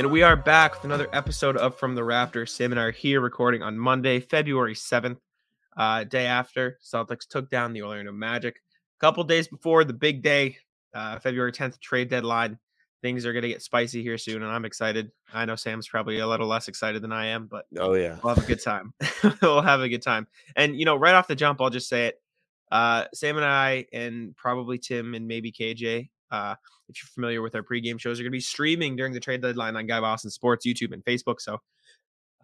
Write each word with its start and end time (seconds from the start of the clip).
And 0.00 0.10
we 0.10 0.22
are 0.22 0.34
back 0.34 0.72
with 0.72 0.84
another 0.84 1.08
episode 1.12 1.58
of 1.58 1.76
From 1.76 1.94
the 1.94 2.02
Rafters. 2.02 2.54
Sam 2.54 2.72
and 2.72 2.80
I 2.80 2.84
are 2.84 2.90
here 2.90 3.20
recording 3.20 3.62
on 3.62 3.78
Monday, 3.78 4.18
February 4.18 4.74
7th, 4.74 5.18
uh, 5.76 6.04
day 6.04 6.24
after 6.24 6.78
Celtics 6.82 7.28
took 7.28 7.50
down 7.50 7.74
the 7.74 7.82
Orlando 7.82 8.10
Magic. 8.10 8.62
A 8.96 8.98
couple 8.98 9.22
days 9.24 9.46
before 9.46 9.84
the 9.84 9.92
big 9.92 10.22
day, 10.22 10.56
uh, 10.94 11.18
February 11.18 11.52
10th 11.52 11.80
trade 11.80 12.08
deadline. 12.08 12.58
Things 13.02 13.26
are 13.26 13.34
going 13.34 13.42
to 13.42 13.50
get 13.50 13.60
spicy 13.60 14.02
here 14.02 14.16
soon, 14.16 14.42
and 14.42 14.50
I'm 14.50 14.64
excited. 14.64 15.12
I 15.34 15.44
know 15.44 15.54
Sam's 15.54 15.86
probably 15.86 16.20
a 16.20 16.26
little 16.26 16.48
less 16.48 16.68
excited 16.68 17.02
than 17.02 17.12
I 17.12 17.26
am, 17.26 17.44
but 17.44 17.66
oh 17.78 17.92
yeah, 17.92 18.16
we'll 18.24 18.34
have 18.34 18.42
a 18.42 18.46
good 18.46 18.62
time. 18.62 18.94
we'll 19.42 19.60
have 19.60 19.82
a 19.82 19.88
good 19.90 20.00
time. 20.00 20.26
And 20.56 20.78
you 20.78 20.86
know, 20.86 20.96
right 20.96 21.14
off 21.14 21.28
the 21.28 21.36
jump, 21.36 21.60
I'll 21.60 21.68
just 21.68 21.90
say 21.90 22.06
it. 22.06 22.22
Uh, 22.72 23.04
Sam 23.12 23.36
and 23.36 23.44
I, 23.44 23.84
and 23.92 24.34
probably 24.34 24.78
Tim 24.78 25.14
and 25.14 25.28
maybe 25.28 25.52
KJ, 25.52 26.08
uh, 26.30 26.54
if 26.88 27.02
you're 27.02 27.08
familiar 27.14 27.42
with 27.42 27.54
our 27.54 27.62
pregame 27.62 28.00
shows, 28.00 28.18
are 28.18 28.22
going 28.22 28.30
to 28.32 28.36
be 28.36 28.40
streaming 28.40 28.96
during 28.96 29.12
the 29.12 29.20
trade 29.20 29.42
deadline 29.42 29.76
on 29.76 29.86
Guy 29.86 30.00
Boston 30.00 30.30
Sports, 30.30 30.66
YouTube, 30.66 30.92
and 30.92 31.04
Facebook. 31.04 31.40
So, 31.40 31.58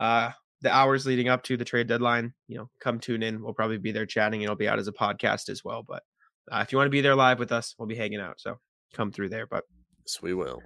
uh, 0.01 0.31
the 0.63 0.75
hours 0.75 1.07
leading 1.07 1.29
up 1.29 1.43
to 1.45 1.57
the 1.57 1.65
trade 1.65 1.87
deadline, 1.87 2.33
you 2.49 2.57
know, 2.57 2.71
come 2.81 2.99
tune 2.99 3.23
in. 3.23 3.43
We'll 3.43 3.55
probably 3.55 3.79
be 3.79 3.93
there 3.93 4.07
chatting. 4.07 4.43
It'll 4.43 4.57
be 4.57 4.69
out 4.69 4.79
as 4.79 4.89
a 4.89 4.93
podcast 4.93 5.49
as 5.49 5.63
well. 5.65 5.85
But 5.87 6.03
uh, 6.51 6.61
if 6.63 6.73
you 6.73 6.79
want 6.79 6.87
to 6.87 6.91
be 6.91 7.01
there 7.01 7.15
live 7.15 7.39
with 7.39 7.53
us, 7.53 7.75
we'll 7.79 7.89
be 7.89 7.97
hanging 7.97 8.21
out. 8.21 8.41
So 8.41 8.57
come 8.95 9.13
through 9.13 9.29
there. 9.29 9.47
But 9.47 9.65
yes, 10.07 10.23
we 10.23 10.35
will. 10.35 10.63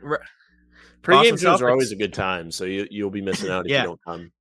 Pre-game 1.02 1.36
shows 1.36 1.62
are 1.62 1.70
always 1.70 1.92
a 1.92 1.96
good 1.96 2.12
time, 2.12 2.50
so 2.50 2.64
you 2.64 2.86
you'll 2.90 3.10
be 3.10 3.22
missing 3.22 3.50
out 3.50 3.66
if 3.66 3.70
yeah. 3.72 3.82
you 3.82 3.88
don't 3.88 4.00
come. 4.06 4.32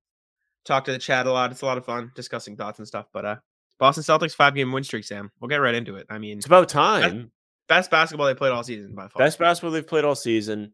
Talk 0.64 0.84
to 0.84 0.92
the 0.92 0.98
chat 0.98 1.26
a 1.26 1.32
lot. 1.32 1.50
It's 1.50 1.62
a 1.62 1.66
lot 1.66 1.78
of 1.78 1.86
fun 1.86 2.12
discussing 2.14 2.56
thoughts 2.56 2.78
and 2.78 2.86
stuff. 2.86 3.06
But 3.12 3.24
uh, 3.24 3.36
Boston 3.78 4.04
Celtics 4.04 4.34
five 4.34 4.54
game 4.54 4.70
win 4.72 4.84
streak. 4.84 5.04
Sam, 5.04 5.30
we'll 5.40 5.48
get 5.48 5.56
right 5.56 5.74
into 5.74 5.96
it. 5.96 6.06
I 6.10 6.18
mean, 6.18 6.38
it's 6.38 6.46
about 6.46 6.68
time. 6.68 7.32
Best, 7.70 7.90
basketball 7.90 8.26
they 8.26 8.34
played 8.34 8.50
all 8.50 8.64
season 8.64 8.96
by 8.96 9.06
far. 9.06 9.24
Best 9.24 9.38
basketball 9.38 9.70
they've 9.70 9.86
played 9.86 10.04
all 10.04 10.16
season. 10.16 10.72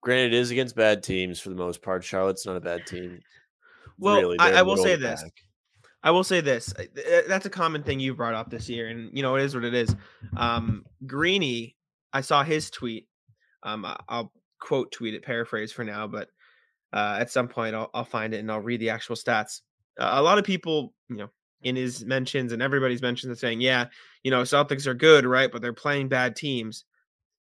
Granted, 0.00 0.32
it 0.32 0.38
is 0.38 0.52
against 0.52 0.76
bad 0.76 1.02
teams 1.02 1.40
for 1.40 1.48
the 1.48 1.56
most 1.56 1.82
part. 1.82 2.04
Charlotte's 2.04 2.46
not 2.46 2.56
a 2.56 2.60
bad 2.60 2.86
team. 2.86 3.18
Well, 3.98 4.20
really, 4.20 4.38
I, 4.38 4.60
I 4.60 4.62
will 4.62 4.76
say 4.76 4.94
this. 4.94 5.24
Back. 5.24 5.32
I 6.04 6.12
will 6.12 6.22
say 6.22 6.40
this. 6.40 6.72
That's 7.26 7.46
a 7.46 7.50
common 7.50 7.82
thing 7.82 7.98
you 7.98 8.14
brought 8.14 8.34
up 8.34 8.48
this 8.48 8.68
year, 8.68 8.86
and 8.86 9.10
you 9.12 9.22
know 9.22 9.34
it 9.34 9.42
is 9.42 9.56
what 9.56 9.64
it 9.64 9.74
is. 9.74 9.96
Um, 10.36 10.84
Greeny, 11.04 11.76
I 12.12 12.20
saw 12.20 12.44
his 12.44 12.70
tweet. 12.70 13.08
Um, 13.64 13.84
I'll 14.08 14.32
quote 14.60 14.92
tweet 14.92 15.14
it, 15.14 15.24
paraphrase 15.24 15.72
for 15.72 15.82
now, 15.82 16.06
but 16.06 16.28
uh, 16.92 17.16
at 17.18 17.32
some 17.32 17.48
point 17.48 17.74
I'll, 17.74 17.90
I'll 17.92 18.04
find 18.04 18.34
it 18.34 18.38
and 18.38 18.52
I'll 18.52 18.60
read 18.60 18.80
the 18.80 18.90
actual 18.90 19.16
stats. 19.16 19.62
Uh, 19.98 20.10
a 20.12 20.22
lot 20.22 20.38
of 20.38 20.44
people, 20.44 20.94
you 21.08 21.16
know, 21.16 21.30
in 21.62 21.76
his 21.76 22.04
mentions 22.04 22.52
and 22.52 22.62
everybody's 22.62 23.02
mentions 23.02 23.32
are 23.32 23.40
saying, 23.40 23.60
yeah, 23.60 23.86
you 24.22 24.30
know, 24.30 24.42
Celtics 24.42 24.86
are 24.86 24.94
good, 24.94 25.24
right? 25.24 25.50
But 25.50 25.62
they're 25.62 25.72
playing 25.72 26.08
bad 26.08 26.36
teams. 26.36 26.84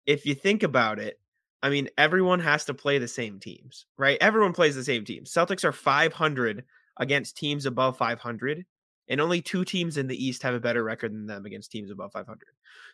If 0.05 0.25
you 0.25 0.35
think 0.35 0.63
about 0.63 0.99
it, 0.99 1.19
I 1.61 1.69
mean, 1.69 1.87
everyone 1.97 2.41
has 2.41 2.65
to 2.65 2.73
play 2.73 2.97
the 2.97 3.07
same 3.07 3.39
teams, 3.39 3.85
right? 3.97 4.17
Everyone 4.19 4.51
plays 4.51 4.75
the 4.75 4.83
same 4.83 5.05
teams. 5.05 5.31
Celtics 5.31 5.63
are 5.63 5.71
500 5.71 6.65
against 6.97 7.37
teams 7.37 7.65
above 7.65 7.97
500, 7.97 8.65
and 9.07 9.21
only 9.21 9.41
two 9.41 9.63
teams 9.63 9.97
in 9.97 10.07
the 10.07 10.25
East 10.25 10.43
have 10.43 10.53
a 10.53 10.59
better 10.59 10.83
record 10.83 11.13
than 11.13 11.25
them 11.25 11.45
against 11.45 11.71
teams 11.71 11.89
above 11.89 12.11
500. 12.11 12.37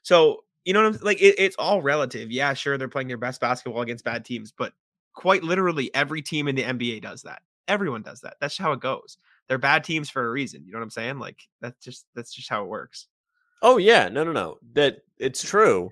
So, 0.04 0.44
you 0.66 0.74
know 0.74 0.84
what 0.84 0.96
I'm 0.96 1.02
like? 1.02 1.20
It, 1.20 1.36
it's 1.40 1.56
all 1.58 1.82
relative. 1.82 2.32
Yeah, 2.32 2.54
sure, 2.54 2.78
they're 2.78 2.88
playing 2.88 3.08
their 3.08 3.18
best 3.18 3.42
basketball 3.42 3.82
against 3.82 4.06
bad 4.06 4.24
teams, 4.24 4.52
but 4.52 4.74
quite 5.14 5.44
literally, 5.44 5.94
every 5.96 6.22
team 6.22 6.48
in 6.48 6.56
the 6.56 6.64
NBA 6.64 7.02
does 7.02 7.24
that. 7.24 7.42
Everyone 7.68 8.04
does 8.04 8.22
that. 8.22 8.36
That's 8.40 8.58
how 8.58 8.72
it 8.74 8.80
goes. 8.80 9.18
They're 9.50 9.58
bad 9.58 9.84
teams 9.84 10.10
for 10.10 10.26
a 10.26 10.30
reason. 10.30 10.64
You 10.64 10.72
know 10.72 10.80
what 10.80 10.84
I'm 10.84 10.92
saying? 10.92 11.20
Like 11.20 11.40
that's 11.60 11.84
just 11.84 12.06
that's 12.16 12.34
just 12.34 12.50
how 12.50 12.64
it 12.64 12.70
works. 12.70 13.08
Oh 13.62 13.78
yeah, 13.78 14.08
no, 14.08 14.24
no, 14.24 14.32
no. 14.32 14.58
That 14.74 15.00
it's 15.18 15.44
true. 15.44 15.90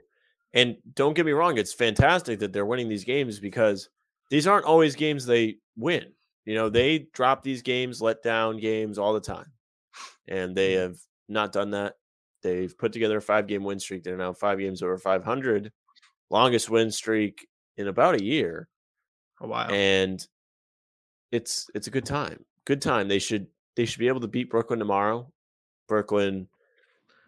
And 0.54 0.78
don't 0.94 1.14
get 1.14 1.26
me 1.26 1.34
wrong, 1.34 1.58
it's 1.58 1.74
fantastic 1.74 2.40
that 2.40 2.54
they're 2.54 2.66
winning 2.66 2.88
these 2.88 3.04
games 3.04 3.40
because 3.40 3.90
these 4.30 4.48
aren't 4.48 4.66
always 4.66 4.96
games 4.96 5.26
they 5.26 5.58
win. 5.76 6.06
You 6.46 6.56
know, 6.56 6.70
they 6.70 7.08
drop 7.14 7.44
these 7.44 7.62
games, 7.62 8.02
let 8.02 8.24
down 8.24 8.58
games 8.58 8.98
all 8.98 9.14
the 9.14 9.20
time. 9.20 9.52
And 10.28 10.56
they 10.56 10.74
mm-hmm. 10.74 10.84
have 10.84 10.98
not 11.28 11.52
done 11.52 11.72
that. 11.72 11.96
They've 12.42 12.76
put 12.78 12.94
together 12.94 13.18
a 13.18 13.22
five 13.22 13.48
game 13.48 13.64
win 13.64 13.80
streak. 13.80 14.04
They're 14.04 14.18
now 14.18 14.34
five 14.34 14.60
games 14.60 14.82
over 14.82 14.98
500, 14.98 15.72
longest 16.30 16.70
win 16.70 16.92
streak 16.92 17.48
in 17.76 17.88
about 17.88 18.16
a 18.16 18.24
year. 18.24 18.70
A 19.42 19.48
while. 19.48 19.70
And 19.72 20.26
it's 21.32 21.70
it's 21.76 21.88
a 21.88 21.92
good 21.92 22.06
time. 22.06 22.46
Good 22.68 22.82
time. 22.82 23.08
They 23.08 23.20
should 23.20 23.48
they 23.78 23.86
should 23.86 24.00
be 24.00 24.10
able 24.10 24.20
to 24.20 24.28
beat 24.28 24.50
Brooklyn 24.50 24.78
tomorrow. 24.78 25.32
Brooklyn, 25.88 26.50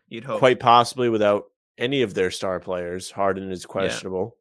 you'd 0.09 0.25
hope 0.25 0.39
quite 0.39 0.59
possibly 0.59 1.07
without 1.07 1.45
any 1.77 2.01
of 2.01 2.13
their 2.13 2.29
star 2.29 2.59
players. 2.59 3.09
Harden 3.09 3.49
is 3.49 3.65
questionable, 3.65 4.35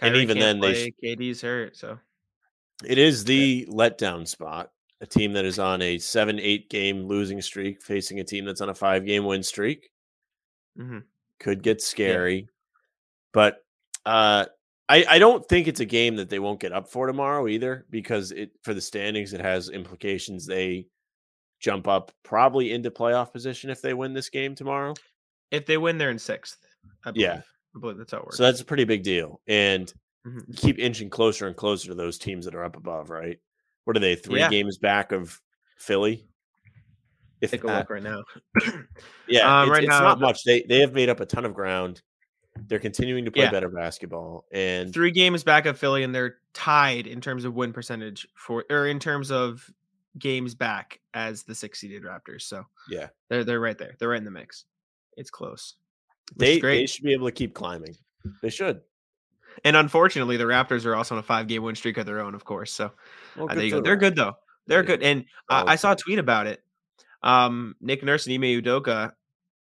yeah. 0.00 0.08
and 0.08 0.16
even 0.16 0.38
then, 0.38 0.58
play. 0.58 0.90
they 1.02 1.14
KD's 1.16 1.42
hurt. 1.42 1.76
So 1.76 1.98
it 2.82 2.96
is 2.96 3.24
the 3.24 3.68
letdown 3.70 4.26
spot. 4.26 4.70
A 5.02 5.06
team 5.06 5.34
that 5.34 5.44
is 5.44 5.58
on 5.58 5.82
a 5.82 5.98
seven-eight 5.98 6.70
game 6.70 7.04
losing 7.04 7.42
streak 7.42 7.82
facing 7.82 8.18
a 8.18 8.24
team 8.24 8.46
that's 8.46 8.62
on 8.62 8.70
a 8.70 8.74
five-game 8.74 9.26
win 9.26 9.42
streak 9.42 9.90
mm-hmm. 10.78 11.00
could 11.38 11.62
get 11.62 11.82
scary. 11.82 12.36
Yeah. 12.36 12.46
But 13.34 13.58
uh, 14.06 14.46
I, 14.88 15.04
I 15.08 15.18
don't 15.18 15.44
think 15.48 15.66
it's 15.66 15.80
a 15.80 15.84
game 15.84 16.16
that 16.16 16.28
they 16.30 16.38
won't 16.38 16.60
get 16.60 16.72
up 16.72 16.88
for 16.88 17.06
tomorrow 17.06 17.48
either, 17.48 17.86
because 17.90 18.30
it 18.32 18.50
for 18.62 18.72
the 18.72 18.80
standings 18.80 19.32
it 19.32 19.40
has 19.40 19.68
implications. 19.68 20.46
They 20.46 20.86
jump 21.60 21.88
up 21.88 22.12
probably 22.22 22.72
into 22.72 22.90
playoff 22.90 23.32
position 23.32 23.70
if 23.70 23.82
they 23.82 23.94
win 23.94 24.12
this 24.12 24.30
game 24.30 24.54
tomorrow. 24.54 24.94
If 25.50 25.66
they 25.66 25.76
win, 25.76 25.98
they're 25.98 26.10
in 26.10 26.18
sixth. 26.18 26.58
Yeah, 27.14 27.40
I 27.74 27.80
believe 27.80 27.98
that's 27.98 28.12
how 28.12 28.18
it 28.18 28.24
works. 28.24 28.36
So 28.36 28.44
that's 28.44 28.60
a 28.60 28.64
pretty 28.64 28.84
big 28.84 29.02
deal, 29.02 29.40
and 29.48 29.92
mm-hmm. 30.26 30.52
keep 30.54 30.78
inching 30.78 31.10
closer 31.10 31.46
and 31.46 31.56
closer 31.56 31.88
to 31.88 31.94
those 31.94 32.18
teams 32.18 32.44
that 32.44 32.54
are 32.54 32.64
up 32.64 32.76
above. 32.76 33.10
Right? 33.10 33.38
What 33.84 33.96
are 33.96 34.00
they? 34.00 34.14
Three 34.14 34.40
yeah. 34.40 34.50
games 34.50 34.78
back 34.78 35.10
of 35.12 35.40
Philly. 35.78 36.28
If 37.40 37.50
take 37.50 37.64
a 37.64 37.66
look 37.66 37.90
right 37.90 38.02
now. 38.02 38.22
yeah, 39.28 39.40
um, 39.62 39.68
it's, 39.68 39.70
right 39.70 39.84
it's 39.84 39.90
now, 39.90 40.00
not 40.00 40.20
much. 40.20 40.44
They 40.44 40.64
they 40.68 40.80
have 40.80 40.94
made 40.94 41.08
up 41.08 41.20
a 41.20 41.26
ton 41.26 41.44
of 41.44 41.54
ground. 41.54 42.02
They're 42.68 42.78
continuing 42.78 43.24
to 43.24 43.30
play 43.30 43.44
yeah. 43.44 43.50
better 43.50 43.68
basketball, 43.68 44.44
and 44.52 44.92
three 44.92 45.10
games 45.10 45.44
back 45.44 45.66
of 45.66 45.78
Philly, 45.78 46.02
and 46.02 46.14
they're 46.14 46.36
tied 46.52 47.06
in 47.06 47.20
terms 47.20 47.44
of 47.44 47.54
win 47.54 47.72
percentage 47.72 48.26
for, 48.34 48.64
or 48.70 48.86
in 48.86 48.98
terms 48.98 49.30
of 49.30 49.70
games 50.18 50.54
back 50.54 51.00
as 51.14 51.42
the 51.42 51.54
six 51.54 51.80
seeded 51.80 52.02
Raptors. 52.02 52.42
So 52.42 52.64
yeah, 52.88 53.08
they're 53.28 53.44
they're 53.44 53.60
right 53.60 53.78
there. 53.78 53.94
They're 53.98 54.08
right 54.08 54.18
in 54.18 54.24
the 54.24 54.30
mix. 54.30 54.64
It's 55.16 55.30
close. 55.30 55.74
They 56.36 56.58
they 56.58 56.86
should 56.86 57.04
be 57.04 57.12
able 57.12 57.26
to 57.26 57.32
keep 57.32 57.54
climbing. 57.54 57.96
They 58.42 58.50
should. 58.50 58.80
And 59.64 59.76
unfortunately, 59.76 60.36
the 60.36 60.44
Raptors 60.44 60.84
are 60.84 60.94
also 60.94 61.14
on 61.14 61.18
a 61.18 61.22
five 61.22 61.46
game 61.46 61.62
win 61.62 61.74
streak 61.74 61.96
of 61.96 62.06
their 62.06 62.20
own, 62.20 62.34
of 62.34 62.44
course. 62.44 62.72
So 62.72 62.92
well, 63.36 63.50
uh, 63.50 63.54
there 63.54 63.64
you 63.64 63.70
go. 63.70 63.80
They're 63.80 63.96
good 63.96 64.16
though. 64.16 64.34
They're 64.66 64.82
yeah. 64.82 64.86
good. 64.86 65.02
And 65.02 65.24
uh, 65.48 65.64
I 65.66 65.76
saw 65.76 65.92
a 65.92 65.96
tweet 65.96 66.18
about 66.18 66.46
it. 66.46 66.62
Um, 67.22 67.74
Nick 67.80 68.04
Nurse 68.04 68.26
and 68.26 68.34
Ime 68.34 68.62
Udoka, 68.62 69.12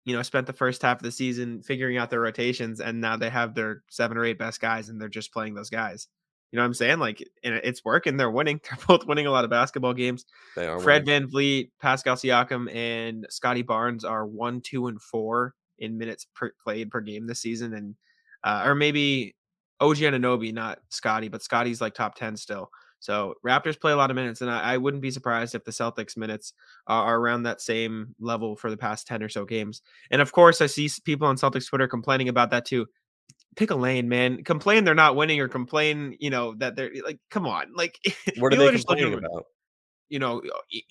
you 0.05 0.15
know, 0.15 0.21
spent 0.23 0.47
the 0.47 0.53
first 0.53 0.81
half 0.81 0.97
of 0.97 1.03
the 1.03 1.11
season 1.11 1.61
figuring 1.61 1.97
out 1.97 2.09
their 2.09 2.21
rotations, 2.21 2.79
and 2.79 2.99
now 3.01 3.17
they 3.17 3.29
have 3.29 3.53
their 3.53 3.83
seven 3.89 4.17
or 4.17 4.25
eight 4.25 4.39
best 4.39 4.59
guys, 4.59 4.89
and 4.89 4.99
they're 4.99 5.09
just 5.09 5.31
playing 5.31 5.53
those 5.53 5.69
guys. 5.69 6.07
You 6.51 6.57
know 6.57 6.63
what 6.63 6.67
I'm 6.67 6.73
saying? 6.73 6.99
Like, 6.99 7.25
and 7.43 7.55
it's 7.55 7.85
working. 7.85 8.17
They're 8.17 8.31
winning. 8.31 8.59
They're 8.69 8.85
both 8.85 9.05
winning 9.05 9.25
a 9.25 9.31
lot 9.31 9.45
of 9.45 9.49
basketball 9.49 9.93
games. 9.93 10.25
They 10.55 10.67
are. 10.67 10.79
Fred 10.79 11.05
winning. 11.05 11.29
VanVleet, 11.29 11.69
Pascal 11.79 12.15
Siakam, 12.15 12.73
and 12.73 13.25
Scottie 13.29 13.61
Barnes 13.61 14.03
are 14.03 14.25
one, 14.25 14.61
two, 14.61 14.87
and 14.87 15.01
four 15.01 15.53
in 15.79 15.97
minutes 15.97 16.27
per, 16.35 16.51
played 16.61 16.91
per 16.91 17.01
game 17.01 17.27
this 17.27 17.39
season, 17.39 17.73
and 17.73 17.95
uh, 18.43 18.63
or 18.65 18.75
maybe 18.75 19.35
OG 19.79 19.97
Anunoby, 19.97 20.53
not 20.53 20.79
Scotty, 20.89 21.29
but 21.29 21.43
Scotty's 21.43 21.79
like 21.79 21.93
top 21.93 22.15
ten 22.15 22.35
still. 22.35 22.69
So 23.01 23.35
Raptors 23.45 23.79
play 23.79 23.91
a 23.91 23.97
lot 23.97 24.11
of 24.11 24.15
minutes, 24.15 24.41
and 24.41 24.49
I, 24.49 24.73
I 24.73 24.77
wouldn't 24.77 25.01
be 25.01 25.11
surprised 25.11 25.53
if 25.53 25.65
the 25.65 25.71
Celtics 25.71 26.15
minutes 26.15 26.53
are, 26.87 27.07
are 27.07 27.19
around 27.19 27.43
that 27.43 27.59
same 27.59 28.15
level 28.19 28.55
for 28.55 28.69
the 28.69 28.77
past 28.77 29.07
ten 29.07 29.21
or 29.21 29.29
so 29.29 29.43
games. 29.43 29.81
And 30.09 30.21
of 30.21 30.31
course, 30.31 30.61
I 30.61 30.67
see 30.67 30.89
people 31.03 31.27
on 31.27 31.35
Celtics 31.35 31.67
Twitter 31.67 31.87
complaining 31.87 32.29
about 32.29 32.51
that 32.51 32.65
too 32.65 32.87
pick 33.55 33.71
a 33.71 33.75
lane, 33.75 34.07
man. 34.07 34.43
Complain 34.43 34.83
they're 34.83 34.95
not 34.95 35.15
winning 35.15 35.39
or 35.39 35.47
complain, 35.47 36.15
you 36.19 36.29
know, 36.29 36.55
that 36.55 36.75
they're 36.75 36.91
like, 37.03 37.19
come 37.29 37.45
on. 37.45 37.73
Like, 37.75 37.99
what 38.37 38.53
are 38.53 38.57
they 38.57 38.71
complaining 38.71 39.13
about? 39.13 39.45
You 40.11 40.19
know, 40.19 40.41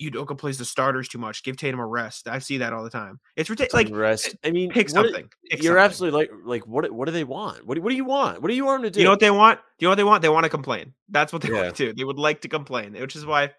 Udoka 0.01 0.37
plays 0.37 0.57
the 0.57 0.65
starters 0.65 1.07
too 1.07 1.17
much. 1.17 1.43
Give 1.43 1.55
Tatum 1.55 1.79
a 1.79 1.85
rest. 1.85 2.27
I 2.27 2.39
see 2.39 2.57
that 2.57 2.73
all 2.73 2.83
the 2.83 2.89
time. 2.89 3.19
It's 3.35 3.49
ridiculous. 3.49 3.85
Like 3.85 3.95
rest. 3.95 4.35
I 4.43 4.51
mean, 4.51 4.71
pick 4.71 4.89
something. 4.89 5.29
Pick 5.49 5.63
you're 5.63 5.73
something. 5.73 5.85
absolutely 5.85 6.19
like, 6.19 6.31
like 6.43 6.67
what? 6.67 6.91
What 6.91 7.05
do 7.05 7.11
they 7.11 7.23
want? 7.23 7.65
What 7.65 7.75
do, 7.75 7.81
what 7.81 7.89
do 7.89 7.95
you 7.95 8.05
want? 8.05 8.41
What 8.41 8.49
do 8.49 8.55
you 8.55 8.65
want 8.65 8.81
them 8.81 8.91
to 8.91 8.93
do? 8.93 8.99
You 8.99 9.05
know 9.05 9.11
what 9.11 9.19
they 9.19 9.31
want? 9.31 9.59
Do 9.77 9.83
you 9.83 9.87
know 9.87 9.91
what 9.91 9.95
they 9.95 10.03
want? 10.03 10.21
They 10.21 10.29
want 10.29 10.43
to 10.43 10.49
complain. 10.49 10.93
That's 11.09 11.31
what 11.31 11.41
they 11.41 11.49
yeah. 11.53 11.61
want 11.61 11.75
to 11.75 11.87
do. 11.87 11.93
They 11.93 12.03
would 12.03 12.19
like 12.19 12.41
to 12.41 12.49
complain, 12.49 12.93
which 12.93 13.15
is 13.15 13.25
why 13.25 13.51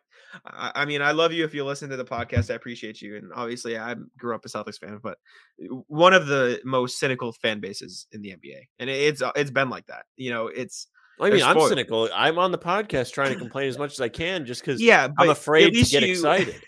I, 0.45 0.85
mean, 0.85 1.03
I 1.03 1.13
love 1.13 1.33
you 1.33 1.45
if 1.45 1.55
you 1.55 1.65
listen 1.65 1.91
to 1.91 1.97
the 1.97 2.05
podcast. 2.05 2.51
I 2.51 2.55
appreciate 2.55 3.03
you, 3.03 3.17
and 3.17 3.31
obviously, 3.35 3.79
I 3.79 3.95
grew 4.19 4.35
up 4.35 4.45
a 4.45 4.49
Celtics 4.49 4.79
fan, 4.79 4.99
but 5.03 5.19
one 5.89 6.15
of 6.15 6.27
the 6.27 6.61
most 6.65 6.99
cynical 6.99 7.33
fan 7.33 7.61
bases 7.61 8.07
in 8.13 8.23
the 8.23 8.31
NBA, 8.31 8.61
and 8.79 8.89
it's 8.89 9.23
uh, 9.23 9.33
it's 9.37 9.51
been 9.51 9.71
like 9.71 9.87
that. 9.87 10.05
You 10.17 10.31
know, 10.31 10.47
it's. 10.49 10.89
I 11.23 11.31
mean, 11.31 11.43
I'm 11.43 11.61
cynical. 11.69 12.09
I'm 12.15 12.39
on 12.39 12.53
the 12.53 12.59
podcast 12.59 13.13
trying 13.13 13.33
to 13.33 13.39
complain 13.39 13.69
as 13.69 13.79
much 13.79 13.93
as 13.93 14.01
I 14.01 14.09
can, 14.09 14.45
just 14.45 14.61
because 14.61 14.81
yeah, 14.81 15.09
I'm 15.19 15.31
afraid 15.31 15.73
to 15.75 15.83
get 15.85 16.03
you, 16.03 16.13
excited. 16.13 16.61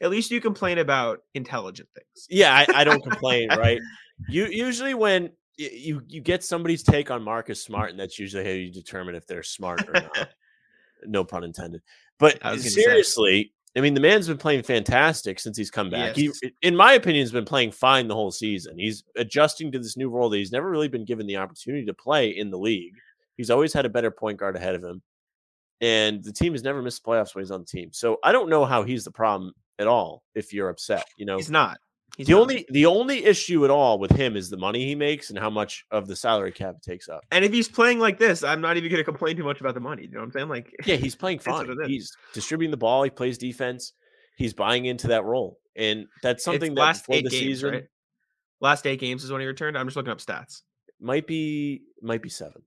at 0.00 0.10
least 0.10 0.30
you 0.30 0.40
complain 0.40 0.78
about 0.78 1.20
intelligent 1.34 1.88
things. 1.94 2.26
Yeah, 2.28 2.54
I, 2.54 2.80
I 2.80 2.84
don't 2.84 3.02
complain, 3.02 3.48
right? 3.56 3.80
You 4.28 4.46
usually 4.46 4.94
when 4.94 5.30
you 5.56 6.02
you 6.08 6.20
get 6.20 6.42
somebody's 6.42 6.82
take 6.82 7.10
on 7.10 7.22
Marcus 7.22 7.62
Smart, 7.62 7.90
and 7.90 8.00
that's 8.00 8.18
usually 8.18 8.44
how 8.44 8.50
you 8.50 8.72
determine 8.72 9.14
if 9.14 9.26
they're 9.26 9.42
smart 9.42 9.88
or 9.88 9.92
not. 9.92 10.28
no 11.06 11.24
pun 11.24 11.44
intended. 11.44 11.82
But 12.18 12.40
seriously, 12.58 13.52
I 13.76 13.80
mean, 13.80 13.94
the 13.94 14.00
man's 14.00 14.28
been 14.28 14.36
playing 14.36 14.62
fantastic 14.62 15.40
since 15.40 15.56
he's 15.56 15.70
come 15.70 15.90
back. 15.90 16.16
Yes. 16.16 16.38
He, 16.42 16.52
in 16.62 16.76
my 16.76 16.92
opinion, 16.92 17.22
has 17.22 17.32
been 17.32 17.44
playing 17.44 17.72
fine 17.72 18.06
the 18.06 18.14
whole 18.14 18.30
season. 18.30 18.78
He's 18.78 19.02
adjusting 19.16 19.72
to 19.72 19.78
this 19.78 19.96
new 19.96 20.10
role 20.10 20.28
that 20.28 20.36
he's 20.36 20.52
never 20.52 20.70
really 20.70 20.88
been 20.88 21.04
given 21.04 21.26
the 21.26 21.38
opportunity 21.38 21.86
to 21.86 21.94
play 21.94 22.28
in 22.28 22.50
the 22.50 22.58
league. 22.58 22.94
He's 23.36 23.50
always 23.50 23.72
had 23.72 23.86
a 23.86 23.90
better 23.90 24.10
point 24.10 24.38
guard 24.38 24.56
ahead 24.56 24.74
of 24.74 24.84
him, 24.84 25.02
and 25.80 26.22
the 26.22 26.32
team 26.32 26.52
has 26.52 26.62
never 26.62 26.82
missed 26.82 27.04
playoffs 27.04 27.34
when 27.34 27.42
he's 27.42 27.50
on 27.50 27.60
the 27.60 27.66
team. 27.66 27.90
So 27.92 28.18
I 28.22 28.32
don't 28.32 28.48
know 28.48 28.64
how 28.64 28.82
he's 28.82 29.04
the 29.04 29.10
problem 29.10 29.52
at 29.78 29.86
all. 29.86 30.22
If 30.34 30.52
you're 30.52 30.68
upset, 30.68 31.04
you 31.16 31.26
know, 31.26 31.36
he's 31.36 31.50
not. 31.50 31.78
He's 32.16 32.26
the 32.26 32.34
not. 32.34 32.42
only 32.42 32.66
the 32.68 32.86
only 32.86 33.24
issue 33.24 33.64
at 33.64 33.70
all 33.70 33.98
with 33.98 34.10
him 34.10 34.36
is 34.36 34.50
the 34.50 34.58
money 34.58 34.84
he 34.84 34.94
makes 34.94 35.30
and 35.30 35.38
how 35.38 35.48
much 35.48 35.86
of 35.90 36.06
the 36.06 36.14
salary 36.14 36.52
cap 36.52 36.74
it 36.76 36.82
takes 36.82 37.08
up. 37.08 37.22
And 37.30 37.44
if 37.44 37.52
he's 37.52 37.68
playing 37.68 38.00
like 38.00 38.18
this, 38.18 38.44
I'm 38.44 38.60
not 38.60 38.76
even 38.76 38.90
going 38.90 39.00
to 39.00 39.04
complain 39.04 39.36
too 39.36 39.44
much 39.44 39.60
about 39.60 39.74
the 39.74 39.80
money. 39.80 40.02
You 40.02 40.10
know 40.10 40.18
what 40.18 40.26
I'm 40.26 40.32
saying? 40.32 40.48
Like, 40.48 40.74
yeah, 40.84 40.96
he's 40.96 41.14
playing 41.14 41.38
fine. 41.40 41.74
He's 41.86 42.14
distributing 42.34 42.70
the 42.70 42.76
ball. 42.76 43.02
He 43.02 43.10
plays 43.10 43.38
defense. 43.38 43.94
He's 44.36 44.52
buying 44.52 44.84
into 44.84 45.08
that 45.08 45.24
role, 45.24 45.58
and 45.74 46.06
that's 46.22 46.44
something 46.44 46.72
it's 46.72 46.78
that 46.78 46.82
last 46.82 47.06
eight 47.10 47.24
the 47.24 47.30
games, 47.30 47.42
season. 47.42 47.72
Right? 47.72 47.84
Last 48.60 48.86
eight 48.86 49.00
games 49.00 49.24
is 49.24 49.32
when 49.32 49.40
he 49.40 49.46
returned. 49.46 49.78
I'm 49.78 49.86
just 49.86 49.96
looking 49.96 50.12
up 50.12 50.18
stats. 50.18 50.62
Might 51.00 51.26
be 51.26 51.82
might 52.02 52.22
be 52.22 52.28
seven. 52.28 52.62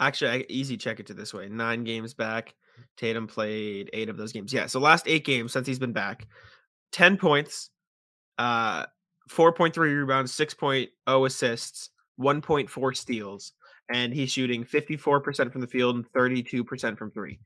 Actually, 0.00 0.30
I 0.30 0.44
easy 0.48 0.76
check 0.76 0.98
it 0.98 1.06
to 1.06 1.14
this 1.14 1.32
way: 1.32 1.48
nine 1.48 1.84
games 1.84 2.14
back. 2.14 2.54
Tatum 2.96 3.26
played 3.26 3.90
eight 3.92 4.08
of 4.08 4.16
those 4.16 4.32
games. 4.32 4.52
Yeah, 4.52 4.66
so 4.66 4.80
last 4.80 5.06
eight 5.06 5.24
games 5.24 5.52
since 5.52 5.66
he's 5.66 5.78
been 5.78 5.92
back, 5.92 6.26
ten 6.92 7.16
points, 7.16 7.70
uh, 8.38 8.86
4.3 9.30 9.76
rebounds, 9.76 10.32
6.0 10.32 10.58
point 10.58 10.90
oh 11.06 11.24
assists, 11.24 11.90
1.4 12.20 12.96
steals, 12.96 13.52
and 13.92 14.12
he's 14.12 14.32
shooting 14.32 14.64
54% 14.64 15.52
from 15.52 15.60
the 15.60 15.66
field 15.66 15.96
and 15.96 16.12
32% 16.12 16.98
from 16.98 17.10
three. 17.10 17.38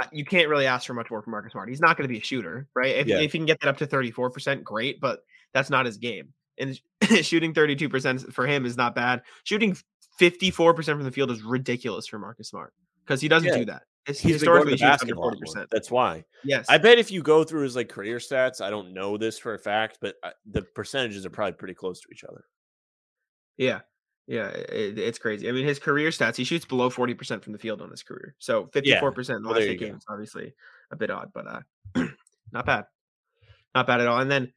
Uh, 0.00 0.06
you 0.12 0.24
can't 0.24 0.48
really 0.48 0.66
ask 0.66 0.86
for 0.86 0.94
much 0.94 1.10
more 1.10 1.22
from 1.22 1.32
Marcus 1.32 1.52
Smart. 1.52 1.68
He's 1.68 1.80
not 1.80 1.96
going 1.96 2.08
to 2.08 2.12
be 2.12 2.18
a 2.18 2.22
shooter, 2.22 2.68
right? 2.74 2.96
If, 2.96 3.06
yeah. 3.06 3.18
if 3.18 3.32
he 3.32 3.38
can 3.38 3.46
get 3.46 3.60
that 3.60 3.68
up 3.68 3.78
to 3.78 3.86
34%, 3.86 4.62
great, 4.62 5.00
but 5.00 5.20
that's 5.54 5.70
not 5.70 5.86
his 5.86 5.96
game. 5.96 6.32
And 6.58 6.78
shooting 7.22 7.52
32% 7.52 8.32
for 8.32 8.46
him 8.46 8.64
is 8.64 8.76
not 8.76 8.94
bad. 8.94 9.22
Shooting 9.44 9.76
54% 10.20 10.84
from 10.84 11.02
the 11.04 11.10
field 11.10 11.30
is 11.30 11.42
ridiculous 11.42 12.06
for 12.06 12.18
Marcus 12.18 12.48
Smart 12.48 12.72
because 13.04 13.20
he 13.20 13.28
doesn't 13.28 13.48
yeah. 13.48 13.58
do 13.58 13.64
that. 13.66 13.82
It's 14.06 14.20
he's 14.20 14.34
historically 14.34 14.76
shoots 14.76 15.02
under 15.02 15.16
forty 15.16 15.38
percent. 15.38 15.68
That's 15.70 15.90
why. 15.90 16.24
Yes, 16.44 16.66
I 16.68 16.78
bet 16.78 16.98
if 16.98 17.10
you 17.10 17.22
go 17.22 17.42
through 17.42 17.62
his 17.62 17.74
like 17.74 17.88
career 17.88 18.18
stats, 18.18 18.60
I 18.60 18.70
don't 18.70 18.94
know 18.94 19.16
this 19.16 19.36
for 19.36 19.54
a 19.54 19.58
fact, 19.58 19.98
but 20.00 20.14
uh, 20.22 20.30
the 20.48 20.62
percentages 20.62 21.26
are 21.26 21.30
probably 21.30 21.54
pretty 21.54 21.74
close 21.74 22.00
to 22.02 22.08
each 22.12 22.22
other. 22.22 22.44
Yeah, 23.56 23.80
yeah, 24.28 24.48
it, 24.48 24.96
it's 24.96 25.18
crazy. 25.18 25.48
I 25.48 25.52
mean, 25.52 25.64
his 25.64 25.80
career 25.80 26.10
stats, 26.10 26.36
he 26.36 26.44
shoots 26.44 26.64
below 26.64 26.88
forty 26.88 27.14
percent 27.14 27.42
from 27.42 27.52
the 27.52 27.58
field 27.58 27.82
on 27.82 27.90
his 27.90 28.04
career. 28.04 28.36
So 28.38 28.68
fifty 28.72 28.96
four 28.98 29.10
percent 29.10 29.38
in 29.38 29.42
the 29.42 29.50
last 29.50 29.62
eight 29.62 29.80
games, 29.80 30.04
obviously 30.08 30.54
a 30.92 30.96
bit 30.96 31.10
odd, 31.10 31.32
but 31.34 31.46
uh, 31.48 32.06
not 32.52 32.64
bad, 32.64 32.84
not 33.74 33.88
bad 33.88 34.00
at 34.00 34.06
all. 34.06 34.20
And 34.20 34.30
then 34.30 34.52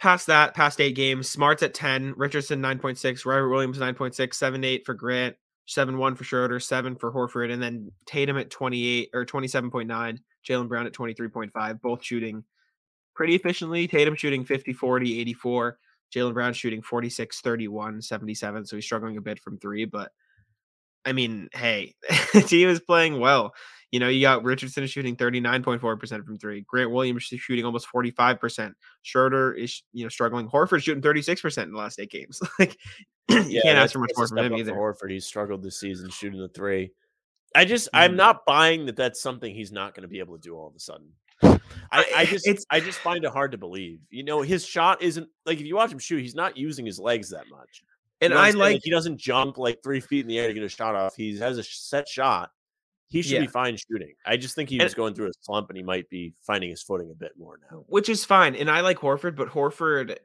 past 0.00 0.26
that, 0.26 0.54
past 0.54 0.80
eight 0.80 0.94
games, 0.94 1.28
Smart's 1.28 1.62
at 1.62 1.74
ten, 1.74 2.14
Richardson 2.16 2.60
nine 2.60 2.78
point 2.78 2.98
six, 2.98 3.24
Robert 3.26 3.50
Williams 3.50 3.78
nine 3.78 3.94
point 3.94 4.14
six, 4.14 4.36
seven 4.38 4.64
eight 4.64 4.84
for 4.86 4.94
Grant, 4.94 5.36
seven 5.66 5.98
one 5.98 6.14
for 6.14 6.24
Schroeder, 6.24 6.60
seven 6.60 6.96
for 6.96 7.12
Horford, 7.12 7.52
and 7.52 7.62
then 7.62 7.90
Tatum 8.06 8.38
at 8.38 8.50
twenty 8.50 8.86
eight 8.86 9.10
or 9.12 9.24
twenty 9.24 9.48
seven 9.48 9.70
point 9.70 9.88
nine, 9.88 10.20
Jaylen 10.48 10.68
Brown 10.68 10.86
at 10.86 10.92
twenty 10.92 11.14
three 11.14 11.28
point 11.28 11.52
five, 11.52 11.80
both 11.82 12.02
shooting 12.02 12.44
pretty 13.18 13.34
efficiently. 13.34 13.88
Tatum 13.88 14.14
shooting 14.14 14.44
50, 14.44 14.72
40, 14.72 15.20
84. 15.20 15.76
Jaylen 16.14 16.34
Brown 16.34 16.52
shooting 16.52 16.80
46, 16.82 17.40
31, 17.40 18.00
77. 18.00 18.64
So 18.64 18.76
he's 18.76 18.84
struggling 18.84 19.16
a 19.16 19.20
bit 19.20 19.40
from 19.40 19.58
three, 19.58 19.84
but 19.84 20.12
I 21.04 21.12
mean, 21.12 21.48
hey, 21.52 21.94
the 22.32 22.42
team 22.42 22.68
is 22.68 22.80
playing 22.80 23.18
well. 23.18 23.54
You 23.90 24.00
know, 24.00 24.08
you 24.08 24.20
got 24.20 24.44
Richardson 24.44 24.86
shooting 24.86 25.16
39.4% 25.16 26.24
from 26.24 26.38
three. 26.38 26.62
Grant 26.68 26.90
Williams 26.90 27.22
shooting 27.22 27.64
almost 27.64 27.88
45%. 27.94 28.74
Schroeder 29.02 29.54
is, 29.54 29.82
you 29.92 30.04
know, 30.04 30.10
struggling. 30.10 30.48
Horford 30.48 30.82
shooting 30.82 31.02
36% 31.02 31.62
in 31.62 31.72
the 31.72 31.78
last 31.78 31.98
eight 31.98 32.10
games. 32.10 32.40
like, 32.58 32.76
you 33.30 33.40
yeah, 33.48 33.62
can't 33.62 33.78
ask 33.78 33.92
for 33.92 34.00
much 34.00 34.12
more 34.16 34.28
from 34.28 34.38
him 34.38 34.54
either. 34.56 34.74
Horford, 34.74 35.10
he's 35.10 35.26
struggled 35.26 35.62
this 35.62 35.80
season 35.80 36.10
shooting 36.10 36.40
the 36.40 36.48
three. 36.48 36.90
I 37.56 37.64
just, 37.64 37.86
mm-hmm. 37.86 37.96
I'm 37.96 38.16
not 38.16 38.44
buying 38.46 38.84
that 38.86 38.96
that's 38.96 39.22
something 39.22 39.54
he's 39.54 39.72
not 39.72 39.94
going 39.94 40.02
to 40.02 40.08
be 40.08 40.18
able 40.18 40.36
to 40.36 40.42
do 40.42 40.54
all 40.54 40.68
of 40.68 40.74
a 40.74 40.80
sudden. 40.80 41.08
I, 41.90 42.04
I 42.14 42.24
just, 42.26 42.46
it's, 42.46 42.66
I 42.68 42.80
just 42.80 42.98
find 42.98 43.24
it 43.24 43.30
hard 43.30 43.52
to 43.52 43.58
believe. 43.58 44.00
You 44.10 44.24
know, 44.24 44.42
his 44.42 44.66
shot 44.66 45.00
isn't 45.00 45.28
like 45.46 45.60
if 45.60 45.66
you 45.66 45.76
watch 45.76 45.92
him 45.92 45.98
shoot, 45.98 46.20
he's 46.20 46.34
not 46.34 46.58
using 46.58 46.84
his 46.84 46.98
legs 46.98 47.30
that 47.30 47.44
much. 47.48 47.82
And 48.20 48.30
you 48.30 48.34
know 48.34 48.42
I 48.42 48.46
like, 48.50 48.56
like 48.56 48.80
he 48.82 48.90
doesn't 48.90 49.18
jump 49.18 49.56
like 49.56 49.78
three 49.82 50.00
feet 50.00 50.22
in 50.22 50.26
the 50.26 50.38
air 50.38 50.48
to 50.48 50.54
get 50.54 50.62
a 50.62 50.68
shot 50.68 50.94
off. 50.94 51.14
He 51.16 51.38
has 51.38 51.56
a 51.56 51.62
set 51.62 52.08
shot 52.08 52.50
he 53.08 53.22
should 53.22 53.32
yeah. 53.32 53.40
be 53.40 53.46
fine 53.46 53.76
shooting. 53.76 54.12
I 54.26 54.36
just 54.36 54.54
think 54.54 54.68
he 54.68 54.78
was 54.78 54.94
going 54.94 55.14
through 55.14 55.28
a 55.28 55.32
slump 55.40 55.70
and 55.70 55.76
he 55.76 55.82
might 55.82 56.08
be 56.10 56.34
finding 56.46 56.70
his 56.70 56.82
footing 56.82 57.10
a 57.10 57.14
bit 57.14 57.32
more 57.38 57.58
now. 57.70 57.84
Which 57.88 58.08
is 58.08 58.24
fine. 58.24 58.54
And 58.54 58.70
I 58.70 58.82
like 58.82 58.98
Horford, 58.98 59.34
but 59.34 59.48
Horford 59.48 60.18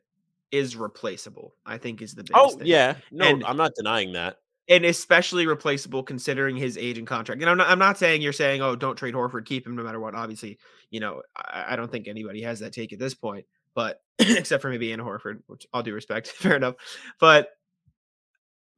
is 0.52 0.76
replaceable, 0.76 1.56
I 1.66 1.78
think 1.78 2.02
is 2.02 2.14
the 2.14 2.24
biggest 2.24 2.40
Oh, 2.40 2.58
thing. 2.58 2.68
yeah. 2.68 2.96
No, 3.10 3.26
and, 3.26 3.44
I'm 3.46 3.58
not 3.58 3.72
denying 3.76 4.12
that. 4.14 4.38
And 4.68 4.86
especially 4.86 5.48
replaceable 5.48 6.04
considering 6.04 6.58
his 6.58 6.78
age 6.78 6.98
and 6.98 7.08
contract. 7.08 7.42
And 7.42 7.50
I'm 7.50 7.58
not 7.58 7.70
I'm 7.70 7.80
not 7.80 7.98
saying 7.98 8.22
you're 8.22 8.34
saying, 8.34 8.62
oh, 8.62 8.76
don't 8.76 8.96
trade 8.96 9.14
Horford, 9.14 9.46
keep 9.46 9.66
him 9.66 9.76
no 9.76 9.84
matter 9.84 10.00
what. 10.00 10.14
Obviously, 10.14 10.58
you 10.90 11.00
know, 11.00 11.22
I, 11.36 11.66
I 11.70 11.76
don't 11.76 11.92
think 11.92 12.08
anybody 12.08 12.42
has 12.44 12.60
that 12.60 12.72
take 12.72 12.94
at 12.94 13.00
this 13.00 13.14
point, 13.14 13.46
but 13.74 14.02
except 14.20 14.62
for 14.62 14.70
maybe 14.70 14.92
Anna 14.94 15.04
Horford, 15.04 15.40
which 15.48 15.68
all 15.74 15.84
due 15.84 15.94
respect, 15.94 16.28
fair 16.32 16.56
enough. 16.56 16.76
But 17.20 17.50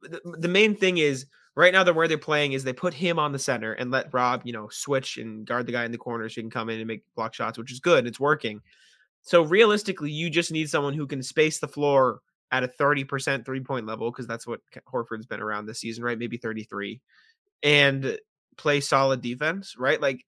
the, 0.02 0.20
the 0.24 0.48
main 0.48 0.76
thing 0.76 0.98
is 0.98 1.26
Right 1.56 1.72
now, 1.72 1.84
the 1.84 1.94
where 1.94 2.06
they're 2.06 2.18
playing 2.18 2.52
is 2.52 2.64
they 2.64 2.74
put 2.74 2.92
him 2.92 3.18
on 3.18 3.32
the 3.32 3.38
center 3.38 3.72
and 3.72 3.90
let 3.90 4.12
Rob, 4.12 4.42
you 4.44 4.52
know, 4.52 4.68
switch 4.70 5.16
and 5.16 5.46
guard 5.46 5.66
the 5.66 5.72
guy 5.72 5.86
in 5.86 5.92
the 5.92 5.98
corner 5.98 6.28
so 6.28 6.34
he 6.34 6.42
can 6.42 6.50
come 6.50 6.68
in 6.68 6.78
and 6.78 6.86
make 6.86 7.02
block 7.14 7.32
shots, 7.32 7.56
which 7.56 7.72
is 7.72 7.80
good. 7.80 8.06
It's 8.06 8.20
working. 8.20 8.60
So 9.22 9.42
realistically, 9.42 10.10
you 10.10 10.28
just 10.28 10.52
need 10.52 10.68
someone 10.68 10.92
who 10.92 11.06
can 11.06 11.22
space 11.22 11.58
the 11.58 11.66
floor 11.66 12.20
at 12.52 12.62
a 12.62 12.68
30% 12.68 13.44
three 13.44 13.60
point 13.60 13.86
level 13.86 14.10
because 14.10 14.26
that's 14.26 14.46
what 14.46 14.60
Horford's 14.86 15.26
been 15.26 15.40
around 15.40 15.66
this 15.66 15.80
season, 15.80 16.04
right? 16.04 16.18
Maybe 16.18 16.36
33 16.36 17.00
and 17.62 18.18
play 18.56 18.80
solid 18.80 19.22
defense, 19.22 19.74
right? 19.78 20.00
Like 20.00 20.24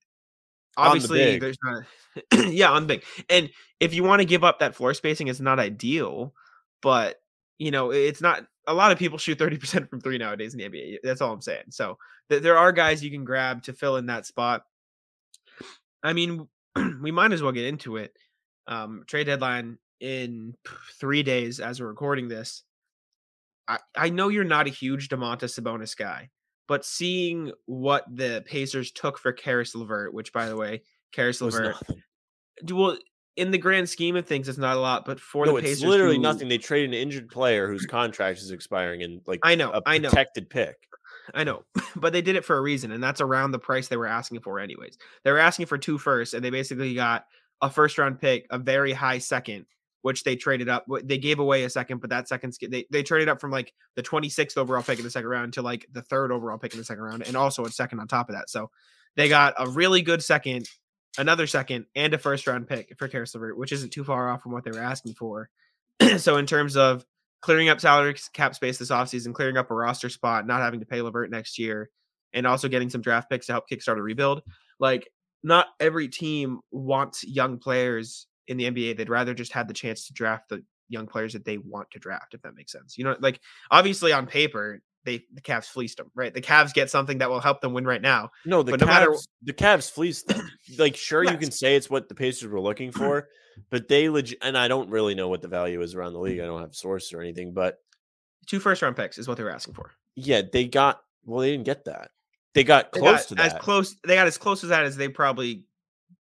obviously 0.77 1.33
the 1.33 1.39
there's 1.39 1.57
not 1.63 1.83
yeah, 2.51 2.71
on 2.71 2.87
big. 2.87 3.03
And 3.29 3.49
if 3.79 3.93
you 3.93 4.03
want 4.03 4.21
to 4.21 4.25
give 4.25 4.43
up 4.43 4.59
that 4.59 4.75
floor 4.75 4.93
spacing, 4.93 5.27
it's 5.27 5.39
not 5.39 5.59
ideal, 5.59 6.33
but 6.81 7.17
you 7.57 7.71
know, 7.71 7.91
it's 7.91 8.21
not 8.21 8.45
a 8.69 8.73
lot 8.73 8.91
of 8.91 8.99
people 8.99 9.17
shoot 9.17 9.39
30% 9.39 9.89
from 9.89 9.99
three 9.99 10.19
nowadays 10.19 10.53
in 10.53 10.59
the 10.59 10.69
NBA. 10.69 10.97
That's 11.03 11.21
all 11.21 11.33
I'm 11.33 11.41
saying. 11.41 11.65
So 11.71 11.97
th- 12.29 12.43
there 12.43 12.57
are 12.57 12.71
guys 12.71 13.03
you 13.03 13.09
can 13.09 13.25
grab 13.25 13.63
to 13.63 13.73
fill 13.73 13.97
in 13.97 14.05
that 14.05 14.27
spot. 14.27 14.61
I 16.03 16.13
mean, 16.13 16.47
we 17.01 17.11
might 17.11 17.33
as 17.33 17.41
well 17.41 17.51
get 17.51 17.65
into 17.65 17.97
it. 17.97 18.13
Um, 18.67 19.03
trade 19.07 19.25
deadline 19.25 19.79
in 19.99 20.53
three 20.99 21.23
days 21.23 21.59
as 21.59 21.81
we're 21.81 21.87
recording 21.87 22.27
this. 22.27 22.63
I, 23.67 23.79
I 23.97 24.09
know 24.09 24.27
you're 24.29 24.43
not 24.43 24.67
a 24.67 24.71
huge 24.71 25.09
Domantas 25.09 25.59
Sabonis 25.59 25.97
guy, 25.97 26.29
but 26.67 26.85
seeing 26.85 27.51
what 27.65 28.05
the 28.07 28.43
Pacers 28.45 28.91
took 28.91 29.17
for 29.17 29.31
Caris 29.31 29.73
LeVert, 29.73 30.13
which 30.13 30.31
by 30.31 30.47
the 30.47 30.55
way, 30.55 30.83
Caris 31.11 31.41
LeVert, 31.41 31.75
do 32.63 32.75
well, 32.75 32.97
in 33.39 33.51
the 33.51 33.57
grand 33.57 33.89
scheme 33.89 34.15
of 34.17 34.25
things, 34.27 34.49
it's 34.49 34.57
not 34.57 34.75
a 34.75 34.79
lot, 34.79 35.05
but 35.05 35.19
for 35.19 35.45
no, 35.45 35.55
the 35.55 35.61
Pacers, 35.61 35.77
it's 35.77 35.89
literally 35.89 36.17
who, 36.17 36.21
nothing. 36.21 36.49
They 36.49 36.57
trade 36.57 36.83
an 36.83 36.93
injured 36.93 37.29
player 37.29 37.67
whose 37.67 37.85
contract 37.85 38.39
is 38.39 38.51
expiring 38.51 39.01
and 39.01 39.21
like 39.25 39.39
I 39.43 39.55
know, 39.55 39.81
I 39.85 39.97
know, 39.97 40.09
protected 40.09 40.49
pick. 40.49 40.75
I 41.33 41.45
know, 41.45 41.63
but 41.95 42.11
they 42.11 42.21
did 42.21 42.35
it 42.35 42.43
for 42.43 42.57
a 42.57 42.61
reason, 42.61 42.91
and 42.91 43.01
that's 43.01 43.21
around 43.21 43.51
the 43.51 43.59
price 43.59 43.87
they 43.87 43.97
were 43.97 44.07
asking 44.07 44.41
for, 44.41 44.59
anyways. 44.59 44.97
They 45.23 45.31
were 45.31 45.39
asking 45.39 45.67
for 45.67 45.77
two 45.77 45.97
firsts, 45.97 46.33
and 46.33 46.43
they 46.43 46.49
basically 46.49 46.93
got 46.93 47.25
a 47.61 47.69
first 47.69 47.97
round 47.97 48.19
pick, 48.19 48.45
a 48.49 48.57
very 48.57 48.91
high 48.91 49.19
second, 49.19 49.65
which 50.01 50.23
they 50.23 50.35
traded 50.35 50.67
up. 50.67 50.85
They 51.03 51.17
gave 51.17 51.39
away 51.39 51.63
a 51.63 51.69
second, 51.69 51.99
but 51.99 52.09
that 52.09 52.27
second 52.27 52.57
they 52.69 52.85
they 52.91 53.03
traded 53.03 53.29
up 53.29 53.39
from 53.39 53.51
like 53.51 53.73
the 53.95 54.03
26th 54.03 54.57
overall 54.57 54.83
pick 54.83 54.99
in 54.99 55.05
the 55.05 55.11
second 55.11 55.29
round 55.29 55.53
to 55.53 55.61
like 55.61 55.85
the 55.93 56.01
third 56.01 56.31
overall 56.33 56.57
pick 56.57 56.73
in 56.73 56.79
the 56.79 56.85
second 56.85 57.03
round, 57.03 57.25
and 57.25 57.37
also 57.37 57.63
a 57.65 57.71
second 57.71 57.99
on 57.99 58.07
top 58.07 58.27
of 58.27 58.35
that. 58.35 58.49
So 58.49 58.69
they 59.15 59.29
got 59.29 59.53
a 59.57 59.69
really 59.69 60.01
good 60.01 60.23
second 60.23 60.69
another 61.17 61.47
second 61.47 61.85
and 61.95 62.13
a 62.13 62.17
first 62.17 62.47
round 62.47 62.67
pick 62.67 62.97
for 62.97 63.07
Caris 63.07 63.33
LeVert, 63.33 63.57
which 63.57 63.71
isn't 63.71 63.91
too 63.91 64.03
far 64.03 64.29
off 64.29 64.41
from 64.41 64.51
what 64.51 64.63
they 64.63 64.71
were 64.71 64.83
asking 64.83 65.13
for. 65.13 65.49
so 66.17 66.37
in 66.37 66.45
terms 66.45 66.77
of 66.77 67.05
clearing 67.41 67.69
up 67.69 67.79
salary 67.79 68.15
cap 68.33 68.55
space 68.55 68.77
this 68.77 68.91
offseason, 68.91 69.33
clearing 69.33 69.57
up 69.57 69.71
a 69.71 69.75
roster 69.75 70.09
spot, 70.09 70.45
not 70.45 70.61
having 70.61 70.79
to 70.79 70.85
pay 70.85 71.01
LeVert 71.01 71.31
next 71.31 71.57
year, 71.57 71.89
and 72.33 72.45
also 72.45 72.67
getting 72.67 72.89
some 72.89 73.01
draft 73.01 73.29
picks 73.29 73.47
to 73.47 73.53
help 73.53 73.69
kickstart 73.69 73.97
a 73.97 74.01
rebuild. 74.01 74.41
Like 74.79 75.09
not 75.43 75.67
every 75.79 76.07
team 76.07 76.59
wants 76.71 77.23
young 77.23 77.57
players 77.57 78.27
in 78.47 78.57
the 78.57 78.65
NBA. 78.65 78.97
They'd 78.97 79.09
rather 79.09 79.33
just 79.33 79.53
have 79.53 79.67
the 79.67 79.73
chance 79.73 80.07
to 80.07 80.13
draft 80.13 80.49
the 80.49 80.63
young 80.89 81.07
players 81.07 81.33
that 81.33 81.45
they 81.45 81.57
want 81.57 81.89
to 81.91 81.99
draft, 81.99 82.33
if 82.33 82.41
that 82.41 82.55
makes 82.55 82.71
sense. 82.71 82.97
You 82.97 83.05
know, 83.05 83.15
like 83.19 83.39
obviously 83.71 84.11
on 84.11 84.25
paper, 84.27 84.81
they 85.05 85.25
the 85.33 85.41
Cavs 85.41 85.65
fleeced 85.65 85.97
them, 85.97 86.11
right? 86.15 86.33
The 86.33 86.41
Cavs 86.41 86.73
get 86.73 86.89
something 86.89 87.19
that 87.19 87.29
will 87.29 87.39
help 87.39 87.61
them 87.61 87.73
win 87.73 87.85
right 87.85 88.01
now. 88.01 88.31
No, 88.45 88.63
the 88.63 88.71
but 88.71 88.79
Cavs, 88.79 88.85
no 88.85 88.87
matter, 88.87 89.15
the 89.43 89.53
Cavs 89.53 89.89
fleeced 89.89 90.27
them. 90.27 90.49
like, 90.77 90.95
sure, 90.95 91.23
yes. 91.23 91.33
you 91.33 91.37
can 91.37 91.51
say 91.51 91.75
it's 91.75 91.89
what 91.89 92.09
the 92.09 92.15
Pacers 92.15 92.49
were 92.49 92.59
looking 92.59 92.91
for, 92.91 93.27
but 93.69 93.87
they 93.87 94.09
legit. 94.09 94.39
And 94.41 94.57
I 94.57 94.67
don't 94.67 94.89
really 94.89 95.15
know 95.15 95.29
what 95.29 95.41
the 95.41 95.47
value 95.47 95.81
is 95.81 95.95
around 95.95 96.13
the 96.13 96.19
league. 96.19 96.39
I 96.39 96.45
don't 96.45 96.61
have 96.61 96.75
source 96.75 97.13
or 97.13 97.21
anything, 97.21 97.53
but 97.53 97.79
two 98.45 98.59
first 98.59 98.81
round 98.81 98.95
picks 98.95 99.17
is 99.17 99.27
what 99.27 99.37
they 99.37 99.43
were 99.43 99.51
asking 99.51 99.75
for. 99.75 99.91
Yeah, 100.15 100.41
they 100.51 100.65
got. 100.65 101.01
Well, 101.25 101.41
they 101.41 101.51
didn't 101.51 101.65
get 101.65 101.85
that. 101.85 102.11
they 102.53 102.63
got 102.63 102.91
close 102.91 103.03
they 103.03 103.11
got 103.11 103.27
to 103.27 103.35
that. 103.35 103.55
As 103.55 103.61
close 103.61 103.95
they 104.05 104.15
got 104.15 104.27
as 104.27 104.37
close 104.37 104.63
as 104.63 104.69
that 104.69 104.83
as 104.83 104.97
they 104.97 105.07
probably 105.07 105.65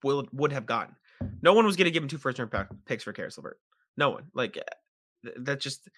would 0.02 0.28
would 0.32 0.52
have 0.52 0.66
gotten. 0.66 0.94
No 1.42 1.54
one 1.54 1.64
was 1.64 1.76
going 1.76 1.86
to 1.86 1.90
give 1.90 2.02
him 2.02 2.08
two 2.08 2.18
first 2.18 2.38
round 2.38 2.52
picks 2.84 3.04
for 3.04 3.12
Caris 3.12 3.38
LeVert. 3.38 3.58
No 3.96 4.10
one. 4.10 4.24
Like 4.34 4.56
eh, 4.56 5.30
that 5.38 5.60
just 5.60 5.88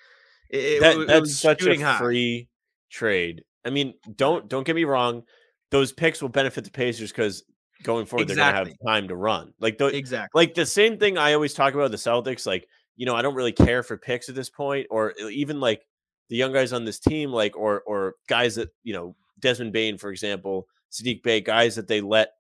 it, 0.51 0.81
that, 0.81 0.97
it, 0.99 1.07
that's 1.09 1.37
such 1.37 1.65
a 1.67 1.77
high. 1.77 1.99
free 1.99 2.49
trade. 2.91 3.45
I 3.65 3.71
mean, 3.71 3.95
don't 4.17 4.49
don't 4.49 4.67
get 4.67 4.77
me 4.77 4.85
wrong. 4.85 5.23
Those 5.71 5.93
picks 5.93 6.23
will 6.23 6.29
benefit 6.29 6.65
the 6.65 6.71
Pacers 6.71 7.11
because 7.11 7.45
going 7.83 8.07
forward 8.07 8.31
exactly. 8.31 8.43
they're 8.43 8.53
going 8.53 8.65
to 8.65 8.71
have 8.71 8.95
time 8.95 9.09
to 9.09 9.17
run. 9.17 9.53
Like 9.61 9.79
the 9.79 9.87
exactly 9.87 10.41
like 10.41 10.55
the 10.55 10.67
same 10.67 10.99
thing 10.99 11.19
I 11.19 11.35
always 11.35 11.55
talk 11.55 11.75
about 11.75 11.91
the 11.91 11.97
Celtics. 11.97 12.47
Like 12.47 12.67
you 12.97 13.07
know, 13.07 13.15
I 13.15 13.23
don't 13.23 13.35
really 13.35 13.53
care 13.53 13.83
for 13.83 13.97
picks 13.97 14.29
at 14.29 14.35
this 14.35 14.51
point, 14.51 14.87
or 14.91 15.15
even 15.31 15.61
like 15.61 15.83
the 16.29 16.37
young 16.37 16.53
guys 16.53 16.73
on 16.73 16.85
this 16.85 16.99
team, 16.99 17.31
like 17.31 17.57
or 17.57 17.83
or 17.83 18.15
guys 18.29 18.57
that 18.57 18.71
you 18.83 18.93
know 18.93 19.15
Desmond 19.41 19.73
Bane, 19.73 19.99
for 19.99 20.11
example, 20.11 20.67
Saddiq 20.93 21.23
Bey, 21.23 21.41
guys 21.41 21.77
that 21.77 21.89
they 21.89 22.01
let 22.01 22.33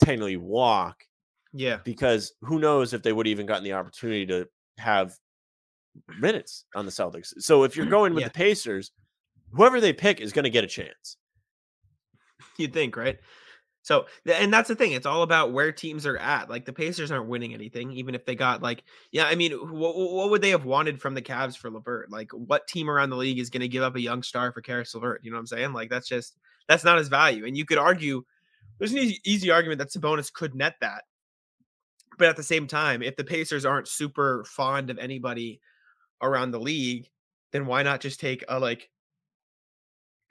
technically 0.00 0.36
walk. 0.36 1.04
Yeah, 1.52 1.78
because 1.84 2.32
who 2.42 2.58
knows 2.58 2.94
if 2.94 3.02
they 3.02 3.12
would 3.12 3.26
even 3.26 3.46
gotten 3.46 3.64
the 3.64 3.74
opportunity 3.74 4.26
to 4.26 4.48
have 4.78 5.16
minutes 6.18 6.64
on 6.74 6.84
the 6.84 6.92
Celtics. 6.92 7.32
So 7.38 7.64
if 7.64 7.76
you're 7.76 7.86
going 7.90 8.14
with 8.14 8.22
yeah. 8.22 8.28
the 8.28 8.34
Pacers, 8.34 8.92
whoever 9.54 9.80
they 9.80 9.92
pick 9.92 10.20
is 10.20 10.32
going 10.32 10.44
to 10.44 10.50
get 10.50 10.64
a 10.64 10.68
chance. 10.68 11.16
You'd 12.56 12.72
think, 12.72 12.96
right? 12.96 13.18
So, 13.82 14.06
and 14.24 14.52
that's 14.52 14.68
the 14.68 14.74
thing. 14.74 14.92
It's 14.92 15.04
all 15.04 15.22
about 15.22 15.52
where 15.52 15.70
teams 15.70 16.06
are 16.06 16.16
at. 16.16 16.48
Like 16.48 16.64
the 16.64 16.72
Pacers 16.72 17.10
aren't 17.10 17.28
winning 17.28 17.52
anything, 17.52 17.92
even 17.92 18.14
if 18.14 18.24
they 18.24 18.34
got 18.34 18.62
like, 18.62 18.82
yeah. 19.12 19.26
I 19.26 19.34
mean, 19.34 19.52
what, 19.52 19.94
what 19.94 20.30
would 20.30 20.40
they 20.40 20.50
have 20.50 20.64
wanted 20.64 21.02
from 21.02 21.12
the 21.12 21.20
Cavs 21.20 21.56
for 21.56 21.70
LeVert? 21.70 22.10
Like, 22.10 22.32
what 22.32 22.66
team 22.66 22.88
around 22.88 23.10
the 23.10 23.16
league 23.16 23.38
is 23.38 23.50
going 23.50 23.60
to 23.60 23.68
give 23.68 23.82
up 23.82 23.96
a 23.96 24.00
young 24.00 24.22
star 24.22 24.52
for 24.52 24.62
Caris 24.62 24.94
LeVert? 24.94 25.20
You 25.22 25.30
know 25.30 25.36
what 25.36 25.40
I'm 25.40 25.46
saying? 25.48 25.72
Like, 25.74 25.90
that's 25.90 26.08
just 26.08 26.38
that's 26.66 26.84
not 26.84 26.96
his 26.96 27.08
value. 27.08 27.44
And 27.44 27.58
you 27.58 27.66
could 27.66 27.76
argue 27.76 28.22
there's 28.78 28.92
an 28.92 28.98
easy, 28.98 29.20
easy 29.24 29.50
argument 29.50 29.78
that 29.80 29.90
Sabonis 29.90 30.32
could 30.32 30.54
net 30.54 30.76
that, 30.80 31.02
but 32.18 32.28
at 32.28 32.36
the 32.36 32.42
same 32.42 32.66
time, 32.66 33.02
if 33.02 33.16
the 33.16 33.24
Pacers 33.24 33.64
aren't 33.64 33.88
super 33.88 34.44
fond 34.48 34.90
of 34.90 34.98
anybody 34.98 35.60
around 36.22 36.50
the 36.50 36.60
league, 36.60 37.08
then 37.52 37.66
why 37.66 37.82
not 37.82 38.00
just 38.00 38.18
take 38.18 38.44
a 38.48 38.58
like 38.58 38.88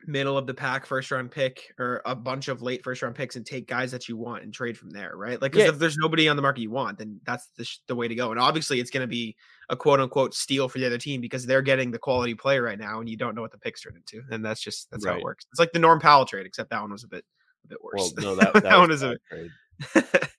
middle 0.05 0.37
of 0.37 0.47
the 0.47 0.53
pack 0.53 0.85
first 0.85 1.11
round 1.11 1.31
pick 1.31 1.73
or 1.79 2.01
a 2.05 2.15
bunch 2.15 2.47
of 2.47 2.61
late 2.61 2.83
first 2.83 3.01
round 3.01 3.15
picks 3.15 3.35
and 3.35 3.45
take 3.45 3.67
guys 3.67 3.91
that 3.91 4.07
you 4.07 4.17
want 4.17 4.43
and 4.43 4.53
trade 4.53 4.77
from 4.77 4.89
there, 4.89 5.15
right? 5.15 5.41
Like, 5.41 5.55
yeah. 5.55 5.69
if 5.69 5.79
there's 5.79 5.97
nobody 5.97 6.27
on 6.27 6.35
the 6.35 6.41
market 6.41 6.61
you 6.61 6.71
want, 6.71 6.97
then 6.97 7.19
that's 7.25 7.47
the, 7.57 7.65
sh- 7.65 7.79
the 7.87 7.95
way 7.95 8.07
to 8.07 8.15
go. 8.15 8.31
And 8.31 8.39
obviously, 8.39 8.79
it's 8.79 8.89
going 8.89 9.01
to 9.01 9.07
be 9.07 9.35
a 9.69 9.75
quote 9.75 9.99
unquote 9.99 10.33
steal 10.33 10.67
for 10.69 10.79
the 10.79 10.85
other 10.85 10.97
team 10.97 11.21
because 11.21 11.45
they're 11.45 11.61
getting 11.61 11.91
the 11.91 11.99
quality 11.99 12.35
player 12.35 12.61
right 12.61 12.79
now, 12.79 12.99
and 12.99 13.09
you 13.09 13.17
don't 13.17 13.35
know 13.35 13.41
what 13.41 13.51
the 13.51 13.57
picks 13.57 13.81
turn 13.81 13.95
into. 13.95 14.21
And 14.31 14.43
that's 14.43 14.61
just 14.61 14.91
that's 14.91 15.05
right. 15.05 15.13
how 15.13 15.17
it 15.19 15.23
works. 15.23 15.45
It's 15.51 15.59
like 15.59 15.71
the 15.71 15.79
Norm 15.79 15.99
Powell 15.99 16.25
trade, 16.25 16.45
except 16.45 16.69
that 16.69 16.81
one 16.81 16.91
was 16.91 17.03
a 17.03 17.07
bit 17.07 17.25
a 17.65 17.67
bit 17.69 17.83
worse. 17.83 18.13
Well, 18.17 18.25
no, 18.35 18.35
that, 18.35 18.53
that, 18.53 18.63
that 18.63 18.77
one 18.77 18.91
is 18.91 19.03
a 19.03 19.15
bit. 19.31 19.49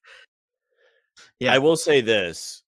yeah, 1.41 1.53
I 1.53 1.59
will 1.59 1.77
say 1.77 2.01
this. 2.01 2.63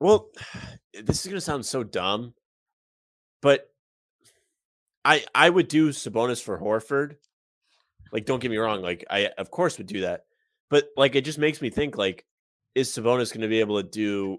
Well, 0.00 0.30
this 0.94 1.20
is 1.20 1.26
going 1.26 1.36
to 1.36 1.40
sound 1.40 1.64
so 1.64 1.82
dumb, 1.84 2.34
but 3.42 3.69
I 5.04 5.24
I 5.34 5.48
would 5.48 5.68
do 5.68 5.90
Sabonis 5.90 6.42
for 6.42 6.58
Horford. 6.58 7.16
Like, 8.12 8.26
don't 8.26 8.40
get 8.40 8.50
me 8.50 8.56
wrong. 8.56 8.82
Like, 8.82 9.04
I 9.08 9.30
of 9.38 9.50
course 9.50 9.78
would 9.78 9.86
do 9.86 10.00
that, 10.02 10.24
but 10.68 10.88
like, 10.96 11.14
it 11.14 11.24
just 11.24 11.38
makes 11.38 11.60
me 11.62 11.70
think 11.70 11.96
like, 11.96 12.26
is 12.74 12.90
Sabonis 12.90 13.32
going 13.32 13.42
to 13.42 13.48
be 13.48 13.60
able 13.60 13.80
to 13.82 13.88
do 13.88 14.38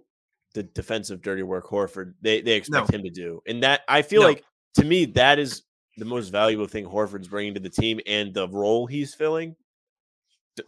the 0.53 0.63
defensive 0.63 1.21
dirty 1.21 1.43
work 1.43 1.67
Horford 1.67 2.13
they 2.21 2.41
they 2.41 2.53
expect 2.53 2.91
no. 2.91 2.97
him 2.97 3.03
to 3.03 3.09
do? 3.09 3.41
And 3.47 3.63
that 3.63 3.81
I 3.87 4.01
feel 4.01 4.21
no. 4.21 4.27
like 4.27 4.43
to 4.75 4.85
me 4.85 5.05
that 5.05 5.39
is 5.39 5.63
the 5.97 6.05
most 6.05 6.29
valuable 6.29 6.67
thing 6.67 6.85
Horford's 6.85 7.27
bringing 7.27 7.53
to 7.55 7.59
the 7.59 7.69
team 7.69 7.99
and 8.05 8.33
the 8.33 8.47
role 8.47 8.87
he's 8.87 9.13
filling. 9.13 9.55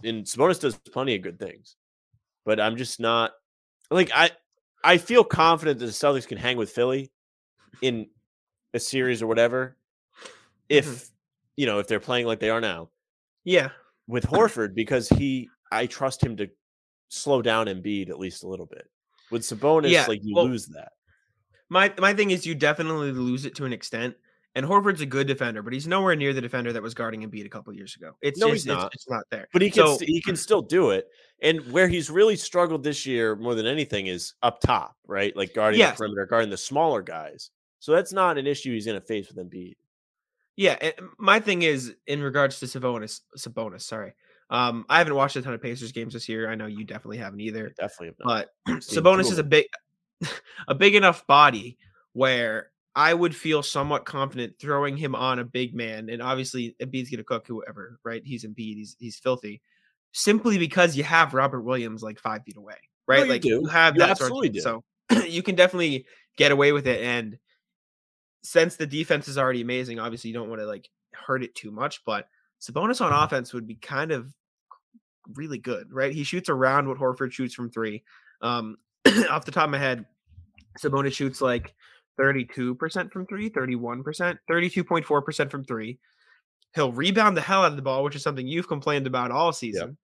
And 0.04 0.26
Sabonis 0.26 0.62
does 0.62 0.78
plenty 0.78 1.16
of 1.16 1.22
good 1.22 1.40
things, 1.40 1.76
but 2.46 2.60
I'm 2.60 2.78
just 2.78 3.00
not 3.00 3.32
like 3.92 4.12
I. 4.14 4.32
I 4.86 4.98
feel 4.98 5.24
confident 5.24 5.80
that 5.80 5.86
the 5.86 5.94
Celtics 5.94 6.28
can 6.28 6.38
hang 6.38 6.58
with 6.58 6.70
Philly 6.70 7.10
in 7.82 8.08
a 8.74 8.80
series 8.80 9.22
or 9.22 9.28
whatever 9.28 9.78
if 10.74 10.86
mm-hmm. 10.86 11.14
you 11.58 11.66
know 11.66 11.80
if 11.80 11.88
they're 11.88 12.00
playing 12.00 12.26
like 12.26 12.40
they 12.40 12.50
are 12.50 12.62
now. 12.62 12.90
Yeah, 13.44 13.70
with 14.08 14.26
Horford 14.28 14.76
because 14.76 15.10
he, 15.10 15.50
I 15.72 15.86
trust 15.86 16.24
him 16.24 16.38
to 16.38 16.50
slow 17.10 17.42
down 17.42 17.68
Embiid 17.68 18.10
at 18.10 18.20
least 18.20 18.44
a 18.44 18.48
little 18.48 18.66
bit. 18.66 18.90
With 19.32 19.44
Sabonis, 19.44 19.90
yeah, 19.90 20.06
like 20.08 20.20
you 20.24 20.36
well, 20.36 20.48
lose 20.48 20.68
that. 20.68 20.92
My 21.70 21.94
my 21.98 22.14
thing 22.14 22.32
is 22.32 22.46
you 22.46 22.56
definitely 22.56 23.12
lose 23.12 23.46
it 23.46 23.56
to 23.56 23.66
an 23.66 23.74
extent. 23.74 24.16
And 24.56 24.64
Horford's 24.64 25.02
a 25.02 25.08
good 25.08 25.26
defender, 25.26 25.64
but 25.64 25.74
he's 25.74 25.88
nowhere 25.88 26.16
near 26.16 26.32
the 26.32 26.42
defender 26.42 26.72
that 26.74 26.84
was 26.84 26.94
guarding 26.94 27.28
Embiid 27.28 27.44
a 27.44 27.50
couple 27.50 27.74
years 27.74 27.96
ago. 27.96 28.12
It's 28.22 28.40
no, 28.40 28.50
just, 28.50 28.54
he's 28.54 28.66
not. 28.68 28.94
It's, 28.94 28.96
it's, 29.04 29.10
not 29.10 29.24
there. 29.32 29.48
But 29.52 29.64
he 29.64 29.72
can 29.72 29.88
so, 29.88 29.98
he 30.00 30.22
can 30.22 30.36
still 30.36 30.62
do 30.62 30.92
it. 30.92 31.08
And 31.42 31.60
where 31.72 31.88
he's 31.88 32.12
really 32.12 32.36
struggled 32.36 32.84
this 32.84 33.04
year 33.04 33.36
more 33.36 33.56
than 33.56 33.66
anything 33.66 34.08
is 34.08 34.36
up 34.44 34.62
top, 34.62 34.96
right? 35.08 35.36
Like 35.36 35.56
guarding 35.56 35.80
yes. 35.80 35.94
the 35.94 35.98
perimeter, 35.98 36.28
guarding 36.28 36.52
the 36.52 36.58
smaller 36.58 37.02
guys. 37.02 37.50
So 37.80 37.94
that's 37.94 38.14
not 38.14 38.38
an 38.38 38.46
issue 38.46 38.72
he's 38.74 38.86
going 38.86 39.00
to 39.00 39.06
face 39.06 39.28
with 39.28 39.38
Embiid. 39.38 39.74
Yeah, 40.56 40.78
and 40.82 40.94
my 41.18 41.40
thing 41.40 41.64
is 41.64 41.96
in 42.08 42.22
regards 42.22 42.60
to 42.60 42.66
Sabonis. 42.66 43.22
Sabonis, 43.38 43.82
sorry. 43.82 44.14
Um, 44.50 44.86
I 44.88 45.00
haven't 45.00 45.16
watched 45.16 45.36
a 45.36 45.42
ton 45.42 45.54
of 45.54 45.62
Pacers 45.62 45.92
games 45.92 46.14
this 46.14 46.30
year. 46.30 46.50
I 46.50 46.56
know 46.56 46.68
you 46.68 46.84
definitely 46.84 47.18
haven't 47.18 47.40
either. 47.40 47.74
I 47.78 47.82
definitely 47.82 48.08
have 48.08 48.16
not. 48.20 48.48
But 48.66 48.74
Sabonis 48.82 49.32
is 49.32 49.40
a 49.40 49.44
big, 49.44 49.66
a 50.68 50.76
big 50.76 50.96
enough 50.96 51.26
body 51.26 51.78
where 52.14 52.70
I 52.96 53.14
would 53.14 53.36
feel 53.36 53.64
somewhat 53.64 54.06
confident 54.06 54.54
throwing 54.60 54.96
him 54.96 55.16
on 55.16 55.40
a 55.40 55.44
big 55.44 55.74
man. 55.74 56.10
And 56.10 56.22
obviously, 56.22 56.76
Embiid's 56.82 57.10
gonna 57.10 57.24
cook 57.24 57.48
whoever, 57.48 58.00
right? 58.04 58.22
He's 58.24 58.46
Embiid. 58.46 58.76
He's 58.76 58.96
he's 59.00 59.18
filthy. 59.18 59.62
Simply 60.12 60.60
because 60.60 60.96
you 60.96 61.04
have 61.04 61.34
Robert 61.34 61.62
Williams 61.62 62.04
like 62.04 62.20
five 62.20 62.44
feet 62.44 62.58
away, 62.58 62.76
right? 63.08 63.20
No, 63.20 63.24
you 63.24 63.32
like 63.32 63.42
do. 63.42 63.50
you 63.50 63.66
have 63.66 63.96
you 63.96 64.02
that 64.02 64.12
absolutely 64.12 64.60
sort 64.60 64.76
of, 64.76 64.84
So 65.10 65.26
you 65.28 65.42
can 65.42 65.56
definitely 65.56 66.06
get 66.38 66.52
away 66.52 66.72
with 66.72 66.86
it. 66.86 67.02
And 67.02 67.40
since 68.44 68.76
the 68.76 68.86
defense 68.86 69.28
is 69.28 69.38
already 69.38 69.62
amazing, 69.62 70.00
obviously 70.00 70.30
you 70.30 70.34
don't 70.34 70.50
want 70.50 70.62
to 70.62 70.68
like 70.68 70.90
hurt 71.14 71.44
it 71.44 71.56
too 71.56 71.72
much, 71.72 72.04
but 72.06 72.28
Sabonis 72.62 73.02
on 73.02 73.12
mm-hmm. 73.12 73.24
offense 73.24 73.54
would 73.54 73.68
be 73.68 73.76
kind 73.76 74.12
of 74.12 74.34
really 75.36 75.58
good, 75.58 75.92
right? 75.92 76.14
He 76.14 76.24
shoots 76.24 76.50
around 76.50 76.88
what 76.88 76.98
Horford 76.98 77.32
shoots 77.32 77.54
from 77.54 77.70
three. 77.70 78.04
Um, 78.42 78.78
off 79.30 79.46
the 79.46 79.52
top 79.52 79.66
of 79.66 79.70
my 79.70 79.80
head, 79.80 80.06
Sabonis 80.80 81.14
shoots 81.14 81.42
like 81.42 81.74
32% 82.20 83.12
from 83.12 83.26
three, 83.26 83.50
31%, 83.50 84.38
32.4% 84.50 85.52
from 85.52 85.64
three. 85.64 86.00
He'll 86.76 86.92
rebound 86.92 87.38
the 87.38 87.42
hell 87.42 87.64
out 87.64 87.72
of 87.72 87.76
the 87.76 87.82
ball, 87.82 88.04
which 88.04 88.16
is 88.16 88.24
something 88.24 88.48
you've 88.48 88.68
complained 88.68 89.08
about 89.08 89.32
all 89.32 89.54
season. 89.54 89.90
Yep. 89.90 89.98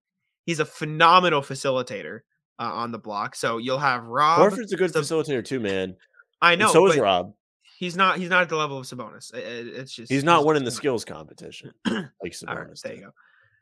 He's 0.46 0.60
a 0.60 0.66
phenomenal 0.66 1.42
facilitator 1.42 2.20
uh, 2.60 2.72
on 2.72 2.92
the 2.92 3.00
block. 3.00 3.36
So 3.36 3.58
you'll 3.58 3.80
have 3.80 4.06
Rob. 4.06 4.40
Horford's 4.40 4.72
a 4.72 4.78
good 4.78 4.94
the, 4.94 5.02
facilitator 5.02 5.44
too, 5.44 5.60
man. 5.60 5.96
I 6.42 6.56
know. 6.56 6.66
And 6.66 6.74
so 6.74 6.88
is 6.88 6.98
Rob 6.98 7.34
he's 7.80 7.96
not 7.96 8.18
he's 8.18 8.30
not 8.30 8.42
at 8.42 8.50
the 8.50 8.58
level 8.58 8.78
of 8.78 8.86
Sabonis. 8.86 9.34
It's 9.34 9.94
just 9.94 10.12
he's 10.12 10.24
not 10.24 10.46
winning 10.46 10.66
the 10.66 10.72
skills 10.72 11.06
competition 11.06 11.72
like 11.88 12.34
Sabonis. 12.34 12.56
right, 12.56 12.80
there 12.84 12.94
you 12.94 13.02
go. 13.02 13.12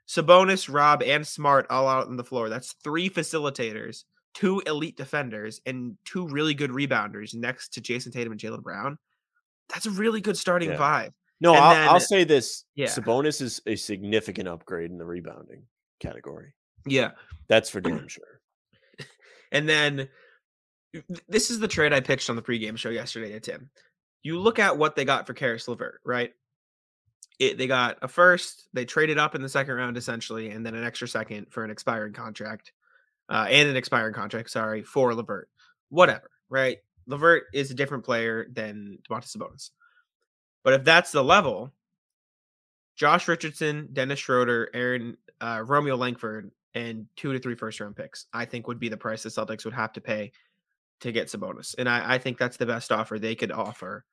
Sabonis, 0.09 0.73
Rob, 0.73 1.03
and 1.03 1.25
Smart 1.25 1.67
all 1.69 1.87
out 1.87 2.07
on 2.07 2.17
the 2.17 2.23
floor. 2.23 2.49
That's 2.49 2.73
three 2.83 3.09
facilitators, 3.09 4.05
two 4.33 4.61
elite 4.65 4.97
defenders, 4.97 5.61
and 5.65 5.97
two 6.03 6.27
really 6.27 6.55
good 6.55 6.71
rebounders 6.71 7.35
next 7.35 7.73
to 7.73 7.81
Jayson 7.81 8.11
Tatum 8.11 8.31
and 8.31 8.41
Jaylen 8.41 8.63
Brown. 8.63 8.97
That's 9.69 9.85
a 9.85 9.91
really 9.91 10.21
good 10.21 10.37
starting 10.37 10.71
yeah. 10.71 10.77
five. 10.77 11.13
No, 11.39 11.53
I'll, 11.53 11.73
then, 11.75 11.89
I'll, 11.89 11.99
say 11.99 12.23
this: 12.23 12.63
yeah. 12.73 12.87
Sabonis 12.87 13.41
is 13.41 13.61
a 13.67 13.75
significant 13.75 14.47
upgrade 14.47 14.89
in 14.89 14.97
the 14.97 15.05
rebounding 15.05 15.63
category. 15.99 16.53
Yeah, 16.87 17.11
that's 17.47 17.69
for 17.69 17.81
damn 17.81 18.07
sure. 18.07 18.41
and 19.51 19.69
then 19.69 20.09
this 21.27 21.51
is 21.51 21.59
the 21.59 21.67
trade 21.67 21.93
I 21.93 21.99
pitched 21.99 22.31
on 22.31 22.35
the 22.35 22.41
pregame 22.41 22.77
show 22.77 22.89
yesterday 22.89 23.33
to 23.33 23.39
Tim 23.39 23.69
you 24.23 24.39
look 24.39 24.59
at 24.59 24.77
what 24.77 24.95
they 24.95 25.05
got 25.05 25.27
for 25.27 25.33
Caris 25.33 25.67
LeVert, 25.67 26.01
right? 26.05 26.33
It, 27.39 27.57
they 27.57 27.67
got 27.67 27.97
a 28.01 28.07
first, 28.07 28.67
they 28.73 28.85
traded 28.85 29.17
up 29.17 29.35
in 29.35 29.41
the 29.41 29.49
second 29.49 29.75
round 29.75 29.97
essentially, 29.97 30.49
and 30.49 30.65
then 30.65 30.75
an 30.75 30.83
extra 30.83 31.07
second 31.07 31.47
for 31.51 31.63
an 31.63 31.71
expiring 31.71 32.13
contract, 32.13 32.71
uh, 33.29 33.45
and 33.49 33.69
an 33.69 33.75
expiring 33.75 34.13
contract, 34.13 34.49
sorry, 34.49 34.83
for 34.83 35.13
LeVert. 35.13 35.49
Whatever, 35.89 36.29
right? 36.49 36.77
LeVert 37.05 37.43
is 37.53 37.71
a 37.71 37.75
different 37.75 38.03
player 38.03 38.47
than 38.51 38.99
Domantas 39.09 39.37
Sabonis. 39.37 39.69
But 40.63 40.73
if 40.73 40.83
that's 40.83 41.11
the 41.11 41.23
level, 41.23 41.71
Josh 42.95 43.27
Richardson, 43.27 43.89
Dennis 43.93 44.19
Schroeder, 44.19 44.69
Aaron, 44.73 45.15
uh, 45.39 45.63
Romeo 45.65 45.95
Langford, 45.95 46.51
and 46.73 47.05
two 47.15 47.31
to 47.33 47.39
three 47.39 47.55
first 47.55 47.79
round 47.79 47.95
picks, 47.95 48.25
I 48.33 48.45
think 48.45 48.67
would 48.67 48.79
be 48.79 48.89
the 48.89 48.97
price 48.97 49.23
the 49.23 49.29
Celtics 49.29 49.65
would 49.65 49.73
have 49.73 49.93
to 49.93 50.01
pay 50.01 50.31
to 51.01 51.11
get 51.11 51.27
Sabonis. 51.27 51.75
And 51.77 51.87
I, 51.87 52.15
I 52.15 52.17
think 52.17 52.37
that's 52.37 52.57
the 52.57 52.65
best 52.65 52.91
offer 52.91 53.19
they 53.19 53.35
could 53.35 53.51
offer 53.51 54.05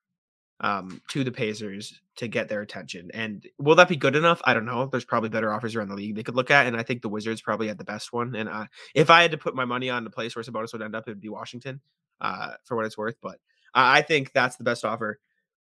um, 0.60 1.00
to 1.08 1.24
the 1.24 1.32
Pacers 1.32 2.00
to 2.16 2.28
get 2.28 2.48
their 2.48 2.62
attention. 2.62 3.10
And 3.12 3.46
will 3.58 3.74
that 3.76 3.88
be 3.88 3.96
good 3.96 4.16
enough? 4.16 4.40
I 4.44 4.54
don't 4.54 4.66
know. 4.66 4.86
There's 4.86 5.04
probably 5.04 5.28
better 5.28 5.52
offers 5.52 5.74
around 5.74 5.88
the 5.88 5.94
league 5.94 6.14
they 6.14 6.22
could 6.22 6.36
look 6.36 6.50
at, 6.50 6.66
and 6.66 6.76
I 6.76 6.82
think 6.82 7.02
the 7.02 7.08
Wizards 7.08 7.42
probably 7.42 7.68
had 7.68 7.78
the 7.78 7.84
best 7.84 8.12
one. 8.12 8.34
And 8.34 8.48
uh, 8.48 8.66
if 8.94 9.10
I 9.10 9.22
had 9.22 9.32
to 9.32 9.38
put 9.38 9.56
my 9.56 9.64
money 9.64 9.90
on 9.90 10.04
the 10.04 10.10
place 10.10 10.36
where 10.36 10.44
Sabonis 10.44 10.72
would 10.72 10.82
end 10.82 10.94
up, 10.94 11.08
it 11.08 11.12
would 11.12 11.20
be 11.20 11.28
Washington, 11.28 11.80
uh, 12.20 12.52
for 12.64 12.76
what 12.76 12.86
it's 12.86 12.98
worth. 12.98 13.16
But 13.20 13.38
I 13.74 14.02
think 14.02 14.32
that's 14.32 14.56
the 14.56 14.64
best 14.64 14.84
offer 14.84 15.18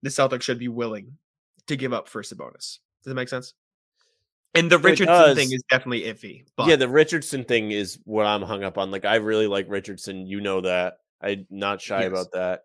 the 0.02 0.10
Celtics 0.10 0.42
should 0.42 0.60
be 0.60 0.68
willing 0.68 1.18
to 1.68 1.76
give 1.76 1.94
up 1.94 2.10
for 2.10 2.24
Sabonis. 2.24 2.80
Does 3.04 3.06
that 3.06 3.14
make 3.14 3.30
sense? 3.30 3.54
And 4.54 4.70
the 4.70 4.80
Richardson 4.80 5.36
thing 5.36 5.52
is 5.52 5.64
definitely 5.70 6.02
iffy. 6.02 6.46
But. 6.58 6.68
Yeah, 6.68 6.76
the 6.76 6.90
Richardson 6.90 7.46
thing 7.46 7.72
is 7.72 8.00
what 8.04 8.26
I'm 8.26 8.42
hung 8.42 8.64
up 8.64 8.78
on. 8.78 8.92
Like, 8.92 9.06
I 9.06 9.16
really 9.16 9.48
like 9.48 9.66
Richardson. 9.70 10.28
You 10.28 10.42
know 10.42 10.62
that. 10.62 10.98
I'm 11.22 11.46
not 11.50 11.82
shy 11.82 12.02
yes. 12.02 12.08
about 12.10 12.32
that. 12.34 12.64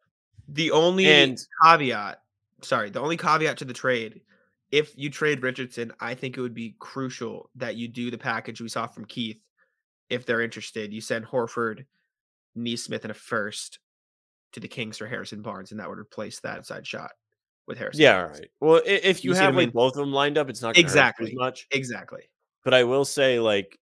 The 0.49 0.71
only 0.73 1.07
and, 1.07 1.39
caveat, 1.63 2.21
sorry, 2.63 2.91
the 2.91 3.01
only 3.01 3.17
caveat 3.17 3.59
to 3.59 3.65
the 3.65 3.73
trade, 3.73 4.23
if 4.71 4.97
you 4.97 5.11
trade 5.11 5.43
Richardson, 5.43 5.93
I 6.01 6.15
think 6.15 6.37
it 6.37 6.41
would 6.41 6.55
be 6.55 6.77
crucial 6.79 7.51
that 7.57 7.77
you 7.77 7.89
do 7.89 8.11
the 8.11 8.19
package 8.19 8.61
we 8.61 8.69
saw 8.69 8.87
from 8.87 9.05
Keith. 9.05 9.41
If 10.09 10.25
they're 10.25 10.41
interested, 10.41 10.93
you 10.93 11.01
send 11.01 11.27
Horford, 11.27 11.85
Nesmith, 12.55 13.05
and 13.05 13.11
a 13.11 13.15
first 13.15 13.79
to 14.53 14.61
the 14.61 14.69
Kings 14.69 14.99
for 14.99 15.07
Harrison 15.07 15.43
Barnes, 15.43 15.71
and 15.73 15.81
that 15.81 15.89
would 15.89 15.99
replace 15.99 16.41
that 16.41 16.59
outside 16.59 16.87
shot 16.87 17.11
with 17.67 17.79
Harrison. 17.79 18.03
Yeah, 18.03 18.23
Barnes. 18.23 18.39
right. 18.41 18.51
Well, 18.61 18.83
if 18.85 19.25
you, 19.25 19.31
you 19.31 19.37
have 19.37 19.55
like 19.55 19.67
mean? 19.67 19.71
both 19.71 19.95
of 19.95 20.01
them 20.01 20.13
lined 20.13 20.39
up, 20.39 20.49
it's 20.49 20.63
not 20.63 20.77
exactly 20.77 21.35
much. 21.35 21.67
Exactly. 21.71 22.23
But 22.65 22.75
I 22.75 22.85
will 22.85 23.05
say, 23.05 23.39
like, 23.39 23.79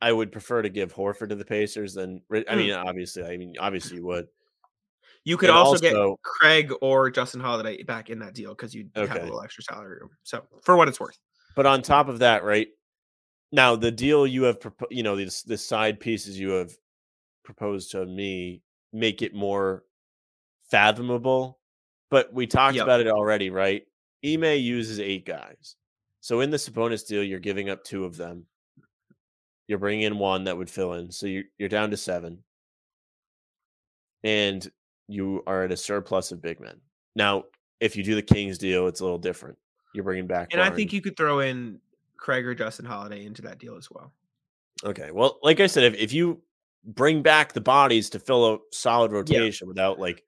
I 0.00 0.12
would 0.12 0.32
prefer 0.32 0.62
to 0.62 0.68
give 0.68 0.94
Horford 0.94 1.30
to 1.30 1.34
the 1.34 1.44
Pacers 1.44 1.94
than. 1.94 2.22
I 2.30 2.54
mean, 2.54 2.70
mm. 2.70 2.84
obviously, 2.84 3.24
I 3.24 3.36
mean, 3.36 3.54
obviously 3.58 3.96
you 3.96 4.06
would. 4.06 4.26
You 5.24 5.38
could 5.38 5.48
also, 5.48 5.70
also, 5.70 5.80
get 5.80 6.22
Craig 6.22 6.72
or 6.82 7.10
Justin 7.10 7.40
Holiday 7.40 7.82
back 7.82 8.10
in 8.10 8.18
that 8.18 8.34
deal 8.34 8.50
because 8.50 8.74
you 8.74 8.90
okay. 8.94 9.08
have 9.08 9.22
a 9.22 9.24
little 9.24 9.42
extra 9.42 9.64
salary 9.64 9.98
room. 10.00 10.10
So 10.22 10.42
for 10.62 10.76
what 10.76 10.86
it's 10.86 11.00
worth. 11.00 11.18
But 11.56 11.64
on 11.64 11.80
top 11.80 12.08
of 12.08 12.18
that, 12.18 12.44
right 12.44 12.68
now 13.50 13.74
the 13.74 13.90
deal 13.90 14.26
you 14.26 14.42
have, 14.42 14.58
you 14.90 15.02
know, 15.02 15.16
the 15.16 15.42
the 15.46 15.56
side 15.56 15.98
pieces 15.98 16.38
you 16.38 16.50
have 16.50 16.72
proposed 17.42 17.92
to 17.92 18.04
me 18.04 18.62
make 18.92 19.22
it 19.22 19.34
more 19.34 19.84
fathomable. 20.70 21.58
But 22.10 22.32
we 22.32 22.46
talked 22.46 22.76
yep. 22.76 22.84
about 22.84 23.00
it 23.00 23.08
already, 23.08 23.50
right? 23.50 23.82
Ime 24.24 24.44
uses 24.44 25.00
eight 25.00 25.26
guys. 25.26 25.76
So 26.20 26.40
in 26.40 26.50
the 26.50 26.56
Sabonis 26.56 27.06
deal, 27.06 27.22
you're 27.22 27.40
giving 27.40 27.68
up 27.68 27.84
two 27.84 28.04
of 28.04 28.16
them. 28.16 28.46
You're 29.68 29.78
bringing 29.78 30.02
in 30.02 30.18
one 30.18 30.44
that 30.44 30.56
would 30.56 30.70
fill 30.70 30.94
in. 30.94 31.10
So 31.10 31.26
you're, 31.26 31.44
you're 31.58 31.68
down 31.68 31.90
to 31.90 31.96
seven. 31.96 32.38
And 34.22 34.66
you 35.08 35.42
are 35.46 35.64
at 35.64 35.72
a 35.72 35.76
surplus 35.76 36.32
of 36.32 36.40
big 36.40 36.60
men. 36.60 36.80
Now, 37.14 37.44
if 37.80 37.96
you 37.96 38.02
do 38.02 38.14
the 38.14 38.22
Kings 38.22 38.56
deal, 38.56 38.86
it's 38.86 39.00
a 39.00 39.04
little 39.04 39.18
different. 39.18 39.58
You're 39.94 40.04
bringing 40.04 40.26
back. 40.26 40.48
And 40.52 40.60
Barnes. 40.60 40.72
I 40.72 40.76
think 40.76 40.92
you 40.92 41.02
could 41.02 41.16
throw 41.16 41.40
in 41.40 41.78
Craig 42.16 42.46
or 42.46 42.54
Justin 42.54 42.86
Holiday 42.86 43.24
into 43.24 43.42
that 43.42 43.58
deal 43.58 43.76
as 43.76 43.90
well. 43.90 44.12
Okay. 44.84 45.10
Well, 45.10 45.38
like 45.42 45.60
I 45.60 45.66
said, 45.66 45.84
if, 45.84 45.94
if 46.00 46.12
you 46.12 46.40
bring 46.84 47.22
back 47.22 47.52
the 47.52 47.60
bodies 47.60 48.10
to 48.10 48.18
fill 48.18 48.54
a 48.54 48.58
solid 48.72 49.12
rotation 49.12 49.66
yeah. 49.66 49.68
without 49.68 49.98
like 49.98 50.22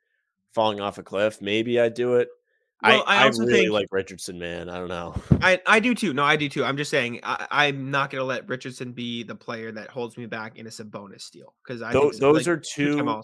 falling 0.54 0.80
off 0.80 0.98
a 0.98 1.02
cliff, 1.02 1.40
maybe 1.40 1.80
I'd 1.80 1.94
do 1.94 2.14
it. 2.14 2.28
Well, 2.82 3.04
I, 3.06 3.16
I, 3.16 3.24
I 3.24 3.26
really 3.28 3.52
think, 3.52 3.72
like 3.72 3.88
Richardson, 3.90 4.38
man. 4.38 4.68
I 4.68 4.78
don't 4.78 4.88
know. 4.88 5.14
I, 5.42 5.60
I 5.66 5.80
do 5.80 5.94
too. 5.94 6.12
No, 6.12 6.24
I 6.24 6.36
do 6.36 6.48
too. 6.48 6.64
I'm 6.64 6.76
just 6.76 6.90
saying 6.90 7.20
I, 7.22 7.66
am 7.66 7.90
not 7.90 8.10
going 8.10 8.20
to 8.20 8.26
let 8.26 8.46
Richardson 8.48 8.92
be 8.92 9.22
the 9.22 9.34
player 9.34 9.72
that 9.72 9.88
holds 9.88 10.18
me 10.18 10.26
back 10.26 10.58
in 10.58 10.66
a 10.66 10.70
Sabonis 10.70 11.30
deal 11.30 11.54
because 11.64 11.80
I 11.80 11.92
those, 11.92 12.18
those 12.18 12.46
like, 12.46 12.58
are 12.58 12.60
two. 12.60 13.22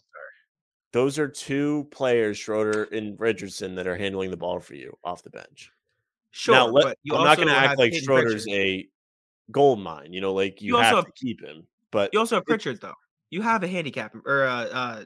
Those 0.93 1.19
are 1.19 1.29
two 1.29 1.89
players, 1.91 2.37
Schroeder 2.37 2.85
and 2.85 3.19
Richardson, 3.19 3.75
that 3.77 3.87
are 3.87 3.97
handling 3.97 4.31
the 4.31 4.37
ball 4.37 4.61
for 4.61 4.75
you 4.75 4.95
off 5.03 5.23
the 5.23 5.31
bench. 5.31 5.73
Sure, 6.33 6.55
now, 6.55 6.67
let, 6.67 6.99
I'm 7.11 7.25
not 7.25 7.37
going 7.37 7.49
to 7.49 7.57
act 7.57 7.79
like 7.79 7.95
Schroeder's 7.95 8.45
Pritchard. 8.45 8.61
a 8.61 8.89
gold 9.51 9.81
mine. 9.81 10.13
You 10.13 10.21
know, 10.21 10.35
like 10.35 10.61
you, 10.61 10.77
you 10.77 10.83
have, 10.83 10.97
have 10.97 11.05
to 11.07 11.13
keep 11.13 11.43
him. 11.43 11.67
But 11.91 12.11
you 12.13 12.19
also 12.19 12.37
have 12.37 12.45
Pritchard, 12.45 12.81
though. 12.81 12.95
You 13.31 13.41
have 13.41 13.63
a 13.63 13.69
handicap 13.69 14.15
or 14.27 14.45
uh, 14.45 14.65
uh 14.65 15.05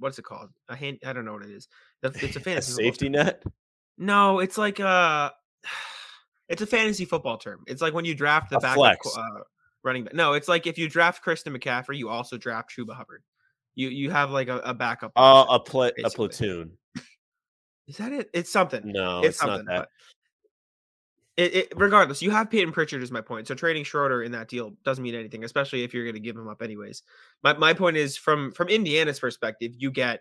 what's 0.00 0.18
it 0.18 0.24
called? 0.24 0.50
A 0.68 0.74
hand. 0.74 0.98
I 1.04 1.12
don't 1.12 1.24
know 1.24 1.34
what 1.34 1.44
it 1.44 1.50
is. 1.50 1.68
It's 2.02 2.36
a 2.36 2.40
fantasy 2.40 2.72
a 2.72 2.74
safety 2.74 3.08
net. 3.08 3.42
No, 3.96 4.40
it's 4.40 4.58
like 4.58 4.80
uh 4.80 5.30
it's 6.48 6.62
a 6.62 6.66
fantasy 6.66 7.04
football 7.04 7.38
term. 7.38 7.62
It's 7.68 7.80
like 7.80 7.94
when 7.94 8.04
you 8.04 8.14
draft 8.14 8.50
the 8.50 8.56
a 8.56 8.60
backup 8.60 8.98
uh, 9.16 9.40
running 9.84 10.04
back. 10.04 10.14
No, 10.14 10.32
it's 10.32 10.48
like 10.48 10.66
if 10.66 10.78
you 10.78 10.88
draft 10.88 11.22
Christian 11.22 11.56
McCaffrey, 11.56 11.96
you 11.96 12.08
also 12.08 12.36
draft 12.36 12.72
Chuba 12.76 12.94
Hubbard. 12.94 13.22
You 13.76 13.88
you 13.88 14.10
have 14.10 14.30
like 14.30 14.48
a, 14.48 14.58
a 14.58 14.74
backup. 14.74 15.12
Uh, 15.14 15.46
a 15.48 15.60
pla- 15.60 15.90
a 16.04 16.10
platoon. 16.10 16.72
Is 17.86 17.96
that 17.98 18.12
it? 18.12 18.30
It's 18.32 18.50
something. 18.50 18.82
No, 18.84 19.18
it's, 19.18 19.28
it's 19.28 19.38
something. 19.38 19.64
Not 19.66 19.80
that. 19.82 19.88
It, 21.40 21.54
it, 21.54 21.72
regardless, 21.74 22.20
you 22.20 22.30
have 22.32 22.50
Payton 22.50 22.72
Pritchard 22.72 23.02
is 23.02 23.10
my 23.10 23.22
point. 23.22 23.48
So 23.48 23.54
trading 23.54 23.82
Schroeder 23.82 24.22
in 24.22 24.32
that 24.32 24.48
deal 24.48 24.74
doesn't 24.84 25.02
mean 25.02 25.14
anything, 25.14 25.42
especially 25.42 25.84
if 25.84 25.94
you're 25.94 26.04
going 26.04 26.12
to 26.12 26.20
give 26.20 26.36
him 26.36 26.48
up 26.48 26.60
anyways. 26.60 27.02
My 27.42 27.54
my 27.54 27.72
point 27.72 27.96
is 27.96 28.14
from 28.14 28.52
from 28.52 28.68
Indiana's 28.68 29.18
perspective, 29.18 29.72
you 29.78 29.90
get 29.90 30.20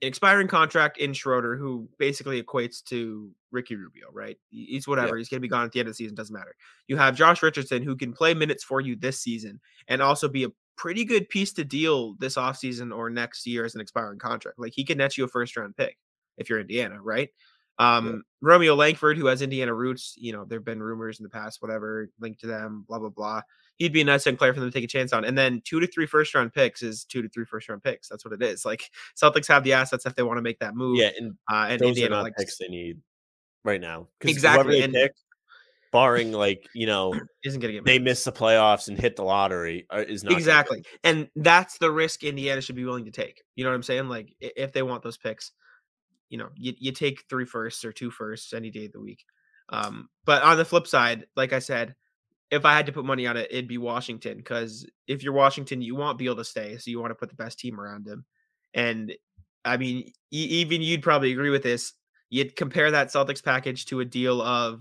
an 0.00 0.06
expiring 0.06 0.46
contract 0.46 0.98
in 0.98 1.12
Schroeder 1.12 1.56
who 1.56 1.88
basically 1.98 2.40
equates 2.40 2.84
to 2.84 3.32
Ricky 3.50 3.74
Rubio, 3.74 4.10
right? 4.12 4.36
He's 4.50 4.86
whatever. 4.86 5.16
Yeah. 5.16 5.22
He's 5.22 5.28
going 5.28 5.38
to 5.38 5.42
be 5.42 5.48
gone 5.48 5.64
at 5.64 5.72
the 5.72 5.80
end 5.80 5.88
of 5.88 5.94
the 5.94 5.96
season. 5.96 6.14
Doesn't 6.14 6.32
matter. 6.32 6.54
You 6.86 6.96
have 6.98 7.16
Josh 7.16 7.42
Richardson 7.42 7.82
who 7.82 7.96
can 7.96 8.12
play 8.12 8.32
minutes 8.32 8.62
for 8.62 8.80
you 8.80 8.94
this 8.94 9.20
season 9.20 9.58
and 9.88 10.00
also 10.00 10.28
be 10.28 10.44
a 10.44 10.52
pretty 10.76 11.04
good 11.04 11.28
piece 11.28 11.52
to 11.54 11.64
deal 11.64 12.14
this 12.20 12.36
offseason 12.36 12.96
or 12.96 13.10
next 13.10 13.44
year 13.44 13.64
as 13.64 13.74
an 13.74 13.80
expiring 13.80 14.20
contract. 14.20 14.56
Like 14.56 14.72
he 14.72 14.84
can 14.84 14.98
net 14.98 15.18
you 15.18 15.24
a 15.24 15.28
first 15.28 15.56
round 15.56 15.76
pick 15.76 15.98
if 16.38 16.48
you're 16.48 16.60
Indiana, 16.60 17.02
right? 17.02 17.28
Um, 17.80 18.06
yeah. 18.06 18.12
Romeo 18.42 18.74
Langford, 18.74 19.16
who 19.16 19.26
has 19.26 19.40
Indiana 19.40 19.72
roots, 19.72 20.14
you 20.18 20.32
know, 20.32 20.44
there 20.44 20.58
have 20.58 20.64
been 20.66 20.82
rumors 20.82 21.18
in 21.18 21.24
the 21.24 21.30
past, 21.30 21.62
whatever, 21.62 22.10
linked 22.20 22.40
to 22.40 22.46
them, 22.46 22.84
blah, 22.86 22.98
blah, 22.98 23.08
blah. 23.08 23.40
He'd 23.76 23.94
be 23.94 24.02
a 24.02 24.04
nice 24.04 24.26
young 24.26 24.36
player 24.36 24.52
for 24.52 24.60
them 24.60 24.70
to 24.70 24.74
take 24.74 24.84
a 24.84 24.86
chance 24.86 25.14
on. 25.14 25.24
And 25.24 25.36
then 25.36 25.62
two 25.64 25.80
to 25.80 25.86
three 25.86 26.04
first 26.04 26.34
round 26.34 26.52
picks 26.52 26.82
is 26.82 27.04
two 27.04 27.22
to 27.22 27.28
three 27.30 27.46
first 27.46 27.70
round 27.70 27.82
picks. 27.82 28.06
That's 28.06 28.22
what 28.22 28.34
it 28.34 28.42
is. 28.42 28.66
Like 28.66 28.90
Celtics 29.16 29.48
have 29.48 29.64
the 29.64 29.72
assets 29.72 30.04
if 30.04 30.14
they 30.14 30.22
want 30.22 30.36
to 30.36 30.42
make 30.42 30.58
that 30.58 30.74
move. 30.76 30.98
Yeah. 30.98 31.10
And, 31.18 31.32
uh, 31.50 31.68
and 31.70 31.80
Indiana 31.80 32.16
are 32.16 32.18
not 32.18 32.24
likes, 32.24 32.36
picks 32.36 32.58
they 32.58 32.68
need 32.68 32.98
right 33.64 33.80
now. 33.80 34.08
Exactly. 34.20 34.82
And, 34.82 34.92
pick, 34.92 35.12
barring 35.90 36.30
like 36.30 36.68
you 36.72 36.86
know 36.86 37.12
isn't 37.44 37.60
gonna 37.60 37.72
get 37.72 37.84
they 37.84 37.98
miss 37.98 38.22
the 38.22 38.30
playoffs 38.30 38.86
and 38.86 38.96
hit 38.96 39.16
the 39.16 39.24
lottery 39.24 39.86
uh, 39.90 40.04
is 40.06 40.22
not 40.22 40.32
exactly 40.34 40.84
and 41.02 41.28
that's 41.34 41.78
the 41.78 41.90
risk 41.90 42.22
indiana 42.22 42.60
should 42.60 42.76
be 42.76 42.84
willing 42.84 43.04
to 43.04 43.10
take 43.10 43.42
you 43.56 43.64
know 43.64 43.70
what 43.70 43.74
i'm 43.74 43.82
saying 43.82 44.08
like 44.08 44.32
if 44.40 44.72
they 44.72 44.82
want 44.82 45.02
those 45.02 45.16
picks 45.16 45.50
you 46.30 46.38
know 46.38 46.48
you, 46.56 46.72
you 46.78 46.92
take 46.92 47.24
three 47.28 47.44
firsts 47.44 47.84
or 47.84 47.92
two 47.92 48.10
firsts 48.10 48.52
any 48.52 48.70
day 48.70 48.86
of 48.86 48.92
the 48.92 49.00
week 49.00 49.24
um 49.68 50.08
but 50.24 50.42
on 50.42 50.56
the 50.56 50.64
flip 50.64 50.86
side 50.86 51.26
like 51.36 51.52
i 51.52 51.58
said 51.58 51.94
if 52.50 52.64
i 52.64 52.74
had 52.74 52.86
to 52.86 52.92
put 52.92 53.04
money 53.04 53.26
on 53.26 53.36
it 53.36 53.48
it'd 53.50 53.68
be 53.68 53.78
washington 53.78 54.38
because 54.38 54.86
if 55.06 55.22
you're 55.22 55.32
washington 55.32 55.82
you 55.82 55.94
want 55.94 56.18
beal 56.18 56.34
to 56.34 56.44
stay 56.44 56.78
so 56.78 56.90
you 56.90 56.98
want 56.98 57.10
to 57.10 57.16
put 57.16 57.28
the 57.28 57.36
best 57.36 57.58
team 57.58 57.78
around 57.78 58.06
him 58.06 58.24
and 58.74 59.12
i 59.64 59.76
mean 59.76 60.10
even 60.30 60.80
you'd 60.80 61.02
probably 61.02 61.32
agree 61.32 61.50
with 61.50 61.62
this 61.62 61.92
you'd 62.30 62.56
compare 62.56 62.90
that 62.90 63.08
celtics 63.08 63.44
package 63.44 63.84
to 63.86 64.00
a 64.00 64.04
deal 64.04 64.40
of 64.40 64.80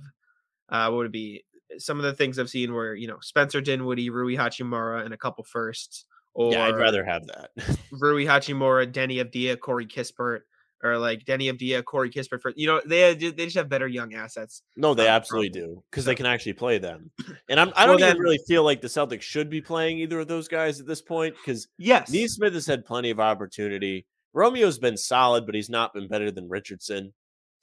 uh, 0.69 0.89
what 0.89 0.97
would 0.97 1.05
it 1.07 1.11
be? 1.11 1.43
Some 1.77 1.97
of 1.97 2.03
the 2.03 2.13
things 2.13 2.39
I've 2.39 2.49
seen 2.49 2.73
where 2.73 2.95
you 2.95 3.07
know 3.07 3.17
Spencer 3.21 3.61
Dinwiddie, 3.61 4.09
Rui 4.09 4.35
Hachimura, 4.35 5.03
and 5.03 5.13
a 5.13 5.17
couple 5.17 5.43
firsts. 5.43 6.05
Or 6.33 6.51
yeah, 6.51 6.65
I'd 6.65 6.77
rather 6.77 7.03
have 7.03 7.27
that. 7.27 7.51
Rui 7.91 8.25
Hachimura, 8.25 8.91
Deni 8.91 9.23
Avdija, 9.23 9.59
Corey 9.59 9.85
Kispert, 9.85 10.41
or 10.83 10.97
like 10.97 11.25
Deni 11.25 11.51
Avdija, 11.51 11.83
Corey 11.83 12.09
Kispert. 12.09 12.41
For 12.41 12.53
you 12.55 12.67
know, 12.67 12.81
they 12.85 13.13
they 13.13 13.45
just 13.45 13.57
have 13.57 13.69
better 13.69 13.87
young 13.87 14.13
assets. 14.13 14.61
No, 14.75 14.93
they 14.93 15.07
um, 15.07 15.15
absolutely 15.15 15.49
do 15.49 15.83
because 15.89 16.05
so. 16.05 16.11
they 16.11 16.15
can 16.15 16.25
actually 16.25 16.53
play 16.53 16.77
them. 16.77 17.11
And 17.49 17.59
I'm 17.59 17.73
I 17.75 17.87
don't 17.87 17.99
well, 17.99 18.09
even 18.09 18.21
really 18.21 18.39
feel 18.47 18.63
like 18.63 18.79
the 18.81 18.87
Celtics 18.87 19.23
should 19.23 19.49
be 19.49 19.59
playing 19.59 19.97
either 19.99 20.19
of 20.19 20.27
those 20.27 20.47
guys 20.47 20.79
at 20.79 20.85
this 20.85 21.01
point 21.01 21.35
because 21.35 21.67
yes, 21.77 22.11
Nesmith 22.11 22.53
has 22.53 22.67
had 22.67 22.85
plenty 22.85 23.09
of 23.09 23.19
opportunity. 23.19 24.05
Romeo's 24.35 24.77
been 24.77 24.97
solid, 24.97 25.47
but 25.47 25.55
he's 25.55 25.69
not 25.69 25.93
been 25.93 26.07
better 26.07 26.29
than 26.29 26.47
Richardson 26.47 27.13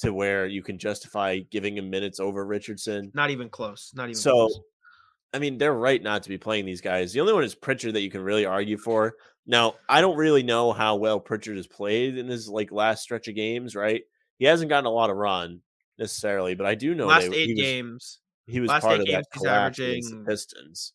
to 0.01 0.13
where 0.13 0.47
you 0.47 0.63
can 0.63 0.79
justify 0.79 1.39
giving 1.39 1.77
him 1.77 1.89
minutes 1.89 2.21
over 2.21 2.45
Richardson. 2.45 3.13
Not 3.15 3.31
even 3.31 3.49
close. 3.49 3.93
Not 3.95 4.05
even 4.05 4.17
so. 4.17 4.33
Close. 4.33 4.61
I 5.33 5.39
mean, 5.39 5.59
they're 5.59 5.75
right 5.75 6.03
not 6.03 6.23
to 6.23 6.29
be 6.29 6.39
playing 6.39 6.67
these 6.67 6.81
guys. 6.81 7.13
The 7.13 7.21
only 7.21 7.33
one 7.33 7.45
is 7.45 7.55
Pritchard 7.55 7.95
that 7.95 8.01
you 8.01 8.11
can 8.11 8.23
really 8.23 8.47
argue 8.47 8.79
for. 8.79 9.15
Now, 9.47 9.75
I 9.89 10.01
don't 10.01 10.17
really 10.17 10.43
know 10.43 10.73
how 10.73 10.97
well 10.97 11.21
Pritchard 11.21 11.57
has 11.57 11.67
played 11.67 12.19
in 12.19 12.27
his 12.27 12.49
like 12.49 12.73
last 12.73 13.03
stretch 13.03 13.29
of 13.29 13.35
games. 13.35 13.77
Right, 13.77 14.03
he 14.39 14.45
hasn't 14.45 14.71
gotten 14.71 14.87
a 14.87 14.91
lot 14.91 15.11
of 15.11 15.17
run 15.17 15.61
necessarily, 15.99 16.55
but 16.55 16.67
I 16.67 16.75
do 16.75 16.95
know 16.95 17.07
last 17.07 17.33
eight 17.33 17.49
he 17.49 17.55
was, 17.55 17.63
games. 17.63 18.19
He 18.47 18.61
was 18.61 18.71
part 18.71 19.01
of 19.01 19.07
that 19.07 19.25
he's 19.33 19.45
averaging 19.45 20.25
Pistons. 20.27 20.93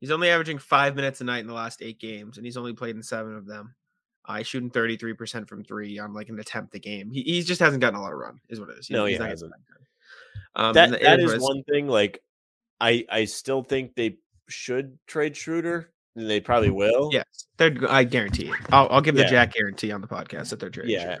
He's 0.00 0.10
only 0.10 0.28
averaging 0.28 0.58
five 0.58 0.96
minutes 0.96 1.20
a 1.20 1.24
night 1.24 1.40
in 1.40 1.46
the 1.46 1.54
last 1.54 1.82
eight 1.82 1.98
games, 1.98 2.36
and 2.36 2.44
he's 2.44 2.56
only 2.56 2.72
played 2.72 2.96
in 2.96 3.02
seven 3.02 3.36
of 3.36 3.46
them. 3.46 3.74
I 4.26 4.40
uh, 4.40 4.42
shooting 4.42 4.70
33% 4.70 5.48
from 5.48 5.64
three 5.64 5.98
on 5.98 6.14
like 6.14 6.28
an 6.28 6.38
attempt 6.38 6.74
a 6.74 6.78
game. 6.78 7.10
He, 7.10 7.22
he 7.22 7.42
just 7.42 7.60
hasn't 7.60 7.80
gotten 7.80 7.98
a 7.98 8.02
lot 8.02 8.12
of 8.12 8.18
run, 8.18 8.40
is 8.48 8.58
what 8.58 8.70
it 8.70 8.78
is. 8.78 8.90
no, 8.90 9.04
he 9.04 9.14
hasn't. 9.14 9.52
Um, 10.56 10.72
that 10.74 11.00
that 11.02 11.20
is 11.20 11.42
one 11.42 11.62
thing. 11.64 11.88
Like, 11.88 12.20
I 12.80 13.04
I 13.10 13.24
still 13.24 13.62
think 13.62 13.94
they 13.94 14.18
should 14.48 14.98
trade 15.06 15.36
Schroeder. 15.36 15.90
And 16.16 16.30
they 16.30 16.40
probably 16.40 16.68
mm-hmm. 16.68 16.76
will. 16.76 17.10
Yes, 17.12 17.24
they're. 17.56 17.74
I 17.88 18.04
guarantee 18.04 18.46
it. 18.46 18.54
I'll, 18.70 18.86
I'll 18.88 19.00
give 19.00 19.16
the 19.16 19.22
yeah. 19.22 19.30
Jack 19.30 19.54
guarantee 19.54 19.90
on 19.90 20.00
the 20.00 20.06
podcast 20.06 20.50
that 20.50 20.60
they're 20.60 20.70
trading. 20.70 20.92
Yeah, 20.92 21.16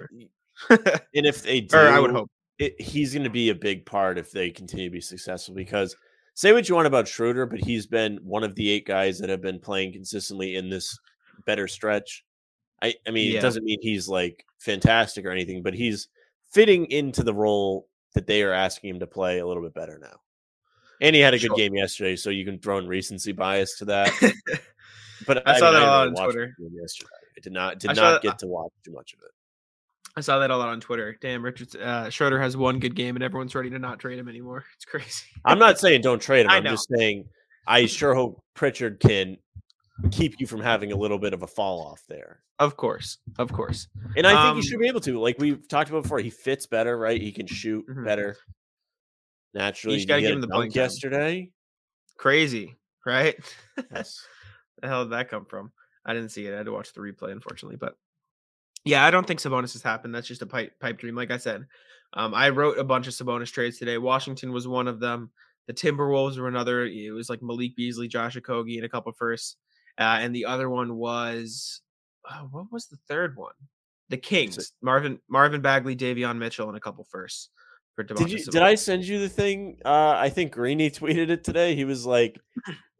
and 0.70 1.26
if 1.26 1.42
they 1.42 1.62
do, 1.62 1.76
or 1.76 1.88
I 1.88 1.98
would 1.98 2.12
hope 2.12 2.30
it, 2.58 2.80
he's 2.80 3.12
going 3.12 3.24
to 3.24 3.30
be 3.30 3.50
a 3.50 3.54
big 3.56 3.86
part 3.86 4.18
if 4.18 4.30
they 4.30 4.50
continue 4.50 4.86
to 4.86 4.92
be 4.92 5.00
successful. 5.00 5.52
Because 5.52 5.96
say 6.34 6.52
what 6.52 6.68
you 6.68 6.76
want 6.76 6.86
about 6.86 7.08
Schroeder, 7.08 7.46
but 7.46 7.58
he's 7.58 7.86
been 7.86 8.18
one 8.22 8.44
of 8.44 8.54
the 8.54 8.70
eight 8.70 8.86
guys 8.86 9.18
that 9.18 9.30
have 9.30 9.40
been 9.40 9.58
playing 9.58 9.92
consistently 9.92 10.54
in 10.54 10.70
this 10.70 10.96
better 11.44 11.66
stretch. 11.66 12.24
I, 12.82 12.94
I 13.06 13.10
mean, 13.10 13.32
yeah. 13.32 13.38
it 13.38 13.42
doesn't 13.42 13.64
mean 13.64 13.78
he's 13.80 14.08
like 14.08 14.44
fantastic 14.58 15.24
or 15.24 15.30
anything, 15.30 15.62
but 15.62 15.74
he's 15.74 16.08
fitting 16.52 16.86
into 16.86 17.22
the 17.22 17.34
role 17.34 17.88
that 18.14 18.26
they 18.26 18.42
are 18.42 18.52
asking 18.52 18.90
him 18.90 19.00
to 19.00 19.06
play 19.06 19.38
a 19.38 19.46
little 19.46 19.62
bit 19.62 19.74
better 19.74 19.98
now. 19.98 20.20
And 21.00 21.14
he 21.14 21.22
had 21.22 21.34
a 21.34 21.38
good 21.38 21.54
game 21.56 21.74
yesterday, 21.74 22.16
so 22.16 22.30
you 22.30 22.44
can 22.44 22.58
throw 22.58 22.78
in 22.78 22.86
recency 22.86 23.32
bias 23.32 23.78
to 23.78 23.86
that. 23.86 24.12
but 25.26 25.46
I, 25.46 25.54
I 25.54 25.58
saw 25.58 25.70
mean, 25.72 25.80
that 25.80 25.88
I 25.88 26.06
on 26.06 26.14
Twitter 26.14 26.54
yesterday. 26.58 27.10
I 27.36 27.40
did 27.40 27.52
not 27.52 27.78
did 27.78 27.96
not 27.96 28.22
get 28.22 28.38
to 28.40 28.46
watch 28.46 28.72
too 28.84 28.92
much 28.92 29.12
of 29.12 29.20
it. 29.24 29.30
I 30.16 30.20
saw 30.20 30.38
that 30.38 30.50
a 30.50 30.56
lot 30.56 30.68
on 30.68 30.80
Twitter. 30.80 31.16
Damn, 31.20 31.44
Richard 31.44 31.74
uh, 31.76 32.08
Schroeder 32.08 32.40
has 32.40 32.56
one 32.56 32.78
good 32.78 32.94
game, 32.94 33.16
and 33.16 33.22
everyone's 33.24 33.54
ready 33.54 33.70
to 33.70 33.78
not 33.78 33.98
trade 33.98 34.18
him 34.18 34.28
anymore. 34.28 34.64
It's 34.76 34.84
crazy. 34.84 35.24
I'm 35.44 35.58
not 35.58 35.78
saying 35.78 36.02
don't 36.02 36.22
trade 36.22 36.46
him. 36.46 36.50
I'm 36.50 36.64
just 36.64 36.88
saying 36.96 37.26
I 37.66 37.86
sure 37.86 38.14
hope 38.14 38.42
Pritchard 38.54 39.00
can 39.00 39.38
keep 40.10 40.40
you 40.40 40.46
from 40.46 40.60
having 40.60 40.92
a 40.92 40.96
little 40.96 41.18
bit 41.18 41.32
of 41.32 41.42
a 41.42 41.46
fall 41.46 41.86
off 41.86 42.02
there. 42.08 42.40
Of 42.58 42.76
course, 42.76 43.18
of 43.38 43.52
course. 43.52 43.88
And 44.16 44.26
I 44.26 44.34
um, 44.34 44.54
think 44.54 44.64
he 44.64 44.70
should 44.70 44.80
be 44.80 44.86
able 44.86 45.00
to. 45.00 45.18
Like 45.18 45.38
we've 45.38 45.66
talked 45.66 45.90
about 45.90 46.04
before, 46.04 46.20
he 46.20 46.30
fits 46.30 46.66
better, 46.66 46.96
right? 46.96 47.20
He 47.20 47.32
can 47.32 47.46
shoot 47.46 47.86
mm-hmm. 47.88 48.04
better. 48.04 48.36
Naturally, 49.54 49.98
you 49.98 50.06
got 50.06 50.16
to 50.16 50.22
give 50.22 50.32
him 50.32 50.40
the 50.40 50.46
dunk 50.48 50.74
yesterday. 50.74 51.50
Crazy, 52.18 52.76
right? 53.06 53.36
Yes. 53.92 54.24
the 54.80 54.88
hell 54.88 55.04
did 55.04 55.12
that 55.12 55.28
come 55.28 55.44
from? 55.44 55.72
I 56.06 56.14
didn't 56.14 56.30
see 56.30 56.46
it. 56.46 56.54
I 56.54 56.58
had 56.58 56.66
to 56.66 56.72
watch 56.72 56.92
the 56.92 57.00
replay, 57.00 57.32
unfortunately. 57.32 57.76
But 57.76 57.96
yeah, 58.84 59.04
I 59.04 59.10
don't 59.10 59.26
think 59.26 59.40
Sabonis 59.40 59.72
has 59.72 59.82
happened. 59.82 60.14
That's 60.14 60.28
just 60.28 60.42
a 60.42 60.46
pipe 60.46 60.78
pipe 60.80 60.98
dream. 60.98 61.14
Like 61.14 61.30
I 61.30 61.38
said, 61.38 61.66
um, 62.12 62.34
I 62.34 62.50
wrote 62.50 62.78
a 62.78 62.84
bunch 62.84 63.06
of 63.06 63.14
Sabonis 63.14 63.52
trades 63.52 63.78
today. 63.78 63.98
Washington 63.98 64.52
was 64.52 64.68
one 64.68 64.88
of 64.88 65.00
them. 65.00 65.30
The 65.66 65.74
Timberwolves 65.74 66.38
were 66.38 66.48
another. 66.48 66.84
It 66.84 67.10
was 67.12 67.30
like 67.30 67.42
Malik 67.42 67.74
Beasley, 67.76 68.08
Josh 68.08 68.36
Okogie, 68.36 68.76
and 68.76 68.84
a 68.84 68.88
couple 68.88 69.12
firsts. 69.12 69.56
Uh, 69.98 70.18
and 70.20 70.34
the 70.34 70.44
other 70.44 70.68
one 70.68 70.96
was 70.96 71.80
oh, 72.30 72.48
what 72.50 72.66
was 72.70 72.86
the 72.86 72.98
third 73.08 73.36
one? 73.36 73.54
The 74.10 74.16
Kings, 74.18 74.72
Marvin 74.82 75.18
Marvin 75.28 75.62
Bagley, 75.62 75.96
Davion 75.96 76.38
Mitchell, 76.38 76.68
and 76.68 76.76
a 76.76 76.80
couple 76.80 77.06
firsts. 77.10 77.50
Did 77.96 78.30
you, 78.30 78.44
did 78.44 78.62
I 78.62 78.74
send 78.74 79.04
you 79.04 79.20
the 79.20 79.28
thing? 79.28 79.78
Uh, 79.84 80.14
I 80.16 80.28
think 80.28 80.52
Greeny 80.52 80.90
tweeted 80.90 81.30
it 81.30 81.44
today. 81.44 81.74
He 81.74 81.84
was 81.84 82.04
like, 82.04 82.38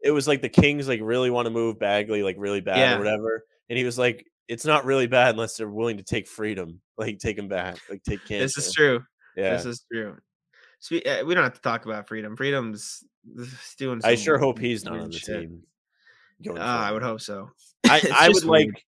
it 0.01 0.11
was 0.11 0.27
like 0.27 0.41
the 0.41 0.49
Kings 0.49 0.87
like 0.87 1.01
really 1.03 1.29
want 1.29 1.47
to 1.47 1.49
move 1.49 1.79
Bagley 1.79 2.23
like 2.23 2.35
really 2.39 2.61
bad 2.61 2.77
yeah. 2.77 2.95
or 2.95 2.99
whatever, 2.99 3.43
and 3.69 3.77
he 3.77 3.83
was 3.83 3.97
like, 3.97 4.25
it's 4.47 4.65
not 4.65 4.85
really 4.85 5.07
bad 5.07 5.35
unless 5.35 5.57
they're 5.57 5.69
willing 5.69 5.97
to 5.97 6.03
take 6.03 6.27
freedom, 6.27 6.81
like 6.97 7.19
take 7.19 7.37
him 7.37 7.47
back, 7.47 7.77
like 7.89 8.03
take 8.03 8.25
This 8.27 8.57
is 8.57 8.73
true. 8.73 9.03
Yeah, 9.35 9.55
this 9.55 9.65
is 9.65 9.85
true. 9.91 10.17
So 10.79 10.95
we, 10.95 11.03
uh, 11.03 11.25
we 11.25 11.33
don't 11.33 11.43
have 11.43 11.55
to 11.55 11.61
talk 11.61 11.85
about 11.85 12.07
freedom. 12.07 12.35
Freedom's 12.37 13.03
doing. 13.77 14.01
I 14.03 14.15
sure 14.15 14.37
hope 14.37 14.59
he's 14.59 14.85
not 14.85 14.99
on 14.99 15.09
the 15.09 15.17
shit. 15.17 15.41
team. 15.41 15.63
Uh, 16.47 16.59
I 16.59 16.91
would 16.91 17.01
hope 17.01 17.21
so. 17.21 17.49
I, 17.85 18.01
I 18.15 18.27
would 18.29 18.45
weird. 18.45 18.67
like. 18.67 18.85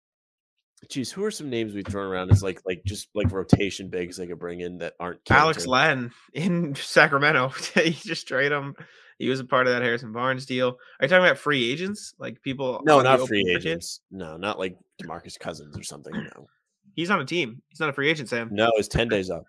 Geez, 0.90 1.12
who 1.12 1.24
are 1.24 1.32
some 1.32 1.50
names 1.50 1.74
we've 1.74 1.86
thrown 1.86 2.08
around 2.08 2.32
as 2.32 2.44
like 2.44 2.62
like 2.66 2.82
just 2.86 3.10
like 3.14 3.32
rotation 3.32 3.90
bigs 3.90 4.18
they 4.18 4.28
could 4.28 4.40
bring 4.40 4.62
in 4.62 4.78
that 4.80 4.94
aren't 5.00 5.20
Alex 5.30 5.66
Len 5.68 6.12
in 6.34 6.76
Sacramento? 6.76 7.54
you 7.76 7.92
just 7.92 8.28
trade 8.28 8.52
him. 8.52 8.76
He 9.20 9.30
was 9.30 9.40
a 9.40 9.46
part 9.46 9.68
of 9.68 9.74
that 9.74 9.82
Harrison 9.82 10.12
Barnes 10.12 10.46
deal. 10.46 10.70
Are 11.00 11.06
you 11.06 11.08
talking 11.08 11.26
about 11.26 11.38
free 11.38 11.72
agents? 11.72 12.14
Like 12.18 12.42
people? 12.42 12.82
No, 12.86 13.02
not 13.02 13.28
free 13.28 13.46
agents. 13.56 14.02
No, 14.12 14.38
not 14.38 14.60
like 14.60 14.78
Demarcus 15.02 15.40
Cousins 15.40 15.78
or 15.78 15.84
something. 15.84 16.14
No, 16.14 16.48
he's 16.96 17.10
on 17.10 17.22
a 17.22 17.26
team. 17.26 17.62
He's 17.70 17.80
not 17.80 17.90
a 17.90 17.94
free 17.94 18.10
agent, 18.10 18.30
Sam. 18.30 18.50
No, 18.52 18.72
it's 18.76 18.88
ten 18.88 19.08
days 19.08 19.30
up. 19.30 19.44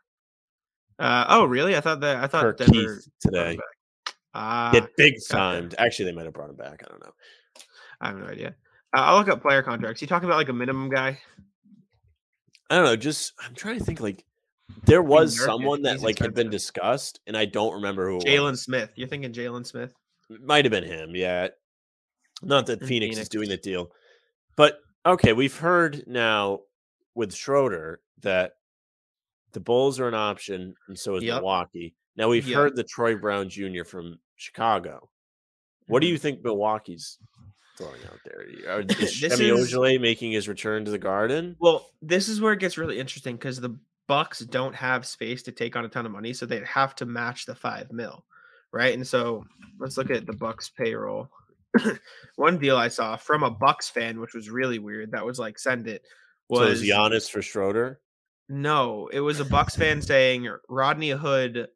Uh, 0.99 1.25
oh, 1.29 1.45
really? 1.45 1.77
I 1.77 1.81
thought 1.81 2.01
that. 2.01 2.23
I 2.23 2.27
thought 2.27 2.43
For 2.43 2.53
Denver 2.53 2.73
Keith 2.73 3.09
today. 3.21 3.59
Ah, 4.35 4.71
Get 4.73 4.97
big 4.97 5.19
signed. 5.19 5.75
Actually, 5.79 6.07
they 6.07 6.13
might 6.13 6.25
have 6.25 6.35
brought 6.35 6.51
him 6.51 6.57
back. 6.57 6.83
I 6.85 6.91
don't 6.91 7.01
know. 7.01 7.13
I 8.01 8.09
have 8.09 8.19
no 8.19 8.27
idea. 8.27 8.55
Uh, 8.95 9.01
I'll 9.01 9.19
look 9.19 9.29
up 9.29 9.43
player 9.43 9.63
contracts. 9.63 10.01
You 10.01 10.09
talking 10.09 10.29
about 10.29 10.37
like 10.37 10.49
a 10.49 10.53
minimum 10.53 10.89
guy? 10.89 11.19
I 12.71 12.77
don't 12.77 12.85
know. 12.85 12.97
Just 12.97 13.33
I'm 13.45 13.55
trying 13.55 13.79
to 13.79 13.85
think. 13.85 14.01
Like 14.01 14.25
there 14.85 15.03
was 15.03 15.43
someone 15.43 15.83
that 15.83 16.01
like 16.01 16.19
had 16.19 16.35
been 16.35 16.51
discussed, 16.51 17.21
and 17.27 17.37
I 17.37 17.45
don't 17.45 17.75
remember 17.75 18.09
who. 18.09 18.19
Jalen 18.21 18.57
Smith. 18.57 18.91
You're 18.97 19.09
thinking 19.09 19.33
Jalen 19.33 19.67
Smith? 19.67 19.93
might 20.29 20.65
have 20.65 20.73
been 20.73 20.85
him. 20.85 21.15
Yeah. 21.15 21.49
Not 22.43 22.67
that 22.67 22.81
Phoenix, 22.81 22.89
Phoenix 22.89 23.19
is 23.19 23.29
doing 23.29 23.49
the 23.49 23.57
deal, 23.57 23.91
but 24.57 24.79
okay. 25.07 25.33
We've 25.33 25.57
heard 25.57 26.05
now 26.07 26.61
with 27.15 27.35
Schroeder 27.35 28.01
that 28.23 28.53
the 29.53 29.61
Bulls 29.61 30.01
are 30.01 30.09
an 30.09 30.15
option, 30.15 30.75
and 30.89 30.99
so 30.99 31.17
is 31.17 31.23
yep. 31.23 31.37
Milwaukee. 31.37 31.95
Now 32.17 32.29
we've 32.29 32.47
yep. 32.47 32.57
heard 32.57 32.77
the 32.77 32.85
Troy 32.85 33.17
Brown 33.17 33.49
Jr. 33.49 33.85
from 33.85 34.19
Chicago. 34.37 35.09
What 35.87 36.01
do 36.01 36.07
mm-hmm. 36.07 36.13
you 36.13 36.19
think 36.19 36.45
Milwaukee's 36.45 37.19
throwing 37.77 38.01
out 38.05 38.21
there? 38.25 38.75
Uh, 38.75 38.83
is 39.03 39.21
Semi 39.21 39.51
Ojeleye 39.51 40.01
making 40.01 40.33
his 40.33 40.49
return 40.49 40.85
to 40.85 40.91
the 40.91 40.99
Garden? 40.99 41.57
Well, 41.59 41.91
this 42.03 42.29
is 42.29 42.41
where 42.41 42.53
it 42.53 42.61
gets 42.61 42.79
really 42.79 42.99
interesting 42.99 43.37
because 43.37 43.61
the 43.61 43.79
Bucks 44.07 44.41
don't 44.41 44.75
have 44.75 45.07
space 45.07 45.43
to 45.45 45.53
take 45.53 45.77
on 45.77 45.85
a 45.85 45.89
ton 45.89 46.07
of 46.07 46.13
money, 46.13 46.33
so 46.33 46.47
they'd 46.47 46.65
have 46.65 46.95
to 46.97 47.07
match 47.07 47.47
the 47.47 47.55
five 47.55 47.91
mil, 47.93 48.25
right? 48.73 48.95
And 48.95 49.07
so 49.07 49.45
let's 49.79 49.97
look 49.97 50.11
at 50.11 50.27
the 50.27 50.35
Bucks 50.35 50.69
payroll. 50.69 51.31
One 52.37 52.59
deal 52.59 52.77
I 52.77 52.89
saw 52.89 53.17
from 53.17 53.43
a 53.43 53.51
Bucks 53.51 53.89
fan, 53.89 54.21
which 54.21 54.35
was 54.35 54.51
really 54.51 54.79
weird, 54.79 55.13
that 55.13 55.25
was 55.25 55.39
like 55.39 55.59
send 55.59 55.89
it. 55.89 56.03
Was, 56.49 56.61
so 56.61 56.69
was 56.69 56.83
Giannis 56.83 57.31
for 57.31 57.41
Schroeder? 57.41 58.01
No, 58.49 59.09
it 59.11 59.21
was 59.21 59.41
a 59.41 59.45
Bucks 59.45 59.75
fan 59.75 60.03
saying 60.03 60.49
Rodney 60.69 61.11
Hood 61.11 61.69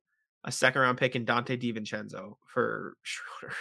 a 0.44 0.52
second 0.52 0.82
round 0.82 0.98
pick 0.98 1.16
in 1.16 1.26
Donte 1.26 1.60
DiVincenzo 1.60 2.36
for 2.46 2.96
Schroeder, 3.02 3.54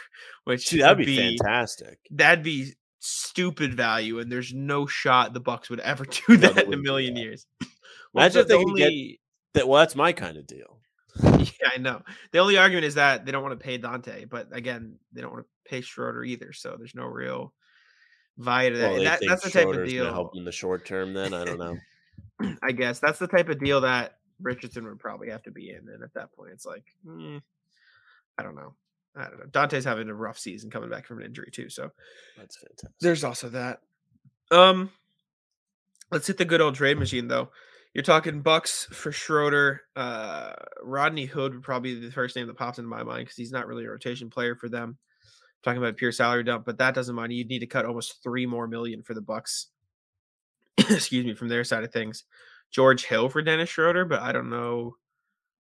which 0.44 0.70
Dude, 0.70 0.82
that'd 0.82 0.98
be, 0.98 1.06
be, 1.06 1.38
fantastic. 1.38 2.00
That'd 2.12 2.44
be 2.44 2.74
stupid 3.00 3.74
value, 3.74 4.20
and 4.20 4.32
there's 4.32 4.54
no 4.54 4.86
shot 4.86 5.34
the 5.34 5.40
Bucks 5.40 5.70
would 5.70 5.80
ever 5.80 6.06
do 6.28 6.38
that 6.38 6.66
in 6.66 6.74
a 6.74 6.78
million 6.78 7.16
years. 7.16 7.46
Imagine 8.16 8.42
if 8.42 8.48
they 8.48 8.56
only... 8.56 8.82
get 8.82 9.20
that. 9.54 9.68
Well, 9.68 9.80
that's 9.80 9.96
my 9.96 10.12
kind 10.14 10.38
of 10.38 10.48
deal. 10.48 10.80
yeah, 11.24 11.70
I 11.76 11.80
know. 11.80 12.02
The 12.32 12.40
only 12.40 12.58
argument 12.58 12.86
is 12.86 12.96
that 12.96 13.26
they 13.26 13.32
don't 13.32 13.44
want 13.44 13.60
to 13.60 13.64
pay 13.64 13.80
Donte, 13.80 14.30
but 14.30 14.48
again, 14.52 14.98
they 15.14 15.22
don't 15.22 15.32
want 15.32 15.46
to 15.46 15.70
pay 15.70 15.82
Schroeder 15.82 16.24
either. 16.24 16.54
So 16.54 16.76
there's 16.78 16.96
no 16.96 17.06
real 17.06 17.54
value 18.38 18.72
to 18.72 18.78
that. 18.78 18.92
Well, 18.92 19.04
that 19.04 19.22
that's 19.28 19.44
the 19.44 19.50
type 19.50 19.68
of 19.68 19.86
deal. 19.86 20.06
Help 20.06 20.36
in 20.36 20.46
the 20.46 20.52
short 20.52 20.86
term, 20.86 21.14
then 21.14 21.34
I 21.34 21.44
don't 21.44 21.58
know. 21.58 21.78
I 22.64 22.72
guess 22.72 23.00
that's 23.00 23.20
the 23.20 23.28
type 23.28 23.50
of 23.50 23.60
deal 23.60 23.82
that 23.82 24.18
Richardson 24.42 24.86
would 24.86 25.00
probably 25.00 25.30
have 25.30 25.44
to 25.44 25.52
be 25.52 25.70
in. 25.70 25.90
And 25.90 26.04
at 26.04 26.14
that 26.14 26.32
point, 26.34 26.52
it's 26.54 26.66
like, 26.66 26.86
mm, 27.06 27.42
I 28.38 28.44
don't 28.44 28.56
know. 28.56 28.74
I 29.16 29.24
don't 29.24 29.40
know. 29.40 29.46
Donte's 29.52 29.86
having 29.86 30.10
a 30.10 30.14
rough 30.14 30.38
season 30.38 30.70
coming 30.70 30.90
back 30.90 31.08
from 31.08 31.20
an 31.20 31.26
injury 31.26 31.50
too. 31.52 31.70
So 31.70 31.92
that's 32.38 32.58
fantastic. 32.58 32.92
There's 33.02 33.24
also 33.24 33.50
that. 33.50 33.82
Um, 34.52 34.92
let's 36.12 36.28
hit 36.28 36.38
the 36.38 36.46
good 36.46 36.62
old 36.62 36.76
trade 36.76 37.00
machine 37.00 37.28
though. 37.28 37.50
You're 37.94 38.04
talking 38.04 38.42
Bucks 38.42 38.88
for 38.92 39.12
Schroeder. 39.12 39.82
Uh, 39.96 40.54
Rodney 40.84 41.26
Hood 41.26 41.54
would 41.54 41.64
probably 41.64 41.96
be 41.96 42.06
the 42.06 42.12
first 42.12 42.36
name 42.36 42.46
that 42.46 42.58
pops 42.58 42.78
into 42.78 42.90
my 42.90 43.02
mind 43.04 43.26
because 43.26 43.38
he's 43.38 43.52
not 43.52 43.66
really 43.66 43.86
a 43.86 43.90
rotation 43.90 44.30
player 44.30 44.56
for 44.56 44.70
them. 44.70 44.98
I'm 45.00 45.64
talking 45.64 45.82
about 45.82 45.98
pure 45.98 46.12
salary 46.12 46.44
dump, 46.44 46.64
but 46.64 46.78
that 46.78 46.94
doesn't 46.94 47.16
mind. 47.16 47.34
You'd 47.34 47.50
need 47.50 47.60
to 47.60 47.66
cut 47.66 47.86
almost 47.86 48.22
three 48.22 48.46
more 48.46 48.68
million 48.68 49.02
for 49.02 49.16
the 49.16 49.22
Bucks. 49.22 49.70
Excuse 50.78 51.26
me, 51.26 51.34
from 51.34 51.48
their 51.48 51.64
side 51.64 51.84
of 51.84 51.92
things. 51.92 52.24
George 52.72 53.06
Hill 53.06 53.30
for 53.30 53.42
Dennis 53.42 53.70
Schroeder, 53.70 54.06
but 54.06 54.22
I 54.22 54.32
don't 54.32 54.50
know. 54.50 54.96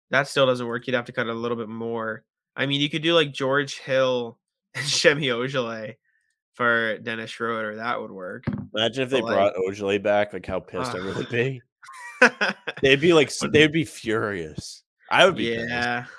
That 0.10 0.28
still 0.28 0.46
doesn't 0.46 0.67
work. 0.67 0.88
You'd 0.88 0.96
have 0.96 1.06
to 1.06 1.12
cut 1.12 1.28
a 1.28 1.34
little 1.34 1.58
bit 1.58 1.70
more. 1.70 2.24
I 2.56 2.65
mean, 2.65 2.82
you 2.82 2.89
could 2.89 3.02
do 3.02 3.13
like 3.13 3.34
George 3.34 3.80
Hill 3.80 4.38
and 4.76 4.86
Semi 4.86 5.28
Ojeleye 5.28 5.96
for 6.54 6.98
Dennis 7.00 7.30
Schroeder. 7.32 7.76
That 7.76 8.02
would 8.02 8.12
work. 8.12 8.46
Imagine 8.76 9.04
if 9.04 9.10
they 9.10 9.22
but 9.22 9.34
brought 9.34 9.54
like, 9.58 9.78
Ojeleye 9.78 10.02
back, 10.02 10.34
like 10.34 10.46
how 10.46 10.60
pissed 10.60 10.96
uh, 10.96 11.00
I 11.00 11.06
would 11.06 11.30
be. 11.32 11.62
they'd 12.82 13.02
be 13.02 13.13
like, 13.13 13.32
they'd 13.52 13.72
be 13.72 13.86
furious. 13.86 14.84
I 15.10 15.26
would 15.26 15.36
be. 15.36 15.46
Yeah. 15.46 16.02
Pissed. 16.02 16.13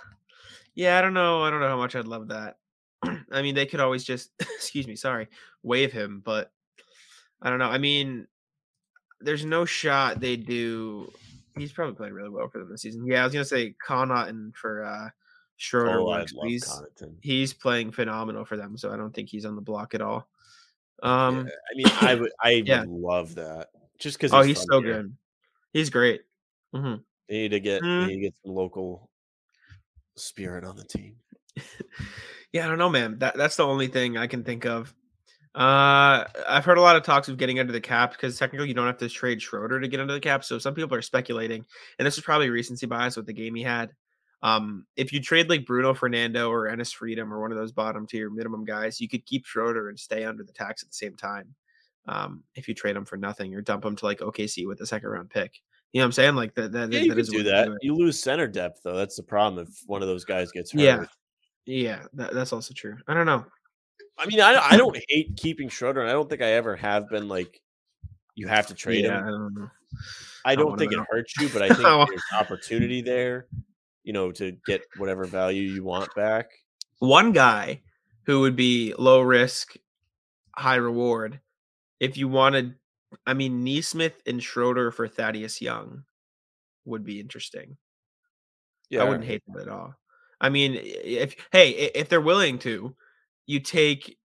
Yeah, 0.78 0.96
I 0.96 1.00
don't 1.02 1.12
know. 1.12 1.42
I 1.42 1.50
don't 1.50 1.58
know 1.58 1.68
how 1.68 1.76
much 1.76 1.96
I'd 1.96 2.06
love 2.06 2.28
that. 2.28 2.56
I 3.32 3.42
mean, 3.42 3.56
they 3.56 3.66
could 3.66 3.80
always 3.80 4.04
just, 4.04 4.30
excuse 4.40 4.86
me, 4.86 4.94
sorry, 4.94 5.26
waive 5.64 5.92
him, 5.92 6.22
but 6.24 6.52
I 7.42 7.50
don't 7.50 7.58
know. 7.58 7.68
I 7.68 7.78
mean, 7.78 8.28
there's 9.20 9.44
no 9.44 9.64
shot 9.64 10.20
they 10.20 10.36
do. 10.36 11.12
He's 11.56 11.72
probably 11.72 11.94
played 11.94 12.12
really 12.12 12.30
well 12.30 12.48
for 12.48 12.58
them 12.58 12.70
this 12.70 12.82
season. 12.82 13.06
Yeah, 13.06 13.22
I 13.22 13.24
was 13.24 13.32
gonna 13.32 13.44
say 13.44 13.74
Connaughton 13.86 14.54
for 14.54 14.84
uh 14.84 15.08
Schroeder. 15.56 16.00
Oh, 16.00 16.24
he's 16.44 16.64
Connaughton. 16.64 17.14
he's 17.20 17.52
playing 17.52 17.92
phenomenal 17.92 18.44
for 18.44 18.56
them, 18.56 18.76
so 18.76 18.92
I 18.92 18.96
don't 18.96 19.12
think 19.12 19.28
he's 19.28 19.44
on 19.44 19.56
the 19.56 19.62
block 19.62 19.94
at 19.94 20.00
all. 20.00 20.28
Um, 21.02 21.46
yeah, 21.46 21.52
I 21.52 21.76
mean, 21.76 22.08
I 22.10 22.14
would, 22.14 22.32
I 22.42 22.50
yeah. 22.66 22.80
would 22.80 22.88
love 22.88 23.34
that 23.36 23.68
just 23.98 24.18
because. 24.18 24.32
Oh, 24.32 24.42
he's 24.42 24.62
so 24.62 24.80
here. 24.80 25.02
good. 25.02 25.16
He's 25.72 25.90
great. 25.90 26.22
Mm-hmm. 26.74 27.02
They 27.28 27.34
need 27.34 27.48
to 27.50 27.60
get, 27.60 27.82
mm. 27.82 28.06
need 28.06 28.14
to 28.14 28.20
get 28.20 28.34
some 28.42 28.54
local 28.54 29.10
spirit 30.16 30.64
on 30.64 30.76
the 30.76 30.84
team. 30.84 31.16
yeah, 32.52 32.64
I 32.64 32.68
don't 32.68 32.78
know, 32.78 32.88
man. 32.88 33.18
That 33.18 33.36
that's 33.36 33.56
the 33.56 33.66
only 33.66 33.88
thing 33.88 34.16
I 34.16 34.26
can 34.26 34.44
think 34.44 34.64
of. 34.64 34.94
Uh, 35.58 36.24
I've 36.48 36.64
heard 36.64 36.78
a 36.78 36.82
lot 36.82 36.94
of 36.94 37.02
talks 37.02 37.28
of 37.28 37.36
getting 37.36 37.58
under 37.58 37.72
the 37.72 37.80
cap 37.80 38.12
because 38.12 38.38
technically 38.38 38.68
you 38.68 38.74
don't 38.74 38.86
have 38.86 38.98
to 38.98 39.08
trade 39.08 39.42
Schroeder 39.42 39.80
to 39.80 39.88
get 39.88 39.98
under 39.98 40.12
the 40.12 40.20
cap. 40.20 40.44
So 40.44 40.56
some 40.56 40.72
people 40.72 40.96
are 40.96 41.02
speculating, 41.02 41.66
and 41.98 42.06
this 42.06 42.16
is 42.16 42.22
probably 42.22 42.48
recency 42.48 42.86
bias 42.86 43.16
with 43.16 43.26
the 43.26 43.32
game 43.32 43.56
he 43.56 43.64
had. 43.64 43.90
Um, 44.40 44.86
if 44.94 45.12
you 45.12 45.20
trade 45.20 45.50
like 45.50 45.66
Bruno 45.66 45.94
Fernando 45.94 46.48
or 46.48 46.68
Enes 46.68 46.94
Freedom 46.94 47.34
or 47.34 47.40
one 47.40 47.50
of 47.50 47.58
those 47.58 47.72
bottom 47.72 48.06
tier 48.06 48.30
minimum 48.30 48.64
guys, 48.64 49.00
you 49.00 49.08
could 49.08 49.26
keep 49.26 49.46
Schroeder 49.46 49.88
and 49.88 49.98
stay 49.98 50.24
under 50.24 50.44
the 50.44 50.52
tax 50.52 50.84
at 50.84 50.90
the 50.90 50.94
same 50.94 51.16
time. 51.16 51.52
Um, 52.06 52.44
if 52.54 52.68
you 52.68 52.74
trade 52.74 52.94
him 52.94 53.04
for 53.04 53.16
nothing 53.16 53.52
or 53.52 53.60
dump 53.60 53.84
him 53.84 53.96
to 53.96 54.04
like 54.04 54.20
OKC 54.20 54.64
with 54.64 54.80
a 54.80 54.86
second 54.86 55.08
round 55.08 55.28
pick. 55.28 55.60
You 55.92 55.98
know 55.98 56.04
what 56.04 56.06
I'm 56.06 56.12
saying? 56.12 56.34
Like 56.36 56.54
that. 56.54 56.70
that 56.70 56.92
yeah, 56.92 57.00
you 57.00 57.08
that 57.08 57.16
could 57.16 57.32
do 57.32 57.42
that. 57.42 57.66
Do 57.66 57.78
you 57.82 57.96
lose 57.96 58.22
center 58.22 58.46
depth 58.46 58.82
though. 58.84 58.94
That's 58.96 59.16
the 59.16 59.24
problem 59.24 59.66
if 59.66 59.82
one 59.86 60.02
of 60.02 60.08
those 60.08 60.24
guys 60.24 60.52
gets 60.52 60.70
hurt. 60.70 60.82
Yeah, 60.82 61.04
Yeah, 61.66 62.02
that, 62.12 62.32
that's 62.32 62.52
also 62.52 62.74
true. 62.74 62.96
I 63.08 63.14
don't 63.14 63.26
know. 63.26 63.44
I 64.18 64.26
mean, 64.26 64.40
I 64.40 64.56
I 64.56 64.76
don't 64.76 64.96
hate 65.08 65.36
keeping 65.36 65.68
Schroeder. 65.68 66.00
and 66.00 66.10
I 66.10 66.12
don't 66.12 66.28
think 66.28 66.42
I 66.42 66.52
ever 66.52 66.76
have 66.76 67.08
been 67.08 67.28
like 67.28 67.60
you 68.34 68.46
have 68.48 68.66
to 68.68 68.74
trade 68.74 69.04
yeah, 69.04 69.18
him. 69.18 69.24
I 69.24 69.30
don't. 69.30 69.70
I 70.44 70.54
don't, 70.54 70.78
think 70.78 70.92
know. 70.92 71.02
it 71.02 71.06
hurts 71.10 71.36
you, 71.38 71.48
but 71.48 71.62
I 71.62 71.68
think 71.74 71.82
there's 71.82 72.22
opportunity 72.32 73.00
there, 73.00 73.46
you 74.04 74.12
know, 74.12 74.30
to 74.32 74.52
get 74.66 74.82
whatever 74.96 75.24
value 75.24 75.62
you 75.62 75.84
want 75.84 76.14
back. 76.14 76.50
One 76.98 77.32
guy 77.32 77.82
who 78.24 78.40
would 78.40 78.56
be 78.56 78.94
low 78.98 79.20
risk, 79.20 79.76
high 80.54 80.76
reward. 80.76 81.40
If 82.00 82.16
you 82.16 82.28
wanted, 82.28 82.74
I 83.26 83.34
mean, 83.34 83.64
Nesmith 83.64 84.22
and 84.26 84.42
Schroeder 84.42 84.90
for 84.90 85.08
Thaddeus 85.08 85.60
Young 85.60 86.04
would 86.84 87.04
be 87.04 87.20
interesting. 87.20 87.76
Yeah, 88.90 89.02
I 89.02 89.04
wouldn't 89.04 89.24
hate 89.24 89.42
that 89.48 89.62
at 89.62 89.68
all. 89.68 89.94
I 90.40 90.48
mean, 90.48 90.78
if 90.80 91.34
hey, 91.50 91.70
if 91.70 92.08
they're 92.08 92.20
willing 92.20 92.58
to, 92.60 92.94
you 93.48 93.58
take 93.58 94.16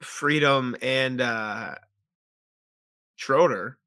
Freedom 0.00 0.76
and 0.80 1.20
uh 1.20 1.74
Schroeder, 3.16 3.78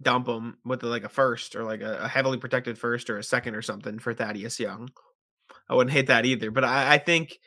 dump 0.00 0.24
them 0.24 0.56
with 0.64 0.82
like 0.82 1.04
a 1.04 1.10
first 1.10 1.54
or 1.54 1.64
like 1.64 1.82
a, 1.82 1.98
a 2.04 2.08
heavily 2.08 2.38
protected 2.38 2.78
first 2.78 3.10
or 3.10 3.18
a 3.18 3.22
second 3.22 3.54
or 3.54 3.60
something 3.60 3.98
for 3.98 4.14
Thaddeus 4.14 4.58
Young. 4.58 4.88
I 5.68 5.74
wouldn't 5.74 5.92
hate 5.92 6.06
that 6.06 6.24
either. 6.24 6.50
But 6.50 6.64
I, 6.64 6.94
I 6.94 6.98
think 6.98 7.38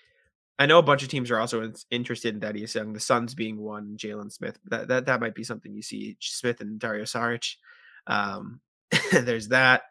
I 0.59 0.67
know 0.67 0.77
a 0.77 0.83
bunch 0.83 1.01
of 1.01 1.09
teams 1.09 1.31
are 1.31 1.39
also 1.39 1.63
in- 1.63 1.75
interested 1.89 2.35
in 2.35 2.41
Thaddeus 2.41 2.75
Young. 2.75 2.93
The 2.93 2.99
Suns 2.99 3.33
being 3.33 3.57
one, 3.57 3.97
Jalen 3.97 4.31
Smith. 4.31 4.59
That 4.65 4.87
that 4.89 5.05
that 5.07 5.19
might 5.19 5.33
be 5.33 5.43
something 5.43 5.73
you 5.73 5.81
see 5.81 6.17
Smith 6.19 6.61
and 6.61 6.79
Dario 6.79 7.05
Saric. 7.05 7.55
Um, 8.05 8.59
there's 9.11 9.47
that. 9.47 9.83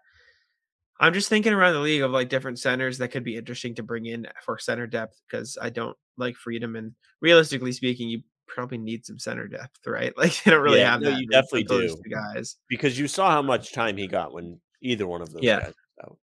I'm 1.01 1.13
just 1.13 1.29
thinking 1.29 1.53
around 1.53 1.73
the 1.73 1.81
league 1.81 2.03
of 2.03 2.13
like 2.13 2.29
different 2.29 2.61
centers 2.61 2.99
that 2.99 3.09
could 3.09 3.25
be 3.25 3.37
interesting 3.37 3.75
to 3.75 3.83
bring 3.83 4.07
in 4.07 4.29
for 4.45 4.59
center 4.59 4.87
depth 4.87 5.21
because 5.29 5.59
I 5.61 5.71
don't 5.71 5.97
like 6.17 6.37
freedom 6.37 6.77
and 6.77 6.93
realistically 7.21 7.73
speaking, 7.73 8.09
you 8.09 8.23
probably 8.47 8.79
need 8.79 9.05
some 9.07 9.19
center 9.19 9.49
depth, 9.49 9.87
right? 9.87 10.13
Like 10.19 10.43
they 10.45 10.51
don't 10.51 10.63
really 10.63 10.81
Yeah, 10.81 10.91
have 10.93 11.01
no, 11.01 11.11
that. 11.11 11.19
you 11.19 11.27
definitely 11.27 11.65
do. 11.65 11.97
guys. 12.11 12.57
because 12.69 12.99
you 12.99 13.09
saw 13.09 13.31
how 13.31 13.43
much 13.43 13.73
time 13.73 13.97
he 13.97 14.07
got 14.07 14.33
when 14.33 14.61
either 14.83 15.07
one 15.07 15.23
of 15.23 15.33
those 15.33 15.43
Yeah. 15.43 15.61
guys. 15.61 15.75
out. 16.05 16.19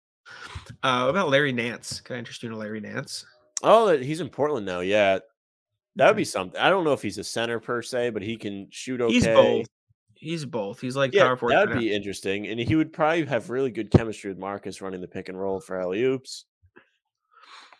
Uh, 0.82 1.02
what 1.04 1.10
about 1.10 1.28
Larry 1.30 1.52
Nance? 1.52 2.00
Can 2.00 2.16
I 2.16 2.18
interest 2.18 2.42
you 2.42 2.50
in 2.50 2.58
Larry 2.58 2.80
Nance? 2.80 3.24
Oh, 3.62 3.96
he's 3.96 4.20
in 4.20 4.28
Portland 4.28 4.66
now. 4.66 4.80
Yeah, 4.80 5.18
that 5.96 6.06
would 6.06 6.16
be 6.16 6.24
something. 6.24 6.60
I 6.60 6.68
don't 6.70 6.84
know 6.84 6.92
if 6.92 7.02
he's 7.02 7.18
a 7.18 7.24
center 7.24 7.58
per 7.60 7.82
se, 7.82 8.10
but 8.10 8.22
he 8.22 8.36
can 8.36 8.68
shoot 8.70 9.00
okay. 9.00 9.12
He's 9.14 9.26
both. 9.26 9.66
He's 10.14 10.44
both. 10.44 10.80
He's 10.80 10.96
like 10.96 11.12
Yeah, 11.14 11.24
power 11.24 11.36
forward. 11.36 11.54
That'd 11.56 11.78
be 11.78 11.92
interesting, 11.94 12.46
and 12.48 12.58
he 12.60 12.74
would 12.76 12.92
probably 12.92 13.24
have 13.26 13.50
really 13.50 13.70
good 13.70 13.90
chemistry 13.90 14.30
with 14.30 14.38
Marcus 14.38 14.80
running 14.82 15.00
the 15.00 15.08
pick 15.08 15.28
and 15.28 15.40
roll 15.40 15.60
for 15.60 15.80
alley 15.80 16.02
oops. 16.02 16.44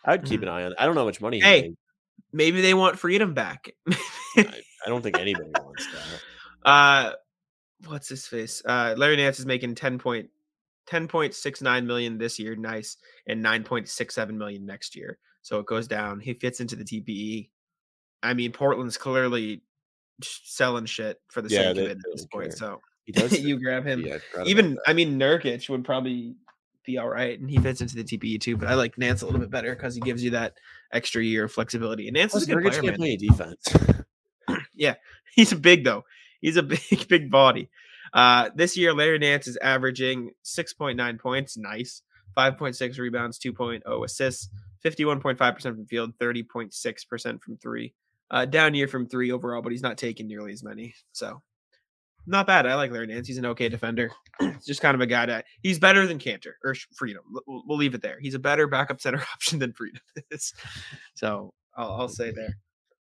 I'd 0.05 0.23
keep 0.25 0.39
Mhm. 0.39 0.43
an 0.43 0.49
eye 0.49 0.63
on. 0.63 0.73
I 0.79 0.85
don't 0.85 0.95
know 0.95 1.01
how 1.01 1.05
much 1.05 1.21
money. 1.21 1.37
He 1.39 1.43
Hey. 1.43 1.61
made. 1.61 1.77
Maybe 2.33 2.61
they 2.61 2.73
want 2.73 2.99
freedom 2.99 3.33
back. 3.33 3.71
I, 4.37 4.45
I 4.85 4.87
don't 4.89 5.01
think 5.01 5.17
anybody 5.17 5.51
wants 5.63 5.87
that. 5.87 6.21
uh 6.69 7.13
what's 7.87 8.09
his 8.09 8.27
face? 8.27 8.61
Uh 8.65 8.95
Larry 8.97 9.17
Nance 9.17 9.39
is 9.39 9.45
making 9.45 9.75
10 9.75 9.99
point 9.99 10.29
10.69 10.89 11.85
million 11.85 12.17
this 12.17 12.39
year, 12.39 12.55
nice, 12.55 12.97
and 13.27 13.43
9.67 13.45 14.31
million 14.31 14.65
next 14.65 14.95
year. 14.95 15.19
So 15.43 15.59
it 15.59 15.67
goes 15.67 15.87
down. 15.87 16.19
He 16.19 16.33
fits 16.33 16.59
into 16.61 16.75
the 16.75 16.83
TPE. 16.83 17.49
I 18.23 18.33
mean, 18.33 18.51
Portland's 18.51 18.97
clearly 18.97 19.61
selling 20.21 20.85
shit 20.85 21.21
for 21.29 21.41
the 21.41 21.49
Yeah, 21.49 21.59
sake 21.59 21.77
of 21.77 21.83
it 21.83 21.91
at 21.91 21.97
this 22.11 22.25
don't 22.25 22.31
point. 22.31 22.53
So 22.57 22.81
He 23.05 23.11
does. 23.13 23.39
you 23.39 23.59
grab 23.59 23.85
him. 23.85 24.01
Yeah, 24.01 24.15
I 24.15 24.17
forgot 24.19 24.35
about 24.41 24.47
Even. 24.47 24.77
I 24.87 24.93
mean 24.93 25.19
Nurkic 25.19 25.69
would 25.69 25.85
probably 25.85 26.35
be 26.85 26.97
all 26.97 27.09
right, 27.09 27.39
and 27.39 27.49
he 27.49 27.57
fits 27.57 27.81
into 27.81 27.95
the 27.95 28.03
TPE 28.03 28.41
too. 28.41 28.57
But 28.57 28.67
I 28.67 28.73
like 28.73 28.97
Nance 28.97 29.21
a 29.21 29.25
little 29.25 29.41
bit 29.41 29.49
better 29.49 29.75
because 29.75 29.95
he 29.95 30.01
gives 30.01 30.23
you 30.23 30.31
that 30.31 30.53
extra 30.93 31.23
year 31.23 31.45
of 31.45 31.51
flexibility. 31.51 32.07
And 32.07 32.15
Nance 32.15 32.31
Plus, 32.31 32.43
is 32.43 32.49
a 32.49 32.55
good 32.55 32.63
Nurkic 32.63 32.69
player, 32.69 32.81
can't 32.81 32.85
man. 32.85 32.95
play 32.97 33.17
defense. 33.17 33.67
He's 35.35 35.51
a 35.51 35.55
big 35.55 35.83
though. 35.83 36.03
He's 36.41 36.57
a 36.57 36.63
big, 36.89 37.07
big 37.07 37.31
body. 37.31 37.69
Uh, 38.13 38.49
this 38.55 38.75
year, 38.75 38.93
Larry 38.93 39.19
Nance 39.19 39.47
is 39.47 39.57
averaging 39.57 40.31
6.9 40.43 41.19
points, 41.19 41.57
nice. 41.57 42.01
5.6 42.37 42.99
rebounds, 42.99 43.39
2.0 43.39 44.05
assists, 44.05 44.49
51.5% 44.85 45.61
from 45.61 45.85
field, 45.85 46.13
30.6% 46.19 47.41
from 47.41 47.57
three. 47.57 47.93
Uh, 48.31 48.45
down 48.45 48.75
year 48.75 48.87
from 48.87 49.07
three 49.07 49.31
overall, 49.31 49.61
but 49.61 49.71
he's 49.71 49.81
not 49.81 49.97
taking 49.97 50.27
nearly 50.27 50.53
as 50.53 50.63
many. 50.63 50.93
So 51.11 51.41
not 52.29 52.47
bad. 52.47 52.65
I 52.65 52.75
like 52.75 52.91
Larry 52.91 53.07
Nance. 53.07 53.27
He's 53.27 53.37
an 53.37 53.45
okay 53.47 53.69
defender. 53.69 54.11
He's 54.39 54.65
just 54.65 54.81
kind 54.81 54.95
of 54.95 55.01
a 55.01 55.07
guy 55.07 55.25
that 55.25 55.45
he's 55.63 55.79
better 55.79 56.07
than 56.07 56.19
Kanter 56.19 56.53
or 56.63 56.75
Freedom. 56.95 57.23
We'll, 57.47 57.63
we'll 57.65 57.77
leave 57.77 57.95
it 57.95 58.01
there. 58.01 58.19
He's 58.19 58.35
a 58.35 58.39
better 58.39 58.67
backup 58.67 59.01
center 59.01 59.21
option 59.33 59.59
than 59.59 59.73
Freedom 59.73 60.01
is. 60.31 60.53
So 61.15 61.53
I'll, 61.75 61.91
I'll 61.93 62.07
say 62.07 62.31
there. 62.31 62.55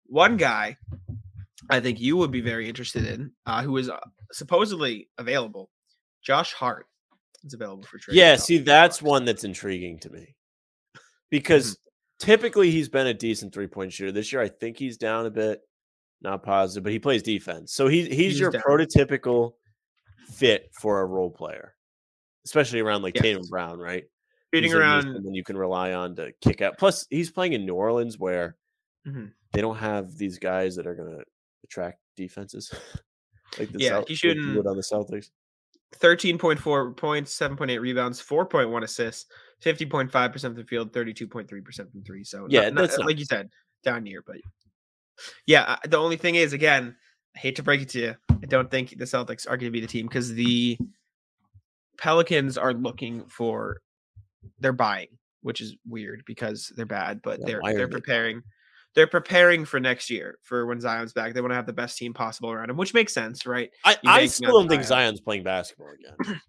One 0.06 0.36
guy 0.36 0.76
I 1.70 1.80
think 1.80 2.00
you 2.00 2.16
would 2.16 2.30
be 2.30 2.40
very 2.40 2.68
interested 2.68 3.06
in, 3.06 3.32
uh, 3.46 3.62
who 3.62 3.76
is 3.76 3.88
uh, 3.88 3.98
supposedly 4.32 5.08
available. 5.18 5.70
Josh 6.22 6.52
Hart 6.52 6.86
is 7.44 7.54
available 7.54 7.84
for 7.84 7.98
trade. 7.98 8.16
yeah, 8.16 8.36
see, 8.36 8.58
that's 8.58 9.00
one 9.00 9.24
that's 9.24 9.44
intriguing 9.44 9.98
to 10.00 10.10
me 10.10 10.34
because 11.30 11.78
typically 12.18 12.70
he's 12.70 12.88
been 12.88 13.06
a 13.06 13.14
decent 13.14 13.52
three 13.52 13.66
point 13.66 13.92
shooter. 13.92 14.12
This 14.12 14.32
year, 14.32 14.42
I 14.42 14.48
think 14.48 14.78
he's 14.78 14.96
down 14.96 15.26
a 15.26 15.30
bit. 15.30 15.60
Not 16.24 16.42
positive, 16.42 16.82
but 16.82 16.92
he 16.92 16.98
plays 16.98 17.22
defense, 17.22 17.72
so 17.74 17.86
he, 17.86 18.02
he's, 18.06 18.16
He's 18.16 18.40
your 18.40 18.50
down. 18.50 18.62
prototypical 18.62 19.52
fit 20.32 20.70
for 20.80 21.02
a 21.02 21.06
role 21.06 21.30
player, 21.30 21.74
especially 22.46 22.80
around 22.80 23.02
like 23.02 23.14
Yes. 23.14 23.22
Tatum 23.22 23.46
Brown, 23.48 23.78
right? 23.78 24.04
shooting 24.54 24.70
He's 24.70 24.74
around. 24.74 25.06
and 25.08 25.36
you 25.36 25.44
can 25.44 25.56
rely 25.56 25.92
on 25.92 26.16
to 26.16 26.32
kick 26.40 26.62
out. 26.62 26.78
Plus, 26.78 27.06
he's 27.10 27.30
playing 27.30 27.52
in 27.52 27.66
New 27.66 27.74
Orleans 27.74 28.18
where 28.18 28.56
Mhm. 29.06 29.32
they 29.52 29.60
don't 29.60 29.76
have 29.76 30.16
these 30.16 30.38
guys 30.38 30.76
that 30.76 30.86
are 30.86 30.94
going 30.94 31.10
to 31.10 31.24
attract 31.64 31.98
defenses. 32.16 32.72
like 33.58 33.70
the 33.72 33.78
Yeah, 33.80 34.00
he's 34.06 34.08
like 34.08 34.16
shooting- 34.16 34.54
would 34.56 34.66
on 34.66 34.76
the 34.76 34.82
Celtics. 34.82 35.30
13.4 36.00 36.96
points, 36.96 37.32
7.8 37.38 37.80
rebounds, 37.80 38.20
4.1 38.20 38.82
assists, 38.82 39.26
50.5% 39.62 40.40
from 40.40 40.54
the 40.54 40.64
field, 40.64 40.92
32.3% 40.92 41.90
from 41.92 42.02
three. 42.02 42.24
So, 42.24 42.46
Yeah, 42.48 42.62
not- 42.62 42.74
not- 42.74 42.80
that's 42.82 42.98
not- 42.98 43.06
like 43.06 43.18
you 43.18 43.24
said, 43.26 43.50
down 43.84 44.06
year. 44.06 44.22
But 44.26 44.36
yeah, 45.46 45.62
uh, 45.62 45.76
the 45.88 45.98
only 45.98 46.16
thing 46.16 46.34
is, 46.34 46.52
again, 46.52 46.96
I 47.36 47.38
hate 47.38 47.56
to 47.56 47.62
break 47.62 47.82
it 47.82 47.88
to 47.90 48.00
you, 48.00 48.14
I 48.30 48.46
don't 48.46 48.70
think 48.70 48.90
the 48.90 49.04
Celtics 49.04 49.46
are 49.46 49.56
going 49.56 49.70
to 49.70 49.70
be 49.70 49.80
the 49.80 49.86
team 49.86 50.06
because 50.06 50.32
the 50.32 50.78
Pelicans 51.98 52.58
are 52.58 52.74
looking 52.74 53.24
for, 53.26 53.78
they're 54.58 54.72
buying, 54.72 55.08
which 55.42 55.60
is 55.60 55.76
weird 55.88 56.22
because 56.26 56.72
they're 56.76 56.86
bad, 56.86 57.20
but 57.22 57.40
Yeah, 57.40 57.46
they're 57.46 57.60
they're 57.64 57.86
they 57.86 57.92
preparing. 57.92 58.42
They're 58.94 59.08
preparing 59.08 59.64
for 59.64 59.80
next 59.80 60.08
year 60.08 60.38
for 60.42 60.66
when 60.66 60.80
Zion's 60.80 61.12
back. 61.12 61.34
They 61.34 61.40
want 61.40 61.50
to 61.50 61.56
have 61.56 61.66
the 61.66 61.72
best 61.72 61.98
team 61.98 62.14
possible 62.14 62.52
around 62.52 62.70
him, 62.70 62.76
which 62.76 62.94
makes 62.94 63.12
sense, 63.12 63.44
right? 63.44 63.68
I, 63.84 63.96
I 64.06 64.26
still 64.26 64.52
don't 64.52 64.68
think 64.68 64.84
Zion. 64.84 65.06
Zion's 65.06 65.20
playing 65.20 65.42
basketball 65.42 65.88
again. 65.88 66.40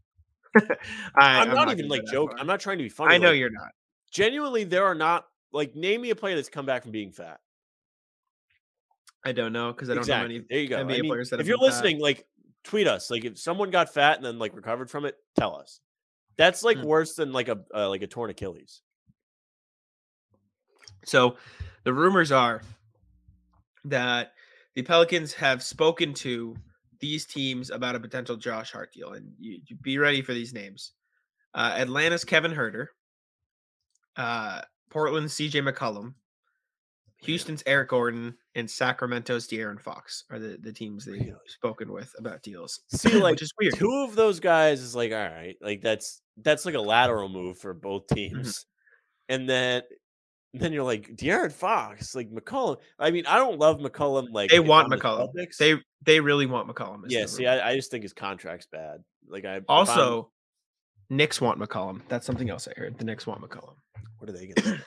I, 1.17 1.41
I'm, 1.41 1.47
not, 1.49 1.65
gonna 1.65 1.71
even 1.73 1.87
like 1.87 2.05
joke. 2.05 2.31
far. 2.31 2.39
I'm 2.39 2.45
not 2.45 2.59
trying 2.59 2.77
to 2.77 2.83
be 2.83 2.89
funny. 2.89 3.15
I 3.15 3.17
know 3.17 3.29
like, 3.29 3.39
you're 3.39 3.49
not. 3.49 3.71
genuinely. 4.11 4.63
There 4.63 4.85
are 4.85 4.93
not 4.93 5.25
like 5.51 5.75
name 5.75 6.01
me 6.01 6.11
a 6.11 6.15
player 6.15 6.35
that's 6.35 6.49
come 6.49 6.67
back 6.67 6.83
from 6.83 6.91
being 6.91 7.11
fat. 7.11 7.39
I 9.25 9.31
don't 9.31 9.51
know 9.53 9.71
because 9.73 9.89
I 9.89 9.95
don't 9.95 10.03
exactly. 10.03 10.39
know 10.39 10.45
there 10.49 10.59
you 10.59 10.67
go. 10.69 10.77
NBA 10.77 10.79
I 10.79 10.83
mean, 11.01 11.05
players 11.11 11.29
that 11.31 11.39
if 11.39 11.47
you're 11.47 11.57
been 11.57 11.69
fat. 11.69 11.75
listening, 11.75 11.99
like 11.99 12.25
tweet 12.63 12.87
us. 12.87 13.09
Like 13.09 13.25
if 13.25 13.39
someone 13.39 13.71
got 13.71 13.93
fat 13.93 14.17
and 14.17 14.25
then 14.25 14.37
like 14.39 14.55
recovered 14.55 14.89
from 14.89 15.05
it, 15.05 15.15
tell 15.37 15.55
us. 15.55 15.79
That's 16.37 16.63
like 16.63 16.77
Hmm. 16.77 16.83
worse 16.85 17.15
than 17.15 17.31
like 17.33 17.47
a 17.47 17.59
uh, 17.73 17.89
like 17.89 18.01
a 18.03 18.07
torn 18.07 18.29
Achilles. 18.29 18.81
So 21.05 21.37
the 21.83 21.93
rumors 21.93 22.31
are 22.31 22.61
that 23.85 24.33
the 24.75 24.81
Pelicans 24.81 25.33
have 25.33 25.63
spoken 25.63 26.13
to 26.15 26.55
these 26.99 27.25
teams 27.25 27.69
about 27.69 27.95
a 27.95 27.99
potential 27.99 28.35
Josh 28.35 28.71
Hart 28.71 28.91
deal, 28.93 29.13
and 29.13 29.31
you, 29.39 29.59
you 29.67 29.75
be 29.77 29.97
ready 29.97 30.21
for 30.21 30.33
these 30.33 30.53
names: 30.53 30.91
uh, 31.53 31.73
Atlanta's 31.77 32.25
Kevin 32.25 32.51
Huerter, 32.53 32.87
uh, 34.17 34.61
Portland's 34.89 35.33
CJ 35.35 35.67
McCollum, 35.67 36.13
Houston's 37.21 37.63
Eric 37.65 37.89
Gordon, 37.89 38.35
and 38.55 38.69
Sacramento's 38.69 39.47
De'Aaron 39.47 39.81
Fox 39.81 40.25
are 40.29 40.37
the, 40.37 40.57
the 40.61 40.71
teams 40.71 41.05
they've 41.05 41.33
spoken 41.47 41.91
with 41.91 42.13
about 42.19 42.41
deals. 42.43 42.81
See, 42.93 43.19
like 43.21 43.41
is 43.41 43.51
weird. 43.59 43.75
two 43.75 44.05
of 44.07 44.15
those 44.15 44.39
guys 44.39 44.81
is 44.81 44.95
like 44.95 45.11
all 45.11 45.17
right, 45.17 45.55
like 45.61 45.81
that's 45.81 46.21
that's 46.43 46.65
like 46.65 46.75
a 46.75 46.81
lateral 46.81 47.29
move 47.29 47.57
for 47.57 47.73
both 47.73 48.03
Mm-hmm. 48.07 48.35
teams, 48.35 48.65
and 49.29 49.49
then 49.49 49.81
then 50.53 50.71
you're 50.71 50.83
like 50.83 51.07
De'Aaron 51.15 51.51
Fox, 51.51 52.15
like 52.15 52.29
McCollum. 52.31 52.77
I 52.99 53.11
mean, 53.11 53.25
I 53.25 53.37
don't 53.37 53.59
love 53.59 53.79
McCollum. 53.79 54.27
Like 54.31 54.49
They 54.51 54.59
want 54.59 54.85
I'm 54.85 54.97
the 54.97 55.03
McCollum. 55.03 55.29
They 55.59 55.75
they 56.03 56.19
really 56.19 56.45
want 56.45 56.67
McCollum. 56.69 57.01
yeah. 57.07 57.25
See. 57.25 57.47
I, 57.47 57.71
I 57.71 57.75
just 57.75 57.91
think 57.91 58.03
his 58.03 58.13
contract's 58.13 58.67
bad. 58.67 59.03
Like 59.27 59.45
I 59.45 59.61
Also, 59.67 60.31
Knicks 61.09 61.41
want 61.41 61.59
McCollum. 61.59 62.01
That's 62.07 62.25
something 62.25 62.49
else 62.49 62.67
I 62.67 62.79
heard. 62.79 62.97
The 62.97 63.03
Knicks 63.05 63.25
want 63.25 63.41
McCollum. 63.41 63.75
what 64.19 64.29
are 64.29 64.33
they 64.33 64.47
going 64.47 64.77
to 64.77 64.83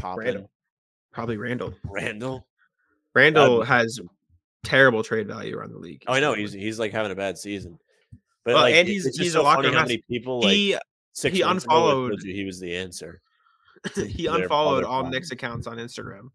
top 0.00 0.18
Randle. 0.18 0.50
Probably 1.12 1.36
Randle. 1.36 1.74
Randle. 1.84 2.46
Randle 3.14 3.60
be 3.60 3.66
has 3.66 4.00
terrible 4.62 5.02
trade 5.02 5.26
value 5.26 5.56
around 5.56 5.72
the 5.72 5.78
league. 5.78 6.04
Oh, 6.06 6.12
I 6.12 6.20
know 6.20 6.34
he's 6.34 6.52
he's 6.52 6.78
like 6.78 6.92
having 6.92 7.12
a 7.12 7.16
bad 7.16 7.38
season. 7.38 7.78
But 8.44 8.54
Well, 8.54 8.62
like, 8.62 8.74
and 8.74 8.88
he's- 8.88 9.16
he's 9.16 9.32
so 9.32 9.40
a 9.40 9.42
locker 9.42 9.64
funny 9.64 9.74
how 9.74 9.82
many 9.82 10.02
people 10.08 10.40
like 10.40 10.52
he 10.52 10.76
six 11.12 11.36
he 11.36 11.42
unfollowed- 11.42 12.22
you 12.22 12.34
he 12.34 12.44
was 12.44 12.60
the 12.60 12.74
answer. 12.76 13.20
he 13.94 14.26
unfollowed 14.26 14.84
all 14.84 15.06
Knicks 15.06 15.30
accounts 15.30 15.66
on 15.66 15.78
Instagram 15.78 16.30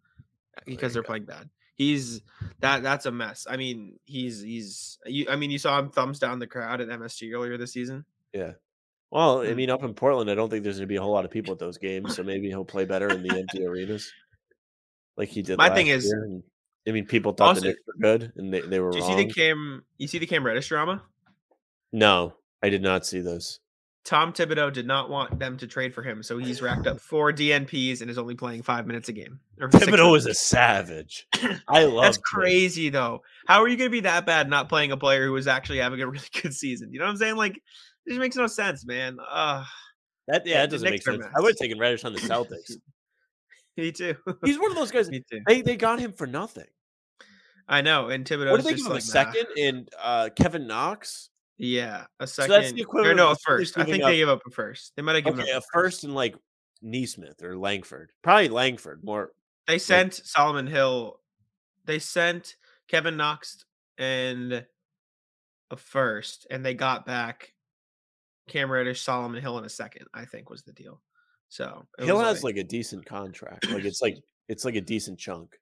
because 0.65 0.93
they're 0.93 1.03
go. 1.03 1.07
playing 1.07 1.25
bad. 1.25 1.49
He's 1.75 2.21
that 2.59 2.83
that's 2.83 3.05
a 3.05 3.11
mess. 3.11 3.47
I 3.49 3.57
mean, 3.57 3.99
he's 4.05 4.41
he's 4.41 4.97
you, 5.05 5.27
I 5.29 5.35
mean, 5.35 5.51
you 5.51 5.59
saw 5.59 5.77
him 5.77 5.89
thumbs 5.89 6.19
down 6.19 6.39
the 6.39 6.47
crowd 6.47 6.81
at 6.81 6.87
MSG 6.87 7.33
earlier 7.33 7.57
this 7.57 7.73
season. 7.73 8.05
Yeah. 8.33 8.53
Well, 9.11 9.41
I 9.41 9.47
mm. 9.47 9.55
mean, 9.55 9.69
up 9.69 9.83
in 9.83 9.93
Portland, 9.93 10.29
I 10.29 10.35
don't 10.35 10.49
think 10.49 10.63
there's 10.63 10.77
going 10.77 10.87
to 10.87 10.91
be 10.91 10.95
a 10.95 11.01
whole 11.01 11.13
lot 11.13 11.25
of 11.25 11.31
people 11.31 11.53
at 11.53 11.59
those 11.59 11.77
games, 11.77 12.15
so 12.15 12.23
maybe 12.23 12.47
he'll 12.47 12.65
play 12.65 12.85
better 12.85 13.09
in 13.09 13.23
the 13.23 13.37
empty 13.37 13.65
arenas, 13.65 14.11
like 15.17 15.29
he 15.29 15.41
did. 15.41 15.57
My 15.57 15.69
thing 15.69 15.87
is, 15.87 16.11
and, 16.11 16.43
I 16.87 16.91
mean, 16.91 17.05
people 17.05 17.33
thought 17.33 17.49
also, 17.49 17.61
the 17.61 17.67
Knicks 17.67 17.81
were 17.87 18.01
good, 18.01 18.33
and 18.35 18.53
they, 18.53 18.61
they 18.61 18.79
were. 18.79 18.91
Do 18.91 18.97
you 18.97 19.03
wrong. 19.03 19.17
see 19.17 19.25
the 19.25 19.33
Cam? 19.33 19.83
You 19.97 20.07
see 20.07 20.19
the 20.19 20.27
Cam 20.27 20.45
Reddish 20.45 20.67
drama? 20.67 21.03
No, 21.91 22.33
I 22.61 22.69
did 22.69 22.81
not 22.81 23.05
see 23.05 23.21
those. 23.21 23.59
Tom 24.05 24.33
Thibodeau 24.33 24.71
did 24.71 24.85
not 24.85 25.09
want 25.09 25.39
them 25.39 25.57
to 25.57 25.65
trade 25.65 25.91
for 25.91 26.03
him, 26.03 26.21
so 26.21 26.37
he's 26.37 26.61
racked 26.61 26.85
up 26.85 26.99
four 27.01 27.33
DNPs 27.33 28.01
and 28.01 28.11
is 28.11 28.19
only 28.19 28.35
playing 28.35 28.61
five 28.61 28.85
minutes 28.85 29.09
a 29.09 29.13
game. 29.13 29.39
Thibodeau 29.59 30.15
is 30.15 30.27
a 30.27 30.33
savage. 30.35 31.25
I 31.67 31.85
love. 31.85 32.03
That's 32.03 32.19
crazy, 32.19 32.89
though. 32.89 33.23
How 33.47 33.63
are 33.63 33.67
you 33.67 33.77
going 33.77 33.89
to 33.89 33.91
be 33.91 34.01
that 34.01 34.27
bad 34.27 34.47
not 34.47 34.69
playing 34.69 34.91
a 34.91 34.97
player 34.97 35.25
who 35.25 35.31
was 35.31 35.47
actually 35.47 35.79
having 35.79 36.01
a 36.01 36.07
really 36.11 36.27
good 36.39 36.53
season? 36.53 36.93
You 36.93 36.99
know 36.99 37.05
what 37.05 37.11
I'm 37.11 37.17
saying? 37.17 37.35
Like, 37.35 37.59
this 38.05 38.19
makes 38.19 38.35
no 38.35 38.45
sense, 38.45 38.85
man. 38.85 39.17
Uh, 39.27 39.65
that 40.27 40.45
yeah, 40.45 40.61
that 40.61 40.69
doesn't 40.69 40.87
make 40.87 41.01
sense. 41.01 41.25
I 41.35 41.41
would 41.41 41.49
have 41.49 41.57
taken 41.57 41.79
Reddish 41.79 42.05
on 42.05 42.13
the 42.13 42.19
Celtics. 42.19 42.73
Me 43.77 43.91
too. 43.91 44.15
He's 44.45 44.59
one 44.59 44.71
of 44.71 44.77
those 44.77 44.91
guys. 44.91 45.09
Me 45.09 45.23
too. 45.29 45.41
They 45.47 45.61
they 45.61 45.75
got 45.75 45.99
him 45.99 46.13
for 46.13 46.27
nothing. 46.27 46.67
I 47.67 47.81
know. 47.81 48.09
And 48.09 48.25
Thibodeau. 48.25 48.51
What 48.51 48.57
did 48.57 48.65
they 48.65 48.75
give 48.75 48.85
him 48.85 48.93
like, 48.93 49.01
a 49.01 49.05
second? 49.05 49.47
Nah. 49.55 49.63
And 49.63 49.89
uh, 50.01 50.29
Kevin 50.35 50.67
Knox. 50.67 51.29
Yeah, 51.57 52.05
a 52.19 52.27
second. 52.27 52.51
So 52.51 52.61
that's 52.61 52.73
the 52.73 52.81
equivalent. 52.81 53.13
Or 53.13 53.15
no, 53.15 53.31
a 53.31 53.35
first. 53.35 53.77
I 53.77 53.85
think 53.85 54.03
up, 54.03 54.09
they 54.09 54.17
gave 54.17 54.29
up 54.29 54.41
a 54.45 54.51
first. 54.51 54.93
They 54.95 55.01
might 55.01 55.15
have 55.15 55.23
given 55.23 55.41
okay, 55.41 55.53
up 55.53 55.63
a 55.63 55.65
first, 55.71 56.03
and 56.03 56.13
like 56.13 56.35
Nesmith 56.81 57.41
or 57.43 57.57
Langford. 57.57 58.11
Probably 58.23 58.49
Langford 58.49 59.03
more. 59.03 59.31
They 59.67 59.79
sent 59.79 60.19
like, 60.19 60.25
Solomon 60.25 60.67
Hill. 60.67 61.19
They 61.85 61.99
sent 61.99 62.57
Kevin 62.87 63.15
Knox 63.15 63.63
and 63.97 64.65
a 65.71 65.77
first, 65.77 66.45
and 66.51 66.65
they 66.65 66.73
got 66.73 67.05
back 67.05 67.53
Cam 68.47 68.71
Reddish, 68.71 69.01
Solomon 69.01 69.41
Hill 69.41 69.57
in 69.57 69.65
a 69.65 69.69
second. 69.69 70.07
I 70.13 70.25
think 70.25 70.49
was 70.49 70.63
the 70.63 70.73
deal. 70.73 71.01
So 71.55 71.85
Hill 71.99 72.19
has 72.19 72.43
like, 72.43 72.57
like, 72.57 72.65
a 72.65 72.67
decent 72.67 73.05
contract. 73.05 73.69
Like 73.71 73.85
it's 73.85 74.01
like 74.01 74.17
it's 74.49 74.65
like 74.65 74.75
a 74.75 74.81
decent 74.81 75.17
chunk. 75.17 75.57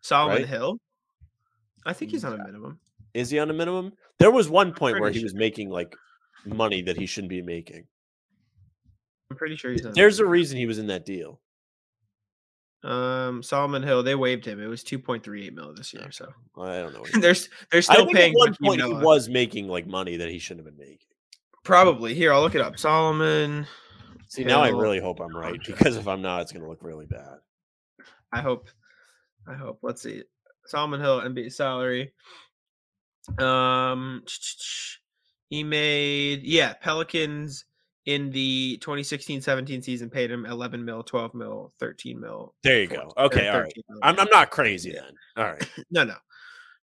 Solomon 0.00 0.36
right? 0.36 0.46
Hill. 0.46 0.78
I 1.84 1.92
think 1.92 2.12
he's 2.12 2.24
on 2.24 2.40
a 2.40 2.44
minimum. 2.44 2.78
Is 3.12 3.30
he 3.30 3.40
on 3.40 3.50
a 3.50 3.52
minimum? 3.52 3.92
There 4.20 4.30
was 4.30 4.48
one 4.48 4.72
point 4.72 5.00
where 5.00 5.10
he 5.10 5.18
sure. 5.18 5.24
was 5.24 5.34
making 5.34 5.68
like 5.68 5.96
money 6.46 6.80
that 6.82 6.96
he 6.96 7.06
shouldn't 7.06 7.30
be 7.30 7.42
making. 7.42 7.88
I'm 9.32 9.36
pretty 9.36 9.56
sure 9.56 9.72
he's. 9.72 9.82
There's 9.82 10.20
a 10.20 10.24
reason 10.24 10.58
he 10.58 10.66
was 10.66 10.78
in 10.78 10.86
that 10.86 11.04
deal. 11.04 11.40
Um, 12.84 13.42
Solomon 13.42 13.82
Hill, 13.82 14.04
they 14.04 14.14
waived 14.14 14.44
him. 14.44 14.62
It 14.62 14.68
was 14.68 14.84
2.38 14.84 15.54
mil 15.54 15.74
this 15.74 15.92
year. 15.92 16.12
So 16.12 16.28
I 16.56 16.78
don't 16.78 16.94
know. 16.94 17.04
there's 17.20 17.48
they're 17.72 17.82
still 17.82 18.06
paying. 18.06 18.32
At 18.34 18.38
one 18.38 18.56
point, 18.62 18.80
he 18.80 18.92
was 18.92 19.28
making 19.28 19.66
like 19.66 19.88
money 19.88 20.16
that 20.18 20.30
he 20.30 20.38
shouldn't 20.38 20.64
have 20.64 20.76
been 20.76 20.86
making. 20.86 21.08
Probably. 21.64 22.14
Here, 22.14 22.32
I'll 22.32 22.42
look 22.42 22.54
it 22.54 22.60
up. 22.60 22.78
Solomon. 22.78 23.66
See, 24.32 24.44
now 24.44 24.62
I 24.62 24.70
really 24.70 24.98
hope 24.98 25.20
I'm 25.20 25.36
right 25.36 25.60
because 25.62 25.98
if 25.98 26.08
I'm 26.08 26.22
not, 26.22 26.40
it's 26.40 26.52
going 26.52 26.62
to 26.62 26.68
look 26.70 26.82
really 26.82 27.04
bad. 27.04 27.36
I 28.32 28.40
hope. 28.40 28.70
I 29.46 29.52
hope. 29.52 29.80
Let's 29.82 30.00
see. 30.00 30.22
Solomon 30.64 31.02
Hill 31.02 31.20
NBA 31.20 31.52
salary. 31.52 32.14
Um, 33.38 34.24
he 35.50 35.62
made 35.62 36.44
yeah 36.44 36.72
Pelicans 36.72 37.66
in 38.06 38.30
the 38.30 38.80
2016-17 38.82 39.84
season 39.84 40.08
paid 40.08 40.30
him 40.30 40.46
11 40.46 40.82
mil, 40.82 41.02
12 41.02 41.34
mil, 41.34 41.74
13 41.78 42.18
mil. 42.18 42.54
There 42.62 42.80
you 42.80 42.86
go. 42.86 43.12
Okay, 43.18 43.48
all 43.48 43.60
right. 43.60 43.72
I'm 44.02 44.18
I'm 44.18 44.30
not 44.30 44.50
crazy 44.50 44.92
then. 44.92 45.12
All 45.36 45.44
right. 45.44 45.68
no, 45.90 46.04
no, 46.04 46.16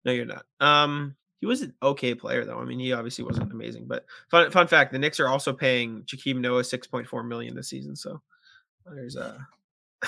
no, 0.04 0.12
you're 0.12 0.26
not. 0.26 0.44
Um, 0.60 1.16
he 1.40 1.46
was 1.46 1.62
an 1.62 1.74
okay 1.82 2.14
player 2.14 2.44
though. 2.44 2.58
I 2.58 2.64
mean, 2.64 2.78
he 2.78 2.92
obviously 2.92 3.24
wasn't 3.24 3.52
amazing, 3.52 3.86
but 3.86 4.04
fun 4.30 4.50
fun 4.50 4.66
fact: 4.66 4.92
the 4.92 4.98
Knicks 4.98 5.20
are 5.20 5.28
also 5.28 5.52
paying 5.52 6.02
Joakim 6.02 6.40
Noah 6.40 6.62
6.4 6.62 7.26
million 7.26 7.54
this 7.54 7.68
season. 7.68 7.94
So 7.94 8.20
there's 8.86 9.16
a 9.16 9.46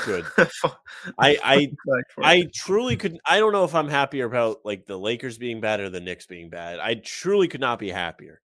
good. 0.05 0.25
I 1.19 1.39
I 1.43 1.73
I 2.19 2.49
truly 2.55 2.97
could. 2.97 3.19
I 3.27 3.39
don't 3.39 3.53
know 3.53 3.65
if 3.65 3.75
I'm 3.75 3.89
happier 3.89 4.27
about 4.27 4.61
like 4.65 4.87
the 4.87 4.99
Lakers 4.99 5.39
being 5.39 5.61
bad 5.61 5.81
or 5.81 5.89
the 5.89 6.01
Knicks 6.01 6.27
being 6.27 6.51
bad. 6.51 6.81
I 6.81 6.95
truly 6.95 7.49
could 7.49 7.61
not 7.61 7.79
be 7.79 7.91
happier. 7.91 8.41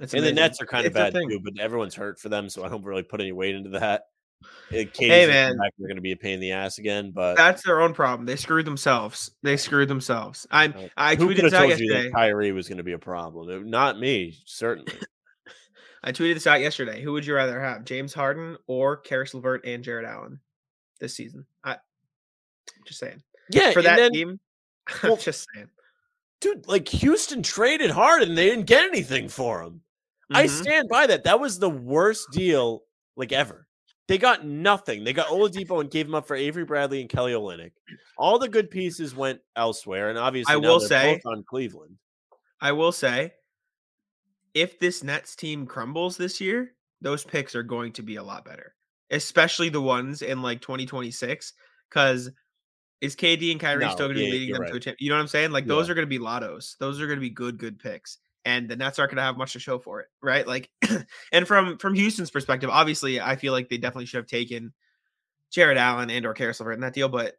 and 0.00 0.10
the 0.10 0.32
Nets 0.32 0.60
are 0.62 0.66
kind 0.66 0.86
of 0.86 0.94
bad 0.94 1.14
too, 1.14 1.40
but 1.42 1.58
everyone's 1.60 1.94
hurt 1.94 2.18
for 2.18 2.28
them, 2.28 2.48
so 2.48 2.64
I 2.64 2.68
don't 2.68 2.84
really 2.84 3.02
put 3.02 3.20
any 3.20 3.32
weight 3.32 3.54
into 3.54 3.70
that. 3.70 4.04
Hey 4.70 5.26
man, 5.26 5.56
they're 5.56 5.88
going 5.88 5.96
to 5.96 6.02
be 6.02 6.12
a 6.12 6.16
pain 6.16 6.34
in 6.34 6.40
the 6.40 6.52
ass 6.52 6.78
again, 6.78 7.10
but 7.10 7.36
that's 7.36 7.62
their 7.64 7.80
own 7.80 7.94
problem. 7.94 8.26
They 8.26 8.36
screwed 8.36 8.66
themselves. 8.66 9.30
They 9.42 9.56
screwed 9.56 9.88
themselves. 9.88 10.46
I'm. 10.50 10.74
I 10.96 11.14
Who 11.16 11.28
tweeted 11.28 11.42
this 11.42 11.54
out 11.54 11.68
yesterday. 11.68 12.10
Kyrie 12.10 12.52
was 12.52 12.68
going 12.68 12.78
to 12.78 12.84
be 12.84 12.92
a 12.92 12.98
problem. 12.98 13.70
Not 13.70 13.98
me, 13.98 14.36
certainly. 14.44 14.92
I 16.04 16.12
tweeted 16.12 16.34
this 16.34 16.46
out 16.46 16.60
yesterday. 16.60 17.02
Who 17.02 17.12
would 17.12 17.26
you 17.26 17.34
rather 17.34 17.60
have, 17.60 17.84
James 17.84 18.14
Harden 18.14 18.56
or 18.68 18.96
Caris 18.96 19.34
LeVert 19.34 19.66
and 19.66 19.82
Jarrett 19.82 20.06
Allen? 20.06 20.40
this 21.00 21.14
season. 21.14 21.46
I 21.64 21.76
just 22.86 22.98
saying. 22.98 23.22
Yeah, 23.50 23.72
for 23.72 23.82
that 23.82 23.96
then, 23.96 24.12
team. 24.12 24.40
Well, 25.02 25.18
just 25.18 25.46
saying. 25.54 25.68
Dude, 26.40 26.66
like 26.66 26.88
Houston 26.88 27.42
traded 27.42 27.90
hard 27.90 28.22
and 28.22 28.38
they 28.38 28.48
didn't 28.48 28.64
get 28.64 28.84
anything 28.84 29.28
for 29.28 29.62
him. 29.62 29.82
Mm-hmm. 30.32 30.36
I 30.36 30.46
stand 30.46 30.88
by 30.88 31.06
that. 31.08 31.24
That 31.24 31.40
was 31.40 31.58
the 31.58 31.68
worst 31.68 32.28
deal 32.32 32.84
like 33.14 33.30
ever. 33.30 33.66
They 34.08 34.18
got 34.18 34.44
nothing. 34.44 35.04
They 35.04 35.12
got 35.12 35.28
Oladipo 35.28 35.80
and 35.80 35.90
gave 35.90 36.06
him 36.06 36.14
up 36.14 36.26
for 36.26 36.34
Avery 36.34 36.64
Bradley 36.64 37.02
and 37.02 37.10
Kelly 37.10 37.32
Olynyk. 37.32 37.72
All 38.16 38.38
the 38.38 38.48
good 38.48 38.70
pieces 38.70 39.14
went 39.14 39.40
elsewhere, 39.54 40.08
and 40.08 40.18
obviously, 40.18 40.54
I 40.54 40.56
will 40.56 40.80
say 40.80 41.20
on 41.24 41.44
Cleveland. 41.48 41.98
I 42.60 42.72
will 42.72 42.92
say, 42.92 43.34
if 44.54 44.78
this 44.78 45.04
Nets 45.04 45.36
team 45.36 45.66
crumbles 45.66 46.16
this 46.16 46.40
year, 46.40 46.72
those 47.00 47.22
picks 47.22 47.54
are 47.54 47.62
going 47.62 47.92
to 47.92 48.02
be 48.02 48.16
a 48.16 48.22
lot 48.22 48.44
better 48.44 48.74
especially 49.10 49.68
the 49.68 49.80
ones 49.80 50.22
in 50.22 50.42
like 50.42 50.60
2026, 50.60 51.52
because 51.88 52.30
is 53.00 53.14
KD 53.14 53.52
and 53.52 53.60
Kyrie 53.60 53.84
no, 53.84 53.90
still 53.90 54.08
going 54.08 54.18
to 54.18 54.24
yeah, 54.24 54.30
be 54.30 54.38
leading 54.38 54.52
them 54.54 54.62
right. 54.62 54.70
to 54.70 54.76
a 54.76 54.80
champ? 54.80 54.96
You 55.00 55.10
know 55.10 55.16
what 55.16 55.22
I'm 55.22 55.28
saying? 55.28 55.52
Like 55.52 55.66
those 55.66 55.88
are 55.88 55.94
going 55.94 56.06
to 56.06 56.08
be 56.08 56.18
lottos. 56.18 56.76
Those 56.78 57.00
are 57.00 57.06
going 57.06 57.18
to 57.18 57.22
be 57.22 57.30
good, 57.30 57.58
good 57.58 57.78
picks, 57.78 58.18
and 58.44 58.68
the 58.68 58.76
Nets 58.76 58.98
aren't 58.98 59.10
going 59.10 59.16
to 59.16 59.22
have 59.22 59.36
much 59.36 59.52
to 59.52 59.58
show 59.58 59.78
for 59.78 60.00
it, 60.00 60.08
right? 60.22 60.46
Like, 60.46 60.70
and 61.32 61.46
from 61.46 61.78
from 61.78 61.94
Houston's 61.94 62.30
perspective, 62.30 62.70
obviously, 62.70 63.20
I 63.20 63.36
feel 63.36 63.52
like 63.52 63.68
they 63.68 63.78
definitely 63.78 64.06
should 64.06 64.18
have 64.18 64.26
taken 64.26 64.72
Jarrett 65.50 65.78
Allen 65.78 66.10
and 66.10 66.26
or 66.26 66.34
Caris 66.34 66.60
LeVert 66.60 66.74
in 66.74 66.80
that 66.80 66.94
deal, 66.94 67.08
but 67.08 67.34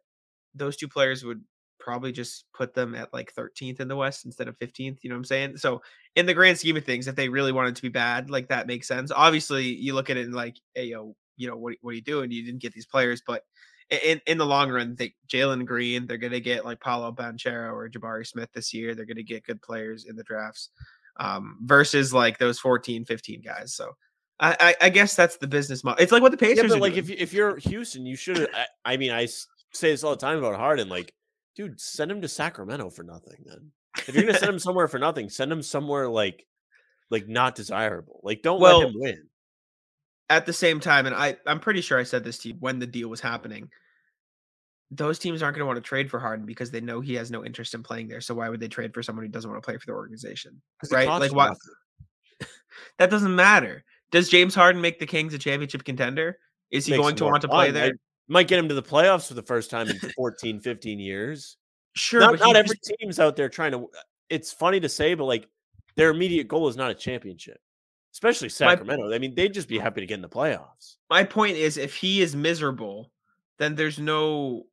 those 0.54 0.76
two 0.76 0.88
players 0.88 1.24
would 1.24 1.42
probably 1.78 2.12
just 2.12 2.44
put 2.52 2.74
them 2.74 2.94
at 2.94 3.12
like 3.12 3.34
13th 3.34 3.80
in 3.80 3.88
the 3.88 3.96
West 3.96 4.24
instead 4.24 4.48
of 4.48 4.58
15th. 4.58 4.98
You 5.02 5.10
know 5.10 5.14
what 5.14 5.20
I'm 5.20 5.24
saying? 5.24 5.56
So 5.56 5.80
in 6.14 6.26
the 6.26 6.34
grand 6.34 6.58
scheme 6.58 6.76
of 6.76 6.84
things, 6.84 7.08
if 7.08 7.16
they 7.16 7.28
really 7.28 7.52
wanted 7.52 7.74
to 7.76 7.82
be 7.82 7.88
bad, 7.88 8.30
like 8.30 8.48
that 8.48 8.66
makes 8.66 8.86
sense. 8.86 9.10
Obviously, 9.10 9.64
you 9.64 9.94
look 9.94 10.10
at 10.10 10.16
it 10.16 10.26
and 10.26 10.34
like, 10.34 10.56
hey 10.74 10.86
yo, 10.86 11.16
you 11.36 11.48
know, 11.48 11.56
what, 11.56 11.74
what 11.80 11.92
are 11.92 11.94
you 11.94 12.02
doing? 12.02 12.30
You 12.30 12.44
didn't 12.44 12.60
get 12.60 12.72
these 12.72 12.86
players, 12.86 13.22
but 13.26 13.44
in, 13.90 14.20
in 14.26 14.38
the 14.38 14.46
long 14.46 14.70
run, 14.70 14.94
they 14.94 15.14
Jalen 15.28 15.66
Green, 15.66 16.06
they're 16.06 16.18
going 16.18 16.32
to 16.32 16.40
get 16.40 16.64
like 16.64 16.80
Paolo 16.80 17.12
Banchero 17.12 17.72
or 17.72 17.88
Jabari 17.88 18.26
Smith 18.26 18.50
this 18.52 18.72
year. 18.72 18.94
They're 18.94 19.06
going 19.06 19.16
to 19.16 19.22
get 19.22 19.44
good 19.44 19.60
players 19.62 20.04
in 20.04 20.16
the 20.16 20.22
drafts 20.22 20.70
um, 21.18 21.58
versus 21.62 22.12
like 22.14 22.38
those 22.38 22.58
14, 22.58 23.04
15 23.04 23.42
guys. 23.42 23.74
So 23.74 23.96
I, 24.38 24.56
I, 24.60 24.86
I 24.86 24.88
guess 24.90 25.14
that's 25.14 25.36
the 25.36 25.46
business 25.46 25.84
model. 25.84 26.02
It's 26.02 26.12
like 26.12 26.22
what 26.22 26.32
the 26.32 26.38
Pacers. 26.38 26.64
Yeah, 26.64 26.68
but 26.68 26.80
like 26.80 26.94
doing. 26.94 27.04
if 27.04 27.10
if 27.10 27.32
you're 27.32 27.56
Houston, 27.58 28.06
you 28.06 28.16
should. 28.16 28.48
I, 28.54 28.66
I 28.84 28.96
mean, 28.96 29.12
I 29.12 29.26
say 29.26 29.90
this 29.90 30.02
all 30.02 30.12
the 30.12 30.16
time 30.16 30.38
about 30.38 30.56
Harden. 30.56 30.88
Like, 30.88 31.12
dude, 31.56 31.80
send 31.80 32.10
him 32.10 32.22
to 32.22 32.28
Sacramento 32.28 32.90
for 32.90 33.02
nothing. 33.02 33.44
Then 33.44 33.70
if 34.08 34.14
you're 34.14 34.24
gonna 34.24 34.38
send 34.38 34.52
him 34.52 34.58
somewhere 34.60 34.88
for 34.88 34.98
nothing, 34.98 35.28
send 35.28 35.52
him 35.52 35.62
somewhere 35.62 36.08
like 36.08 36.46
like 37.10 37.28
not 37.28 37.54
desirable. 37.54 38.20
Like, 38.22 38.42
don't 38.42 38.60
well, 38.60 38.78
let 38.78 38.88
him 38.88 38.94
win 38.96 39.26
at 40.30 40.46
the 40.46 40.52
same 40.52 40.80
time, 40.80 41.06
and 41.06 41.14
I, 41.14 41.36
I'm 41.46 41.60
pretty 41.60 41.80
sure 41.80 41.98
I 41.98 42.04
said 42.04 42.24
this 42.24 42.38
to 42.38 42.48
you 42.48 42.54
when 42.60 42.78
the 42.78 42.86
deal 42.86 43.08
was 43.08 43.20
happening. 43.20 43.68
Those 44.90 45.18
teams 45.18 45.42
aren't 45.42 45.56
going 45.56 45.62
to 45.62 45.66
want 45.66 45.76
to 45.76 45.82
trade 45.82 46.10
for 46.10 46.18
Harden 46.18 46.46
because 46.46 46.70
they 46.70 46.80
know 46.80 47.00
he 47.00 47.14
has 47.14 47.30
no 47.30 47.44
interest 47.44 47.74
in 47.74 47.82
playing 47.82 48.08
there. 48.08 48.20
So 48.20 48.34
why 48.34 48.48
would 48.48 48.60
they 48.60 48.68
trade 48.68 48.92
for 48.92 49.02
someone 49.02 49.24
who 49.24 49.30
doesn't 49.30 49.48
want 49.48 49.62
to 49.62 49.66
play 49.66 49.76
for 49.78 49.86
the 49.86 49.92
organization? 49.92 50.60
Right? 50.90 51.08
Like 51.08 51.32
what? 51.32 51.56
that 52.98 53.10
doesn't 53.10 53.34
matter. 53.34 53.84
Does 54.10 54.28
James 54.28 54.54
Harden 54.54 54.82
make 54.82 54.98
the 54.98 55.06
Kings 55.06 55.32
a 55.34 55.38
championship 55.38 55.84
contender? 55.84 56.38
Is 56.70 56.86
he 56.86 56.96
going 56.96 57.16
to 57.16 57.24
want 57.24 57.42
to 57.42 57.48
play 57.48 57.70
there? 57.70 57.86
I 57.86 57.92
might 58.28 58.48
get 58.48 58.58
him 58.58 58.68
to 58.68 58.74
the 58.74 58.82
playoffs 58.82 59.28
for 59.28 59.34
the 59.34 59.42
first 59.42 59.70
time 59.70 59.88
in 59.88 59.98
14, 60.16 60.60
15 60.60 60.98
years. 60.98 61.56
Sure, 61.94 62.20
not, 62.20 62.38
not 62.40 62.56
every 62.56 62.76
just... 62.76 62.92
team's 62.98 63.20
out 63.20 63.36
there 63.36 63.48
trying 63.48 63.72
to. 63.72 63.88
It's 64.28 64.52
funny 64.52 64.80
to 64.80 64.88
say, 64.88 65.14
but 65.14 65.24
like 65.24 65.48
their 65.96 66.10
immediate 66.10 66.48
goal 66.48 66.68
is 66.68 66.76
not 66.76 66.90
a 66.90 66.94
championship 66.94 67.60
especially 68.12 68.48
Sacramento. 68.48 69.08
My, 69.08 69.14
I 69.14 69.18
mean, 69.18 69.34
they'd 69.34 69.54
just 69.54 69.68
be 69.68 69.78
happy 69.78 70.00
to 70.00 70.06
get 70.06 70.14
in 70.14 70.22
the 70.22 70.28
playoffs. 70.28 70.96
My 71.08 71.24
point 71.24 71.56
is, 71.56 71.76
if 71.76 71.94
he 71.94 72.20
is 72.22 72.34
miserable, 72.34 73.10
then 73.58 73.74
there's 73.74 73.98
no 73.98 74.64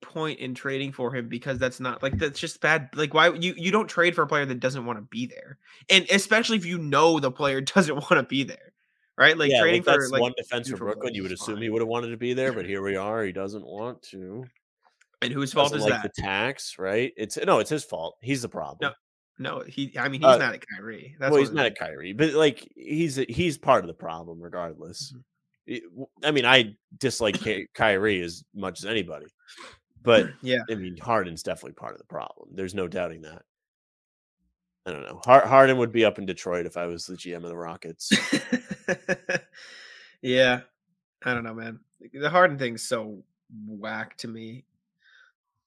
point 0.00 0.38
in 0.38 0.54
trading 0.54 0.92
for 0.92 1.14
him 1.14 1.28
because 1.28 1.58
that's 1.58 1.80
not 1.80 2.02
like 2.02 2.18
that's 2.18 2.38
just 2.38 2.60
bad. 2.60 2.88
Like, 2.94 3.14
why 3.14 3.32
you 3.32 3.54
you 3.56 3.70
don't 3.70 3.88
trade 3.88 4.14
for 4.14 4.22
a 4.22 4.26
player 4.26 4.46
that 4.46 4.60
doesn't 4.60 4.84
want 4.84 4.98
to 4.98 5.02
be 5.02 5.26
there, 5.26 5.58
and 5.88 6.06
especially 6.10 6.56
if 6.56 6.64
you 6.64 6.78
know 6.78 7.20
the 7.20 7.30
player 7.30 7.60
doesn't 7.60 7.94
want 7.94 8.10
to 8.10 8.22
be 8.22 8.42
there, 8.44 8.72
right? 9.16 9.36
Like 9.36 9.50
yeah, 9.50 9.60
trading 9.60 9.82
like 9.84 9.96
for 9.96 10.08
like 10.08 10.20
one 10.20 10.34
defense 10.36 10.68
for 10.68 10.76
Brooklyn. 10.76 11.14
You 11.14 11.22
would 11.22 11.32
assume 11.32 11.56
fine. 11.56 11.62
he 11.62 11.70
would 11.70 11.82
have 11.82 11.88
wanted 11.88 12.10
to 12.10 12.16
be 12.16 12.34
there, 12.34 12.52
but 12.52 12.66
here 12.66 12.82
we 12.82 12.96
are. 12.96 13.22
He 13.24 13.32
doesn't 13.32 13.64
want 13.64 14.02
to. 14.10 14.44
And 15.20 15.32
whose 15.32 15.52
fault 15.52 15.74
is 15.74 15.82
like 15.82 15.90
that? 15.90 16.02
The 16.02 16.22
tax, 16.22 16.78
right? 16.78 17.12
It's 17.16 17.36
no, 17.36 17.58
it's 17.58 17.70
his 17.70 17.84
fault. 17.84 18.16
He's 18.22 18.42
the 18.42 18.48
problem. 18.48 18.78
No, 18.80 18.92
no, 19.38 19.64
he. 19.66 19.92
I 19.98 20.08
mean, 20.08 20.20
he's 20.20 20.28
uh, 20.28 20.38
not 20.38 20.54
at 20.54 20.64
Kyrie. 20.76 21.16
That's 21.18 21.32
well, 21.32 21.40
he's 21.40 21.50
not 21.50 21.66
at 21.66 21.78
Kyrie, 21.78 22.12
but 22.12 22.34
like 22.34 22.68
he's 22.76 23.18
a, 23.18 23.26
he's 23.28 23.58
part 23.58 23.82
of 23.82 23.88
the 23.88 23.94
problem, 23.94 24.40
regardless. 24.40 25.12
Mm-hmm. 25.12 25.22
I 26.24 26.30
mean, 26.30 26.46
I 26.46 26.74
dislike 26.96 27.38
Kyrie 27.74 28.22
as 28.22 28.42
much 28.54 28.80
as 28.80 28.86
anybody, 28.86 29.26
but 30.08 30.30
yeah, 30.42 30.60
I 30.70 30.74
mean, 30.74 30.96
Harden's 30.96 31.42
definitely 31.42 31.74
part 31.74 31.92
of 31.92 31.98
the 31.98 32.06
problem. 32.06 32.48
There's 32.54 32.74
no 32.74 32.88
doubting 32.88 33.20
that. 33.22 33.42
I 34.86 34.92
don't 34.92 35.02
know. 35.02 35.20
Harden 35.22 35.76
would 35.76 35.92
be 35.92 36.06
up 36.06 36.18
in 36.18 36.24
Detroit 36.24 36.64
if 36.64 36.78
I 36.78 36.86
was 36.86 37.04
the 37.04 37.14
GM 37.14 37.44
of 37.44 37.50
the 37.50 37.56
Rockets. 37.58 38.10
yeah, 40.22 40.60
I 41.26 41.34
don't 41.34 41.44
know, 41.44 41.52
man. 41.52 41.80
The 42.14 42.30
Harden 42.30 42.58
thing's 42.58 42.88
so 42.88 43.22
whack 43.66 44.16
to 44.18 44.28
me. 44.28 44.64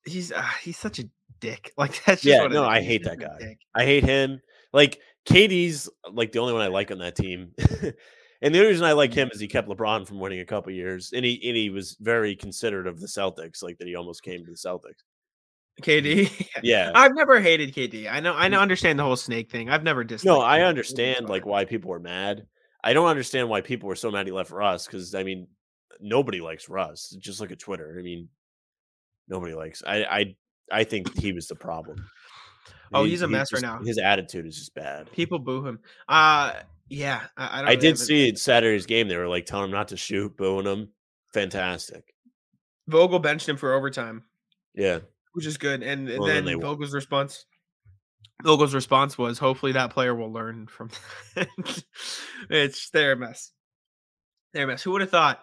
He's 0.07 0.31
uh, 0.31 0.41
he's 0.63 0.77
such 0.77 0.97
a 0.97 1.03
dick. 1.39 1.71
Like 1.77 2.03
that's 2.03 2.25
yeah. 2.25 2.47
no, 2.47 2.65
I 2.65 2.81
hate 2.81 3.03
that 3.03 3.19
guy. 3.19 3.57
I 3.75 3.85
hate 3.85 4.03
him. 4.03 4.41
Like 4.73 4.97
KD's 5.27 5.87
like 6.11 6.31
the 6.31 6.39
only 6.39 6.53
one 6.53 6.63
I 6.63 6.67
like 6.67 6.89
on 6.89 6.97
that 6.97 7.15
team. 7.15 7.53
and 8.41 8.53
the 8.53 8.59
only 8.59 8.71
reason 8.71 8.85
I 8.85 8.93
like 8.93 9.13
him 9.13 9.27
mm-hmm. 9.27 9.35
is 9.35 9.41
he 9.41 9.47
kept 9.47 9.69
LeBron 9.69 10.07
from 10.07 10.19
winning 10.19 10.39
a 10.39 10.45
couple 10.45 10.71
years, 10.71 11.11
and 11.13 11.23
he 11.23 11.41
and 11.47 11.57
he 11.57 11.69
was 11.69 11.97
very 11.99 12.35
considerate 12.35 12.87
of 12.87 12.99
the 12.99 13.07
Celtics, 13.07 13.61
like 13.61 13.77
that 13.77 13.87
he 13.87 13.95
almost 13.95 14.23
came 14.23 14.43
to 14.45 14.51
the 14.51 14.57
Celtics. 14.57 15.03
KD. 15.81 16.27
Mm-hmm. 16.27 16.43
Yeah. 16.63 16.91
I've 16.93 17.15
never 17.15 17.39
hated 17.39 17.73
KD. 17.73 18.11
I 18.11 18.19
know 18.19 18.33
I 18.33 18.47
know 18.47 18.57
mm-hmm. 18.57 18.61
understand 18.61 18.99
the 18.99 19.03
whole 19.03 19.15
snake 19.15 19.49
thing. 19.49 19.69
I've 19.69 19.83
never 19.83 20.03
disliked 20.03 20.25
No, 20.25 20.41
I 20.41 20.61
understand 20.61 21.27
like 21.27 21.45
why 21.45 21.65
people 21.65 21.89
were 21.89 21.99
mad. 21.99 22.45
I 22.83 22.93
don't 22.93 23.07
understand 23.07 23.49
why 23.49 23.61
people 23.61 23.87
were 23.87 23.95
so 23.95 24.11
mad 24.11 24.27
he 24.27 24.31
left 24.31 24.51
Russ 24.51 24.85
because 24.85 25.15
I 25.15 25.23
mean 25.23 25.47
nobody 25.99 26.41
likes 26.41 26.69
Russ. 26.69 27.15
Just 27.19 27.39
look 27.39 27.51
at 27.51 27.59
Twitter. 27.59 27.95
I 27.97 28.03
mean 28.03 28.29
nobody 29.27 29.53
likes 29.53 29.81
I 29.85 30.03
I 30.03 30.35
I 30.71 30.83
think 30.83 31.17
he 31.17 31.31
was 31.31 31.47
the 31.47 31.55
problem. 31.55 32.05
Oh, 32.93 33.05
he, 33.05 33.11
he's 33.11 33.21
a 33.21 33.27
mess 33.27 33.49
just, 33.49 33.63
right 33.63 33.79
now. 33.79 33.83
His 33.83 33.97
attitude 33.97 34.45
is 34.45 34.57
just 34.57 34.75
bad. 34.75 35.11
People 35.13 35.39
boo 35.39 35.65
him. 35.65 35.79
Uh 36.07 36.53
yeah, 36.91 37.21
I, 37.37 37.61
I, 37.61 37.67
I 37.69 37.75
did 37.75 37.97
see 37.97 38.29
it 38.29 38.37
Saturday's 38.39 38.85
game. 38.85 39.07
They 39.07 39.17
were 39.17 39.27
like 39.27 39.45
telling 39.45 39.65
him 39.65 39.71
not 39.71 39.89
to 39.89 39.97
shoot, 39.97 40.35
booing 40.37 40.65
him. 40.65 40.89
Fantastic. 41.33 42.13
Vogel 42.87 43.19
benched 43.19 43.47
him 43.47 43.57
for 43.57 43.73
overtime. 43.73 44.23
Yeah 44.75 44.99
which 45.33 45.45
is 45.45 45.57
good. 45.57 45.83
And, 45.83 46.07
well, 46.07 46.27
then, 46.27 46.45
then 46.45 46.59
Vogel's 46.59 46.93
response, 46.93 47.45
Vogel's 48.43 48.73
response 48.73 49.17
was, 49.17 49.37
"Hopefully 49.37 49.71
that 49.73 49.91
player 49.91 50.15
will 50.15 50.31
learn 50.31 50.67
from." 50.67 50.89
it's 52.49 52.89
they're 52.89 53.15
mess. 53.15 53.51
They're 54.53 54.67
mess. 54.67 54.83
Who 54.83 54.91
would 54.91 55.01
have 55.01 55.09
thought? 55.09 55.39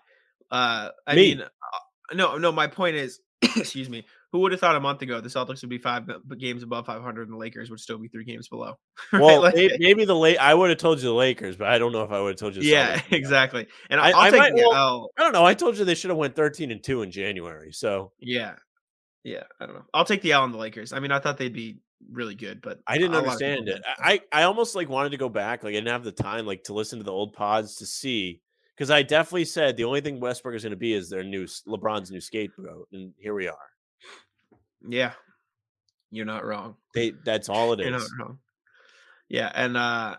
Uh, 0.51 0.90
I 1.07 1.14
Me. 1.14 1.34
mean, 1.34 1.42
uh, 1.42 2.14
no, 2.14 2.38
no. 2.38 2.53
My 2.53 2.66
point 2.66 2.96
is, 2.96 3.20
excuse 3.42 3.88
me. 3.88 4.07
Who 4.33 4.41
would 4.41 4.53
have 4.53 4.61
thought 4.61 4.76
a 4.76 4.81
month 4.81 5.01
ago 5.01 5.20
the 5.20 5.29
Celtics 5.29 5.62
would 5.62 5.70
be 5.70 5.79
five 5.79 6.07
games 6.39 6.62
above 6.62 6.85
500 6.85 7.22
and 7.22 7.33
the 7.33 7.39
Lakers 7.39 7.70
would 7.70 7.81
still 7.81 7.97
be 7.97 8.09
three 8.09 8.24
games 8.24 8.49
below? 8.49 8.74
right? 9.12 9.22
Well, 9.22 9.43
like, 9.43 9.55
maybe 9.79 10.05
the 10.05 10.14
late. 10.14 10.37
I 10.39 10.53
would 10.53 10.68
have 10.68 10.79
told 10.79 10.99
you 10.99 11.05
the 11.05 11.14
Lakers, 11.14 11.57
but 11.57 11.68
I 11.68 11.79
don't 11.79 11.93
know 11.93 12.03
if 12.03 12.11
I 12.11 12.20
would 12.20 12.31
have 12.31 12.39
told 12.39 12.55
you. 12.55 12.62
yeah, 12.62 13.01
exactly. 13.11 13.66
And 13.89 14.01
I, 14.01 14.12
I, 14.12 14.31
might, 14.31 14.55
well, 14.55 15.11
I 15.18 15.22
don't 15.22 15.33
know. 15.33 15.45
I 15.45 15.55
told 15.55 15.79
you 15.79 15.85
they 15.85 15.95
should 15.95 16.11
have 16.11 16.18
went 16.18 16.37
13 16.37 16.70
and 16.70 16.83
two 16.83 17.03
in 17.03 17.11
January. 17.11 17.72
So 17.72 18.12
yeah, 18.18 18.57
yeah, 19.24 19.45
I 19.61 19.66
don't 19.66 19.74
know. 19.74 19.85
I'll 19.95 20.05
take 20.05 20.22
the 20.22 20.33
L 20.33 20.43
on 20.43 20.53
the 20.53 20.59
Lakers. 20.59 20.93
I 20.93 21.01
mean, 21.01 21.12
I 21.12 21.18
thought 21.20 21.39
they'd 21.39 21.53
be 21.53 21.79
really 22.11 22.35
good, 22.35 22.61
but 22.62 22.81
I 22.87 22.99
didn't 22.99 23.16
understand 23.16 23.68
it. 23.68 23.83
I 23.99 24.20
I 24.33 24.43
almost 24.45 24.74
like 24.74 24.89
wanted 24.89 25.11
to 25.11 25.16
go 25.16 25.29
back. 25.29 25.64
Like 25.64 25.72
I 25.72 25.76
didn't 25.76 25.89
have 25.89 26.05
the 26.05 26.12
time 26.12 26.47
like 26.47 26.64
to 26.64 26.74
listen 26.74 26.99
to 26.99 27.05
the 27.05 27.12
old 27.12 27.33
pods 27.33 27.76
to 27.76 27.87
see 27.87 28.41
because 28.76 28.91
I 28.91 29.03
definitely 29.03 29.47
said 29.47 29.76
the 29.76 29.85
only 29.85 30.01
thing 30.01 30.20
Westbrook 30.20 30.55
is 30.55 30.62
going 30.62 30.70
to 30.70 30.76
be 30.76 30.93
is 30.93 31.09
their 31.09 31.24
new 31.24 31.45
LeBron's 31.45 32.11
new 32.11 32.20
scapegoat, 32.20 32.89
and 32.93 33.12
here 33.18 33.35
we 33.35 33.49
are. 33.49 33.57
Yeah, 34.87 35.12
you're 36.11 36.26
not 36.26 36.45
wrong. 36.45 36.76
They 36.95 37.12
that's 37.24 37.49
all 37.49 37.72
it 37.72 37.81
is. 37.81 37.87
You're 37.89 37.99
not 37.99 38.09
wrong. 38.18 38.39
Yeah, 39.29 39.51
and 39.55 39.76
uh 39.76 40.16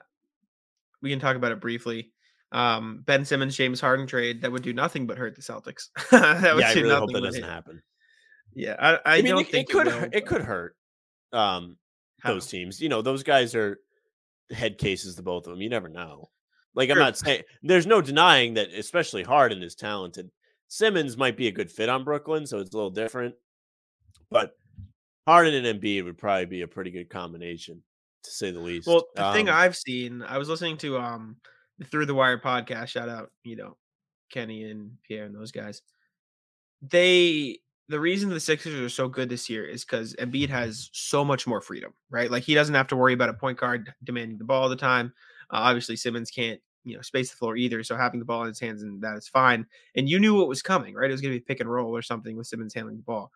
we 1.01 1.09
can 1.09 1.19
talk 1.19 1.35
about 1.35 1.51
it 1.51 1.61
briefly. 1.61 2.11
Um 2.51 3.03
Ben 3.05 3.25
Simmons, 3.25 3.55
James 3.55 3.79
Harden 3.79 4.07
trade 4.07 4.41
that 4.41 4.51
would 4.51 4.63
do 4.63 4.73
nothing 4.73 5.07
but 5.07 5.17
hurt 5.17 5.35
the 5.35 5.41
Celtics. 5.41 5.89
that 6.11 6.55
would 6.55 6.61
yeah, 6.61 6.69
I 6.69 6.73
really 6.73 6.89
hope 6.89 7.11
that 7.11 7.21
doesn't 7.21 7.43
happen. 7.43 7.81
Yeah, 8.53 8.75
I, 8.79 8.93
I, 8.93 8.99
I 9.05 9.21
mean, 9.21 9.35
don't 9.35 9.41
it, 9.41 9.51
think 9.51 9.69
it 9.69 9.73
could 9.73 9.87
it, 9.87 10.09
it 10.13 10.25
could 10.25 10.41
hurt 10.41 10.75
um 11.31 11.77
those 12.23 12.47
teams. 12.47 12.81
You 12.81 12.89
know, 12.89 13.01
those 13.01 13.23
guys 13.23 13.55
are 13.55 13.79
head 14.51 14.77
cases 14.77 15.15
to 15.15 15.21
both 15.21 15.47
of 15.47 15.51
them. 15.51 15.61
You 15.61 15.69
never 15.69 15.89
know. 15.89 16.29
Like 16.75 16.89
I'm 16.89 16.99
not 16.99 17.17
saying 17.17 17.43
there's 17.63 17.87
no 17.87 18.01
denying 18.01 18.55
that, 18.55 18.69
especially 18.69 19.23
Harden 19.23 19.63
is 19.63 19.75
talented. 19.75 20.29
Simmons 20.67 21.17
might 21.17 21.35
be 21.35 21.47
a 21.47 21.51
good 21.51 21.71
fit 21.71 21.89
on 21.89 22.03
Brooklyn, 22.03 22.45
so 22.45 22.59
it's 22.59 22.73
a 22.73 22.77
little 22.77 22.91
different. 22.91 23.35
But 24.31 24.55
Harden 25.27 25.65
and 25.65 25.81
Embiid 25.81 26.05
would 26.05 26.17
probably 26.17 26.45
be 26.45 26.61
a 26.61 26.67
pretty 26.67 26.91
good 26.91 27.09
combination, 27.09 27.81
to 28.23 28.31
say 28.31 28.51
the 28.51 28.59
least. 28.59 28.87
Well, 28.87 29.07
the 29.15 29.25
um, 29.25 29.33
thing 29.33 29.49
I've 29.49 29.75
seen, 29.75 30.21
I 30.21 30.37
was 30.37 30.49
listening 30.49 30.77
to 30.77 30.97
um 30.97 31.37
the 31.77 31.85
Through 31.85 32.05
the 32.05 32.15
Wire 32.15 32.39
podcast. 32.39 32.87
Shout 32.87 33.09
out, 33.09 33.31
you 33.43 33.55
know, 33.55 33.77
Kenny 34.31 34.63
and 34.63 34.91
Pierre 35.07 35.25
and 35.25 35.35
those 35.35 35.51
guys. 35.51 35.81
They 36.81 37.59
the 37.89 37.99
reason 37.99 38.29
the 38.29 38.39
Sixers 38.39 38.79
are 38.79 38.89
so 38.89 39.07
good 39.07 39.29
this 39.29 39.49
year 39.49 39.65
is 39.65 39.83
because 39.83 40.15
Embiid 40.15 40.49
has 40.49 40.89
so 40.93 41.25
much 41.25 41.47
more 41.47 41.59
freedom, 41.59 41.91
right? 42.11 42.29
Like 42.29 42.43
he 42.43 42.53
doesn't 42.53 42.75
have 42.75 42.87
to 42.87 42.95
worry 42.95 43.13
about 43.13 43.29
a 43.29 43.33
point 43.33 43.57
guard 43.57 43.91
demanding 44.03 44.37
the 44.37 44.43
ball 44.43 44.63
all 44.63 44.69
the 44.69 44.75
time. 44.75 45.11
Uh, 45.51 45.57
obviously, 45.57 45.95
Simmons 45.95 46.29
can't, 46.29 46.61
you 46.83 46.95
know, 46.95 47.01
space 47.01 47.31
the 47.31 47.37
floor 47.37 47.57
either. 47.57 47.83
So 47.83 47.97
having 47.97 48.19
the 48.19 48.25
ball 48.25 48.43
in 48.43 48.49
his 48.49 48.59
hands 48.59 48.83
and 48.83 49.01
that 49.01 49.17
is 49.17 49.27
fine. 49.27 49.65
And 49.95 50.07
you 50.07 50.19
knew 50.19 50.35
what 50.35 50.47
was 50.47 50.61
coming, 50.61 50.93
right? 50.93 51.09
It 51.09 51.13
was 51.13 51.21
going 51.21 51.33
to 51.33 51.39
be 51.39 51.43
pick 51.43 51.61
and 51.61 51.69
roll 51.69 51.95
or 51.95 52.03
something 52.03 52.37
with 52.37 52.45
Simmons 52.45 52.75
handling 52.75 52.97
the 52.97 53.03
ball. 53.03 53.31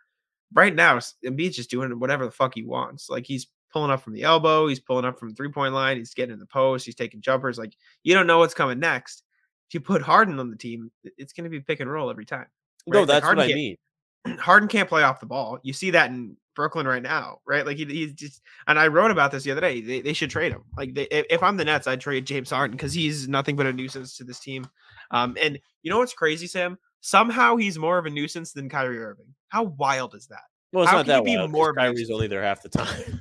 Right 0.53 0.73
now, 0.73 0.97
Embiid's 1.25 1.55
just 1.55 1.69
doing 1.69 1.99
whatever 1.99 2.25
the 2.25 2.31
fuck 2.31 2.53
he 2.55 2.63
wants. 2.63 3.09
Like 3.09 3.25
he's 3.25 3.47
pulling 3.71 3.91
up 3.91 4.01
from 4.01 4.13
the 4.13 4.23
elbow, 4.23 4.67
he's 4.67 4.79
pulling 4.79 5.05
up 5.05 5.19
from 5.19 5.29
the 5.29 5.35
three 5.35 5.49
point 5.49 5.73
line, 5.73 5.97
he's 5.97 6.13
getting 6.13 6.33
in 6.33 6.39
the 6.39 6.45
post, 6.45 6.85
he's 6.85 6.95
taking 6.95 7.21
jumpers. 7.21 7.57
Like 7.57 7.75
you 8.03 8.13
don't 8.13 8.27
know 8.27 8.39
what's 8.39 8.53
coming 8.53 8.79
next. 8.79 9.23
If 9.69 9.73
you 9.73 9.79
put 9.79 10.01
Harden 10.01 10.39
on 10.39 10.51
the 10.51 10.57
team, 10.57 10.91
it's 11.17 11.33
going 11.33 11.45
to 11.45 11.49
be 11.49 11.59
pick 11.59 11.79
and 11.79 11.91
roll 11.91 12.09
every 12.09 12.25
time. 12.25 12.45
Right? 12.87 12.99
No, 12.99 13.05
that's 13.05 13.25
like 13.25 13.37
what 13.37 13.45
I 13.45 13.53
mean. 13.53 13.77
Harden 14.39 14.69
can't 14.69 14.87
play 14.89 15.03
off 15.03 15.19
the 15.19 15.25
ball. 15.25 15.59
You 15.63 15.73
see 15.73 15.91
that 15.91 16.11
in 16.11 16.37
Brooklyn 16.55 16.87
right 16.87 17.01
now, 17.01 17.39
right? 17.47 17.65
Like 17.65 17.77
he, 17.77 17.85
he's 17.85 18.13
just, 18.13 18.41
and 18.67 18.77
I 18.77 18.87
wrote 18.87 19.11
about 19.11 19.31
this 19.31 19.43
the 19.43 19.51
other 19.51 19.61
day. 19.61 19.81
They, 19.81 20.01
they 20.01 20.13
should 20.13 20.29
trade 20.29 20.51
him. 20.51 20.63
Like 20.77 20.93
they, 20.93 21.07
if 21.09 21.41
I'm 21.41 21.57
the 21.57 21.65
Nets, 21.65 21.87
I'd 21.87 22.01
trade 22.01 22.25
James 22.25 22.49
Harden 22.49 22.77
because 22.77 22.93
he's 22.93 23.27
nothing 23.27 23.55
but 23.55 23.65
a 23.65 23.73
nuisance 23.73 24.17
to 24.17 24.23
this 24.23 24.39
team. 24.39 24.67
Um, 25.11 25.35
and 25.41 25.59
you 25.81 25.91
know 25.91 25.97
what's 25.97 26.13
crazy, 26.13 26.47
Sam? 26.47 26.77
Somehow 27.05 27.57
he's 27.57 27.77
more 27.77 27.97
of 27.97 28.05
a 28.05 28.09
nuisance 28.09 28.53
than 28.53 28.69
Kyrie 28.69 29.03
Irving. 29.03 29.25
How 29.49 29.63
wild 29.63 30.15
is 30.15 30.25
that? 30.27 30.39
Well, 30.71 30.83
it's 30.83 30.91
How 30.91 30.97
not 30.97 31.05
that 31.07 31.25
wild. 31.25 31.51
More 31.51 31.73
Kyrie's 31.73 32.09
only 32.09 32.27
there 32.27 32.41
half 32.41 32.63
the 32.63 32.69
time. 32.69 33.19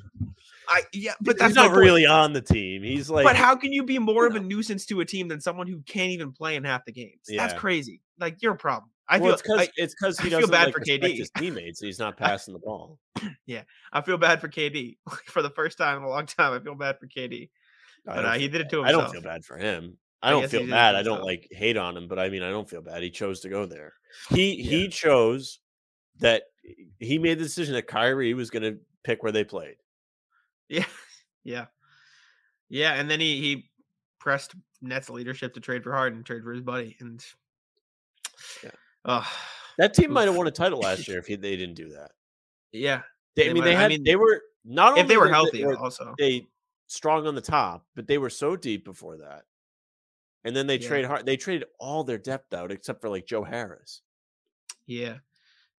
I 0.69 0.83
yeah, 0.93 1.15
but 1.21 1.37
that's 1.37 1.51
he's 1.51 1.57
not 1.57 1.73
really 1.73 2.07
on 2.07 2.33
the 2.33 2.41
team. 2.41 2.85
He's 2.85 3.11
like, 3.11 3.25
but 3.25 3.35
how 3.35 3.57
can 3.57 3.73
you 3.73 3.83
be 3.83 3.99
more 3.99 4.25
of 4.25 4.37
a 4.37 4.41
nuisance 4.41 4.87
to 4.87 5.01
a 5.01 5.05
team 5.05 5.27
than 5.27 5.41
someone 5.41 5.67
who 5.67 5.83
can't 5.83 6.13
even 6.13 6.31
play 6.31 6.55
in 6.55 6.63
half 6.63 6.85
the 6.85 6.93
games? 6.93 7.23
Yeah. 7.29 7.45
That's 7.45 7.59
crazy. 7.59 8.01
Like 8.21 8.41
you're 8.41 8.53
a 8.53 8.57
problem. 8.57 8.89
I 9.09 9.19
well, 9.19 9.27
feel 9.27 9.33
it's 9.33 9.43
because 9.43 9.69
it's 9.77 9.95
because 10.01 10.19
he 10.21 10.29
I 10.29 10.31
doesn't 10.31 10.43
feel 10.43 10.53
bad 10.53 10.67
like, 10.67 10.75
for 10.75 10.81
KD. 10.81 11.17
His 11.17 11.31
teammates. 11.37 11.81
He's 11.81 11.99
not 11.99 12.17
passing 12.19 12.55
the 12.55 12.61
ball. 12.61 13.01
yeah, 13.47 13.63
I 13.93 14.01
feel 14.03 14.17
bad 14.17 14.41
for 14.41 14.49
KD 14.49 14.99
for 15.27 15.43
the 15.43 15.51
first 15.51 15.77
time 15.77 15.99
in 15.99 16.05
a 16.05 16.09
long 16.09 16.27
time. 16.27 16.53
I 16.53 16.61
feel 16.61 16.77
bad 16.77 17.01
for 17.01 17.09
KD, 17.09 17.51
but 18.05 18.25
uh, 18.25 18.33
he 18.35 18.47
did 18.47 18.61
it 18.61 18.71
to 18.71 18.85
himself. 18.85 18.87
I 18.87 18.93
don't 18.93 19.13
feel 19.13 19.23
bad 19.23 19.45
for 19.45 19.59
him. 19.59 19.99
I 20.23 20.31
don't 20.31 20.45
I 20.45 20.47
feel 20.47 20.67
bad. 20.69 20.95
I 20.95 21.03
don't 21.03 21.25
like 21.25 21.49
hate 21.51 21.77
on 21.77 21.97
him, 21.97 22.07
but 22.07 22.19
I 22.19 22.29
mean, 22.29 22.43
I 22.43 22.51
don't 22.51 22.69
feel 22.69 22.83
bad. 22.83 23.03
He 23.03 23.11
chose 23.11 23.41
to 23.41 23.49
go 23.49 23.67
there. 23.67 23.95
He 24.31 24.55
yeah. 24.55 24.71
he 24.71 24.89
chose 24.89 25.59
that 26.21 26.45
he 26.99 27.19
made 27.19 27.39
the 27.39 27.45
decision 27.45 27.75
that 27.75 27.89
Kyrie 27.89 28.35
was 28.35 28.51
going 28.51 28.63
to 28.63 28.79
pick 29.03 29.23
where 29.23 29.33
they 29.33 29.45
played. 29.45 29.77
Yeah, 30.69 30.85
yeah, 31.45 31.67
yeah. 32.69 32.95
And 32.95 33.11
then 33.11 33.19
he 33.19 33.41
he 33.41 33.71
pressed 34.21 34.55
Nets 34.81 35.11
leadership 35.11 35.55
to 35.55 35.61
trade 35.61 35.83
for 35.83 35.93
Harden, 35.93 36.23
trade 36.23 36.45
for 36.45 36.53
his 36.53 36.63
buddy, 36.63 36.97
and 37.01 37.25
yeah. 38.63 38.71
Oh, 39.05 39.29
that 39.79 39.95
team 39.95 40.13
might 40.13 40.29
have 40.29 40.37
won 40.37 40.47
a 40.47 40.53
title 40.53 40.79
last 40.79 41.09
year 41.09 41.19
if 41.19 41.27
he, 41.27 41.35
they 41.35 41.57
didn't 41.57 41.75
do 41.75 41.89
that. 41.89 42.13
Yeah, 42.71 43.03
they, 43.35 43.51
I 43.51 43.53
mean 43.53 43.65
they 43.65 43.75
had 43.75 43.87
I 43.87 43.89
mean, 43.89 44.05
they 44.05 44.15
were 44.15 44.41
not 44.65 44.91
only 44.91 45.01
if 45.01 45.09
they 45.09 45.17
were 45.17 45.29
healthy 45.29 45.59
they 45.59 45.67
were, 45.67 45.77
also 45.77 46.15
they 46.19 46.47
strong 46.87 47.27
on 47.27 47.35
the 47.35 47.41
top, 47.41 47.85
but 47.97 48.07
they 48.07 48.19
were 48.19 48.31
so 48.31 48.55
deep 48.55 48.85
before 48.85 49.17
that. 49.17 49.43
And 50.45 50.57
then 50.57 50.67
they 50.67 50.79
yeah. 50.79 50.89
trade 50.89 51.05
hard. 51.05 51.27
They 51.27 51.37
traded 51.37 51.69
all 51.79 52.05
their 52.05 52.19
depth 52.19 52.53
out 52.53 52.73
except 52.73 53.01
for 53.01 53.09
like 53.09 53.27
Joe 53.27 53.45
Harris. 53.45 54.03
Yeah, 54.87 55.17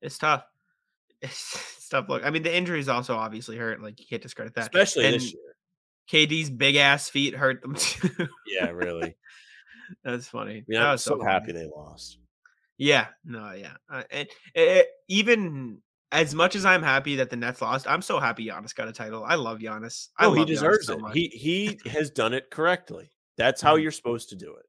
it's 0.02 0.18
tough. 0.18 0.46
It's, 1.22 1.56
it's 1.78 1.90
tough. 1.90 2.08
Look, 2.08 2.26
I 2.26 2.30
mean, 2.30 2.44
the 2.44 2.56
injuries 2.56 2.90
also 2.90 3.16
obviously 3.16 3.58
hurt. 3.58 3.82
Like 3.82 4.00
you 4.00 4.06
can't 4.10 4.22
discredit 4.22 4.56
that, 4.56 4.64
especially 4.64 5.06
and 5.06 5.16
this 5.16 5.34
year. 5.34 5.56
KD's 6.10 6.50
big 6.50 6.76
ass 6.76 7.10
feet 7.10 7.36
hurt 7.36 7.62
them 7.62 7.76
too. 7.78 8.28
yeah, 8.48 8.70
really. 8.70 9.16
That's 10.04 10.28
funny. 10.28 10.64
Yeah, 10.68 10.80
mean, 10.80 10.90
I'm 10.90 10.98
so, 10.98 11.18
so 11.18 11.24
happy 11.24 11.52
they 11.52 11.68
lost. 11.68 12.20
Yeah, 12.78 13.08
no, 13.24 13.52
yeah, 13.52 13.74
uh, 13.90 14.04
and 14.10 14.28
it, 14.56 14.88
even 15.08 15.82
as 16.12 16.34
much 16.34 16.56
as 16.56 16.66
I'm 16.66 16.84
happy 16.84 17.18
that 17.18 17.30
the 17.30 17.36
Nets 17.36 17.62
lost, 17.62 17.88
I'm 17.88 18.02
so 18.02 18.20
happy 18.20 18.48
Giannis 18.48 18.74
got 18.76 18.88
a 18.88 18.92
title. 18.92 19.24
I 19.24 19.36
love 19.36 19.60
Giannis. 19.60 20.10
I 20.18 20.26
oh, 20.26 20.34
he 20.34 20.44
deserves 20.44 20.88
so 20.88 21.08
it. 21.08 21.14
He 21.14 21.28
he 21.28 21.90
has 21.90 22.10
done 22.10 22.34
it 22.34 22.50
correctly. 22.50 23.12
That's 23.38 23.62
how 23.62 23.74
mm-hmm. 23.74 23.84
you're 23.84 23.92
supposed 23.92 24.30
to 24.30 24.36
do 24.36 24.56
it. 24.56 24.66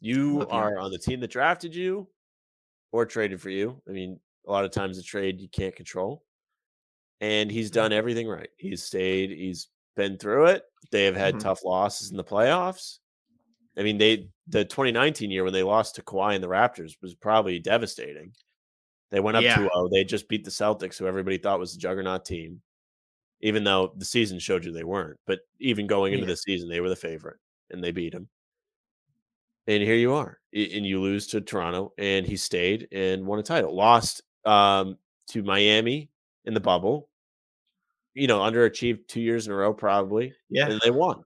You 0.00 0.46
are 0.50 0.78
on 0.78 0.90
the 0.90 0.98
team 0.98 1.20
that 1.20 1.30
drafted 1.30 1.74
you 1.74 2.08
or 2.92 3.04
traded 3.04 3.40
for 3.40 3.50
you. 3.50 3.80
I 3.88 3.92
mean, 3.92 4.18
a 4.46 4.50
lot 4.50 4.64
of 4.64 4.70
times 4.70 4.98
a 4.98 5.02
trade 5.02 5.40
you 5.40 5.48
can't 5.48 5.76
control. 5.76 6.22
And 7.20 7.50
he's 7.50 7.70
done 7.70 7.92
everything 7.92 8.26
right. 8.26 8.48
He's 8.56 8.82
stayed, 8.82 9.30
he's 9.30 9.68
been 9.94 10.16
through 10.16 10.46
it. 10.46 10.62
They 10.90 11.04
have 11.04 11.16
had 11.16 11.34
mm-hmm. 11.34 11.42
tough 11.42 11.64
losses 11.64 12.10
in 12.10 12.16
the 12.16 12.24
playoffs. 12.24 12.98
I 13.78 13.82
mean, 13.82 13.98
they 13.98 14.28
the 14.48 14.64
2019 14.64 15.30
year 15.30 15.44
when 15.44 15.52
they 15.52 15.62
lost 15.62 15.94
to 15.94 16.02
Kawhi 16.02 16.34
and 16.34 16.42
the 16.42 16.48
Raptors 16.48 16.94
was 17.02 17.14
probably 17.14 17.58
devastating. 17.58 18.32
They 19.10 19.20
went 19.20 19.36
up 19.36 19.42
yeah. 19.42 19.56
2-0. 19.56 19.90
They 19.90 20.04
just 20.04 20.28
beat 20.28 20.44
the 20.44 20.50
Celtics, 20.50 20.98
who 20.98 21.06
everybody 21.06 21.38
thought 21.38 21.58
was 21.58 21.72
the 21.72 21.80
juggernaut 21.80 22.24
team, 22.24 22.60
even 23.40 23.64
though 23.64 23.92
the 23.96 24.04
season 24.04 24.38
showed 24.38 24.64
you 24.64 24.72
they 24.72 24.84
weren't. 24.84 25.18
But 25.26 25.40
even 25.60 25.86
going 25.86 26.12
into 26.12 26.24
yeah. 26.24 26.32
the 26.32 26.36
season, 26.36 26.68
they 26.68 26.80
were 26.80 26.88
the 26.88 26.96
favorite, 26.96 27.38
and 27.70 27.82
they 27.82 27.92
beat 27.92 28.14
him. 28.14 28.28
And 29.66 29.82
here 29.82 29.94
you 29.94 30.14
are, 30.14 30.38
and 30.52 30.86
you 30.86 31.00
lose 31.00 31.28
to 31.28 31.40
Toronto, 31.40 31.92
and 31.98 32.26
he 32.26 32.36
stayed 32.36 32.88
and 32.92 33.26
won 33.26 33.38
a 33.38 33.42
title. 33.42 33.74
Lost 33.74 34.22
um, 34.44 34.96
to 35.28 35.42
Miami 35.42 36.10
in 36.44 36.54
the 36.54 36.60
bubble. 36.60 37.08
You 38.14 38.26
know, 38.26 38.40
underachieved 38.40 39.06
two 39.06 39.20
years 39.20 39.46
in 39.46 39.52
a 39.52 39.56
row, 39.56 39.72
probably. 39.72 40.34
Yeah, 40.48 40.68
and 40.68 40.80
they 40.82 40.90
won. 40.90 41.24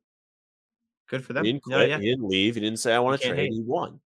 Good 1.08 1.24
for 1.24 1.32
them. 1.32 1.44
He 1.44 1.52
didn't 1.52 1.64
quit. 1.64 1.78
No, 1.78 1.84
yeah. 1.84 1.98
He 1.98 2.10
didn't 2.10 2.28
leave. 2.28 2.56
He 2.56 2.60
didn't 2.60 2.80
say 2.80 2.94
I 2.94 2.98
want 2.98 3.20
to 3.20 3.28
trade. 3.28 3.38
Hate. 3.38 3.52
He 3.52 3.62
won. 3.62 4.00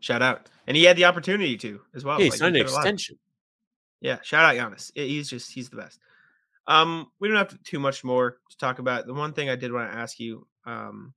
Shout 0.00 0.20
out, 0.20 0.50
and 0.66 0.76
he 0.76 0.84
had 0.84 0.96
the 0.96 1.06
opportunity 1.06 1.56
to 1.56 1.80
as 1.94 2.04
well. 2.04 2.18
Yeah, 2.18 2.24
he 2.24 2.30
like, 2.30 2.38
signed 2.38 2.56
an 2.56 2.62
extension. 2.62 3.18
Yeah, 4.02 4.18
shout 4.22 4.44
out 4.44 4.72
Giannis. 4.72 4.90
He's 4.94 5.30
just 5.30 5.50
he's 5.50 5.70
the 5.70 5.76
best. 5.76 5.98
Um, 6.66 7.06
we 7.18 7.28
don't 7.28 7.36
have 7.36 7.48
to, 7.48 7.58
too 7.58 7.78
much 7.78 8.04
more 8.04 8.38
to 8.50 8.58
talk 8.58 8.78
about. 8.78 9.06
The 9.06 9.14
one 9.14 9.32
thing 9.32 9.48
I 9.48 9.56
did 9.56 9.72
want 9.72 9.90
to 9.90 9.96
ask 9.96 10.20
you, 10.20 10.46
um, 10.66 11.14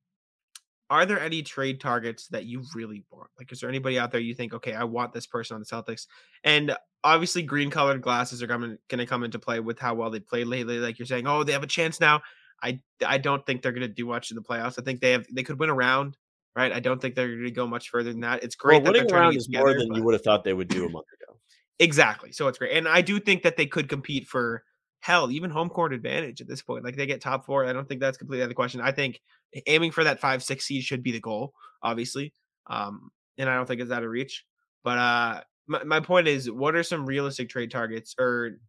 are 0.90 1.06
there 1.06 1.20
any 1.20 1.44
trade 1.44 1.80
targets 1.80 2.28
that 2.28 2.46
you 2.46 2.64
really 2.74 3.04
want? 3.12 3.30
Like, 3.38 3.52
is 3.52 3.60
there 3.60 3.70
anybody 3.70 4.00
out 4.00 4.12
there 4.12 4.22
you 4.22 4.34
think, 4.34 4.54
okay, 4.54 4.74
I 4.74 4.84
want 4.86 5.14
this 5.14 5.28
person 5.28 5.56
on 5.56 5.62
the 5.62 5.66
Celtics? 5.66 6.08
And 6.44 6.76
obviously, 7.04 7.44
green 7.44 7.70
colored 7.70 8.02
glasses 8.02 8.42
are 8.42 8.48
coming 8.48 8.78
going 8.88 9.00
to 9.00 9.06
come 9.06 9.24
into 9.24 9.40
play 9.40 9.60
with 9.60 9.78
how 9.78 9.94
well 9.94 10.10
they 10.10 10.20
played 10.20 10.48
lately. 10.48 10.80
Like 10.80 10.98
you're 10.98 11.06
saying, 11.06 11.28
oh, 11.28 11.44
they 11.44 11.52
have 11.52 11.64
a 11.64 11.68
chance 11.68 12.00
now. 12.00 12.22
I 12.62 12.80
I 13.06 13.20
don't 13.20 13.46
think 13.46 13.62
they're 13.62 13.72
going 13.72 13.88
to 13.88 13.94
do 13.94 14.06
much 14.08 14.32
in 14.32 14.36
the 14.36 14.42
playoffs. 14.42 14.80
I 14.80 14.84
think 14.84 15.00
they 15.00 15.12
have 15.12 15.26
they 15.32 15.44
could 15.44 15.60
win 15.60 15.70
a 15.70 15.76
round, 15.76 16.18
right? 16.56 16.72
I 16.72 16.80
don't 16.80 17.00
think 17.00 17.16
they're 17.16 17.28
going 17.28 17.44
to 17.44 17.52
go 17.52 17.68
much 17.68 17.90
further 17.90 18.12
than 18.12 18.22
that. 18.22 18.44
It's 18.44 18.56
great. 18.56 18.84
Well, 18.84 18.94
winning 18.94 19.12
around 19.12 19.36
is 19.36 19.46
together, 19.46 19.66
more 19.66 19.78
than 19.78 19.90
but... 19.90 19.98
you 19.98 20.04
would 20.04 20.14
have 20.14 20.24
thought 20.24 20.44
they 20.44 20.54
would 20.54 20.68
do 20.68 20.86
a 20.86 20.90
month 20.90 21.06
ago. 21.22 21.38
Exactly. 21.78 22.32
So 22.32 22.48
it's 22.48 22.58
great, 22.58 22.76
and 22.76 22.88
I 22.88 23.02
do 23.02 23.20
think 23.20 23.44
that 23.44 23.58
they 23.58 23.68
could 23.68 23.88
compete 23.88 24.28
for 24.28 24.64
hell, 25.02 25.32
even 25.32 25.50
home 25.50 25.70
court 25.70 25.94
advantage 25.94 26.42
at 26.42 26.48
this 26.48 26.62
point. 26.62 26.84
Like 26.84 26.96
they 26.96 27.06
get 27.06 27.22
top 27.22 27.46
four. 27.46 27.66
I 27.66 27.74
don't 27.74 27.88
think 27.88 28.02
that's 28.02 28.18
completely 28.18 28.42
out 28.42 28.46
of 28.46 28.50
the 28.50 28.56
question. 28.56 28.82
I 28.82 28.92
think 28.92 29.22
aiming 29.68 29.92
for 29.92 30.04
that 30.04 30.20
five 30.20 30.44
six 30.44 30.66
seed 30.66 30.84
should 30.84 31.04
be 31.04 31.12
the 31.12 31.20
goal, 31.20 31.54
obviously. 31.82 32.34
Um, 32.68 33.12
and 33.38 33.50
I 33.50 33.56
don't 33.56 33.66
think 33.66 33.82
it's 33.82 33.92
out 33.92 34.04
of 34.04 34.10
reach. 34.10 34.46
But 34.84 34.98
uh, 34.98 35.42
my, 35.68 35.84
my 35.84 36.00
point 36.00 36.28
is, 36.28 36.50
what 36.50 36.76
are 36.76 36.84
some 36.84 37.06
realistic 37.06 37.50
trade 37.50 37.72
targets, 37.72 38.16
or 38.20 38.60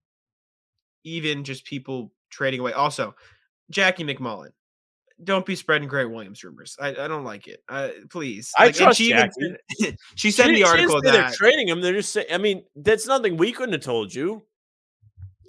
even 1.05 1.45
just 1.45 1.65
people 1.65 2.13
trading 2.31 2.61
away? 2.61 2.73
Also, 2.73 3.15
Jackie 3.71 4.05
MacMullan. 4.05 4.51
Don't 5.23 5.45
be 5.45 5.55
spreading 5.55 5.87
Grant 5.87 6.11
Williams 6.11 6.43
rumors. 6.43 6.79
I, 6.81 6.89
I 6.89 7.07
don't 7.07 7.25
like 7.25 7.47
it. 7.47 7.63
Uh, 7.69 7.91
please. 8.09 8.53
I 8.57 8.67
like, 8.67 8.75
trust 8.75 8.97
she 8.97 9.11
Jackie. 9.11 9.55
Said, 9.79 9.97
she 10.15 10.31
said 10.31 10.47
she, 10.47 10.55
the 10.55 10.65
article 10.65 11.03
that 11.03 11.13
they're 11.13 11.31
trading 11.33 11.69
him. 11.69 11.83
They're 11.83 11.93
just 11.93 12.13
saying. 12.13 12.29
I 12.33 12.39
mean, 12.39 12.65
that's 12.75 13.07
nothing 13.07 13.37
we 13.37 13.53
couldn't 13.53 13.75
have 13.75 13.83
told 13.83 14.15
you. 14.15 14.43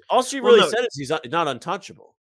All 0.10 0.24
she 0.24 0.42
really 0.42 0.60
well, 0.60 0.70
no, 0.70 0.78
said 0.78 0.86
is 0.86 0.98
he's 0.98 1.32
not 1.32 1.48
untouchable. 1.48 2.16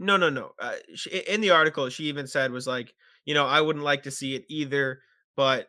No, 0.00 0.16
no, 0.16 0.30
no. 0.30 0.52
Uh, 0.58 0.76
she, 0.94 1.10
in 1.10 1.42
the 1.42 1.50
article, 1.50 1.88
she 1.90 2.04
even 2.04 2.26
said 2.26 2.50
was 2.50 2.66
like, 2.66 2.94
you 3.26 3.34
know, 3.34 3.46
I 3.46 3.60
wouldn't 3.60 3.84
like 3.84 4.02
to 4.04 4.10
see 4.10 4.34
it 4.34 4.44
either, 4.48 5.00
but 5.36 5.68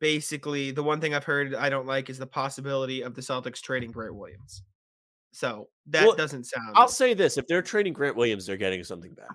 basically, 0.00 0.70
the 0.70 0.84
one 0.84 1.00
thing 1.00 1.14
I've 1.14 1.24
heard 1.24 1.52
I 1.52 1.68
don't 1.68 1.86
like 1.86 2.08
is 2.08 2.16
the 2.16 2.28
possibility 2.28 3.02
of 3.02 3.14
the 3.14 3.20
Celtics 3.20 3.60
trading 3.60 3.90
Grant 3.90 4.14
Williams. 4.14 4.62
So 5.32 5.68
that 5.88 6.06
well, 6.06 6.14
doesn't 6.14 6.44
sound. 6.44 6.76
I'll 6.76 6.86
say 6.86 7.12
this: 7.12 7.38
if 7.38 7.46
they're 7.48 7.60
trading 7.60 7.92
Grant 7.92 8.16
Williams, 8.16 8.46
they're 8.46 8.56
getting 8.56 8.84
something 8.84 9.12
back. 9.14 9.26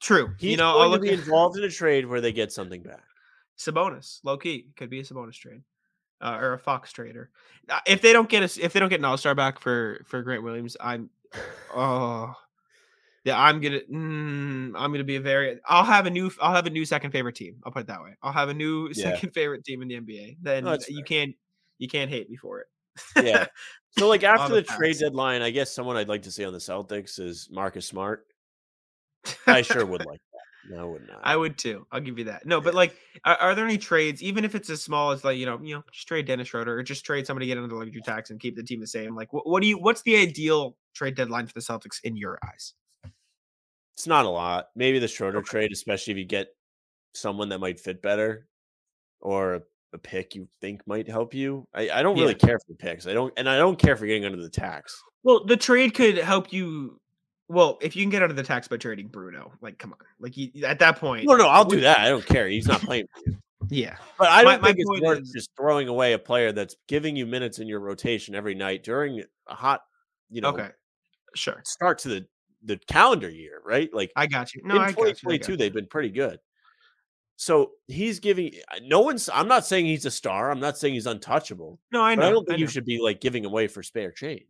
True. 0.00 0.32
He's 0.38 0.52
you 0.52 0.56
know, 0.56 0.72
going 0.74 0.92
I'll 0.92 0.94
to 0.94 1.00
be 1.00 1.10
involved 1.10 1.58
in 1.58 1.64
a 1.64 1.68
trade 1.68 2.06
where 2.06 2.20
they 2.20 2.32
get 2.32 2.52
something 2.52 2.82
back. 2.82 3.02
Sabonis, 3.58 4.20
low 4.24 4.38
key, 4.38 4.68
could 4.76 4.88
be 4.88 5.00
a 5.00 5.02
Sabonis 5.02 5.34
trade 5.34 5.62
uh, 6.20 6.38
or 6.40 6.54
a 6.54 6.58
Fox 6.58 6.92
trader. 6.92 7.30
Uh, 7.68 7.80
if 7.86 8.00
they 8.00 8.12
don't 8.12 8.28
get 8.28 8.44
us, 8.44 8.56
if 8.56 8.72
they 8.72 8.80
don't 8.80 8.88
get 8.88 9.00
an 9.00 9.04
All 9.04 9.18
Star 9.18 9.34
back 9.34 9.58
for 9.58 10.00
for 10.06 10.22
Grant 10.22 10.44
Williams, 10.44 10.76
I'm 10.80 11.10
oh 11.74 12.34
yeah, 13.24 13.40
I'm 13.40 13.60
gonna 13.60 13.80
mm, 13.80 14.72
I'm 14.76 14.92
gonna 14.92 15.04
be 15.04 15.16
a 15.16 15.20
very 15.20 15.58
I'll 15.66 15.84
have 15.84 16.06
a 16.06 16.10
new 16.10 16.30
I'll 16.40 16.54
have 16.54 16.66
a 16.66 16.70
new 16.70 16.84
second 16.84 17.10
favorite 17.10 17.34
team. 17.34 17.56
I'll 17.64 17.72
put 17.72 17.82
it 17.82 17.86
that 17.88 18.02
way. 18.02 18.14
I'll 18.22 18.32
have 18.32 18.48
a 18.48 18.54
new 18.54 18.88
yeah. 18.94 19.12
second 19.12 19.30
favorite 19.30 19.64
team 19.64 19.82
in 19.82 19.88
the 19.88 20.00
NBA. 20.00 20.38
Then 20.40 20.64
no, 20.64 20.78
you 20.88 21.04
can't 21.04 21.34
you 21.78 21.88
can't 21.88 22.10
hate 22.10 22.30
me 22.30 22.36
for 22.36 22.60
it. 22.60 22.66
yeah. 23.24 23.46
So 23.98 24.06
like 24.06 24.22
after 24.22 24.54
the, 24.54 24.60
the 24.60 24.62
trade 24.62 24.98
deadline, 25.00 25.42
I 25.42 25.50
guess 25.50 25.72
someone 25.72 25.96
I'd 25.96 26.08
like 26.08 26.22
to 26.22 26.30
see 26.30 26.44
on 26.44 26.52
the 26.52 26.60
Celtics 26.60 27.18
is 27.18 27.48
Marcus 27.50 27.84
Smart. 27.84 28.24
I 29.48 29.62
sure 29.62 29.84
would 29.84 30.06
like 30.06 30.20
no, 30.68 30.78
I 30.78 30.84
would 30.84 31.08
not. 31.08 31.20
I 31.22 31.36
would 31.36 31.58
too. 31.58 31.86
I'll 31.90 32.00
give 32.00 32.18
you 32.18 32.26
that. 32.26 32.46
No, 32.46 32.60
but 32.60 32.74
like, 32.74 32.94
are, 33.24 33.36
are, 33.36 33.54
there 33.54 33.64
any 33.64 33.78
trades, 33.78 34.22
even 34.22 34.44
if 34.44 34.54
it's 34.54 34.70
as 34.70 34.82
small 34.82 35.10
as 35.10 35.24
like 35.24 35.36
you 35.36 35.46
know, 35.46 35.58
you 35.62 35.74
know, 35.74 35.82
just 35.90 36.06
trade 36.06 36.26
Dennis 36.26 36.48
Schroeder 36.48 36.78
or 36.78 36.82
just 36.82 37.04
trade 37.04 37.26
somebody 37.26 37.46
get 37.46 37.58
under 37.58 37.68
the 37.68 37.74
luxury 37.74 38.02
tax 38.02 38.30
and 38.30 38.38
keep 38.38 38.56
the 38.56 38.62
team 38.62 38.80
the 38.80 38.86
same? 38.86 39.14
Like, 39.16 39.32
what, 39.32 39.48
what 39.48 39.62
do 39.62 39.68
you? 39.68 39.78
What's 39.78 40.02
the 40.02 40.16
ideal 40.16 40.76
trade 40.94 41.16
deadline 41.16 41.46
for 41.46 41.54
the 41.54 41.60
Celtics 41.60 42.00
in 42.04 42.16
your 42.16 42.38
eyes? 42.44 42.74
It's 44.00 44.06
not 44.06 44.24
a 44.24 44.30
lot. 44.30 44.68
Maybe 44.74 44.98
the 44.98 45.08
Schroeder 45.08 45.40
okay. 45.40 45.50
trade, 45.50 45.72
especially 45.72 46.12
if 46.12 46.18
you 46.18 46.24
get 46.24 46.48
someone 47.12 47.50
that 47.50 47.58
might 47.58 47.78
fit 47.78 48.00
better, 48.00 48.46
or 49.20 49.62
a, 49.92 49.98
pick 49.98 50.34
you 50.34 50.48
think 50.62 50.80
might 50.86 51.06
help 51.06 51.34
you. 51.34 51.68
I, 51.74 51.90
I 51.90 52.02
don't 52.02 52.16
really 52.16 52.32
yeah. 52.40 52.46
care 52.46 52.58
for 52.66 52.72
picks. 52.78 53.06
I 53.06 53.12
don't, 53.12 53.30
and 53.36 53.46
I 53.46 53.58
don't 53.58 53.78
care 53.78 53.96
for 53.96 54.06
getting 54.06 54.24
under 54.24 54.40
the 54.40 54.48
tax. 54.48 54.98
Well, 55.22 55.44
the 55.44 55.56
trade 55.58 55.92
could 55.92 56.16
help 56.16 56.50
you 56.50 56.98
well, 57.50 57.78
if 57.82 57.94
you 57.94 58.02
can 58.02 58.10
get 58.10 58.22
out 58.22 58.30
of 58.30 58.36
the 58.36 58.42
tax 58.42 58.68
by 58.68 58.78
trading 58.78 59.08
Bruno, 59.08 59.52
like 59.60 59.76
come 59.76 59.92
on, 59.92 59.98
like 60.18 60.34
you, 60.38 60.50
at 60.64 60.78
that 60.78 60.98
point. 60.98 61.26
No, 61.26 61.36
no, 61.36 61.46
I'll 61.46 61.66
do 61.66 61.80
that. 61.80 61.98
I 61.98 62.08
don't 62.08 62.24
care. 62.24 62.48
He's 62.48 62.68
not 62.68 62.80
playing 62.80 63.06
for 63.12 63.28
you. 63.28 63.36
Yeah, 63.68 63.96
but 64.18 64.28
I 64.28 64.42
don't 64.42 64.62
my, 64.62 64.68
think 64.72 64.78
my 64.86 64.94
it's 64.94 65.02
worth 65.02 65.20
is, 65.20 65.32
just 65.32 65.50
throwing 65.56 65.88
away 65.88 66.14
a 66.14 66.18
player 66.18 66.52
that's 66.52 66.76
giving 66.88 67.16
you 67.16 67.26
minutes 67.26 67.58
in 67.58 67.68
your 67.68 67.80
rotation 67.80 68.34
every 68.34 68.54
night 68.54 68.82
during 68.82 69.22
a 69.46 69.54
hot, 69.54 69.82
you 70.30 70.40
know, 70.40 70.48
okay, 70.48 70.70
sure, 71.34 71.60
start 71.64 71.98
to 71.98 72.08
the 72.08 72.26
the 72.64 72.78
calendar 72.88 73.30
year, 73.30 73.60
right? 73.64 73.92
Like 73.92 74.12
I 74.16 74.26
got 74.26 74.54
you. 74.54 74.62
No, 74.64 74.76
in 74.82 74.88
2022 74.88 75.56
they've 75.56 75.72
been 75.72 75.86
pretty 75.86 76.10
good. 76.10 76.38
So 77.36 77.70
he's 77.86 78.20
giving 78.20 78.52
no 78.82 79.00
one's. 79.00 79.30
I'm 79.32 79.48
not 79.48 79.64
saying 79.64 79.86
he's 79.86 80.04
a 80.04 80.10
star. 80.10 80.50
I'm 80.50 80.60
not 80.60 80.76
saying 80.76 80.92
he's 80.94 81.06
untouchable. 81.06 81.78
No, 81.90 82.02
I 82.02 82.14
know. 82.14 82.28
I 82.28 82.30
don't 82.30 82.46
think 82.46 82.58
I 82.58 82.60
you 82.60 82.66
should 82.66 82.84
be 82.84 83.00
like 83.00 83.20
giving 83.20 83.46
away 83.46 83.66
for 83.66 83.82
spare 83.82 84.12
change. 84.12 84.44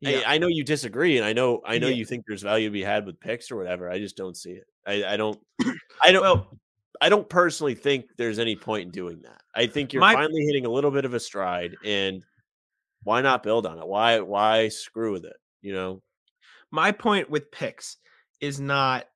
Yeah. 0.00 0.22
I, 0.26 0.34
I, 0.34 0.38
know 0.38 0.46
you 0.46 0.64
disagree, 0.64 1.18
and 1.18 1.26
I 1.26 1.32
know 1.32 1.60
I 1.66 1.78
know 1.78 1.88
yeah. 1.88 1.96
you 1.96 2.06
think 2.06 2.24
there's 2.26 2.42
value 2.42 2.68
to 2.68 2.72
be 2.72 2.82
had 2.82 3.04
with 3.04 3.20
picks 3.20 3.50
or 3.50 3.56
whatever. 3.56 3.90
I 3.90 3.98
just 3.98 4.16
don't 4.16 4.36
see 4.36 4.52
it. 4.52 4.64
I, 4.86 5.04
I 5.04 5.16
don't. 5.18 5.38
I 6.02 6.12
don't. 6.12 6.22
Well, 6.22 6.58
I 7.00 7.10
don't 7.10 7.28
personally 7.28 7.74
think 7.74 8.06
there's 8.16 8.38
any 8.38 8.56
point 8.56 8.84
in 8.84 8.90
doing 8.90 9.20
that. 9.22 9.42
I 9.54 9.66
think 9.66 9.92
you're 9.92 10.00
my, 10.00 10.14
finally 10.14 10.46
hitting 10.46 10.64
a 10.64 10.70
little 10.70 10.90
bit 10.90 11.04
of 11.04 11.12
a 11.12 11.20
stride, 11.20 11.76
and 11.84 12.22
why 13.02 13.20
not 13.20 13.42
build 13.42 13.66
on 13.66 13.78
it? 13.78 13.86
Why 13.86 14.20
why 14.20 14.68
screw 14.68 15.12
with 15.12 15.24
it? 15.24 15.36
You 15.62 15.72
know. 15.72 16.02
My 16.70 16.92
point 16.92 17.30
with 17.30 17.50
picks 17.50 17.96
is 18.40 18.60
not 18.60 19.06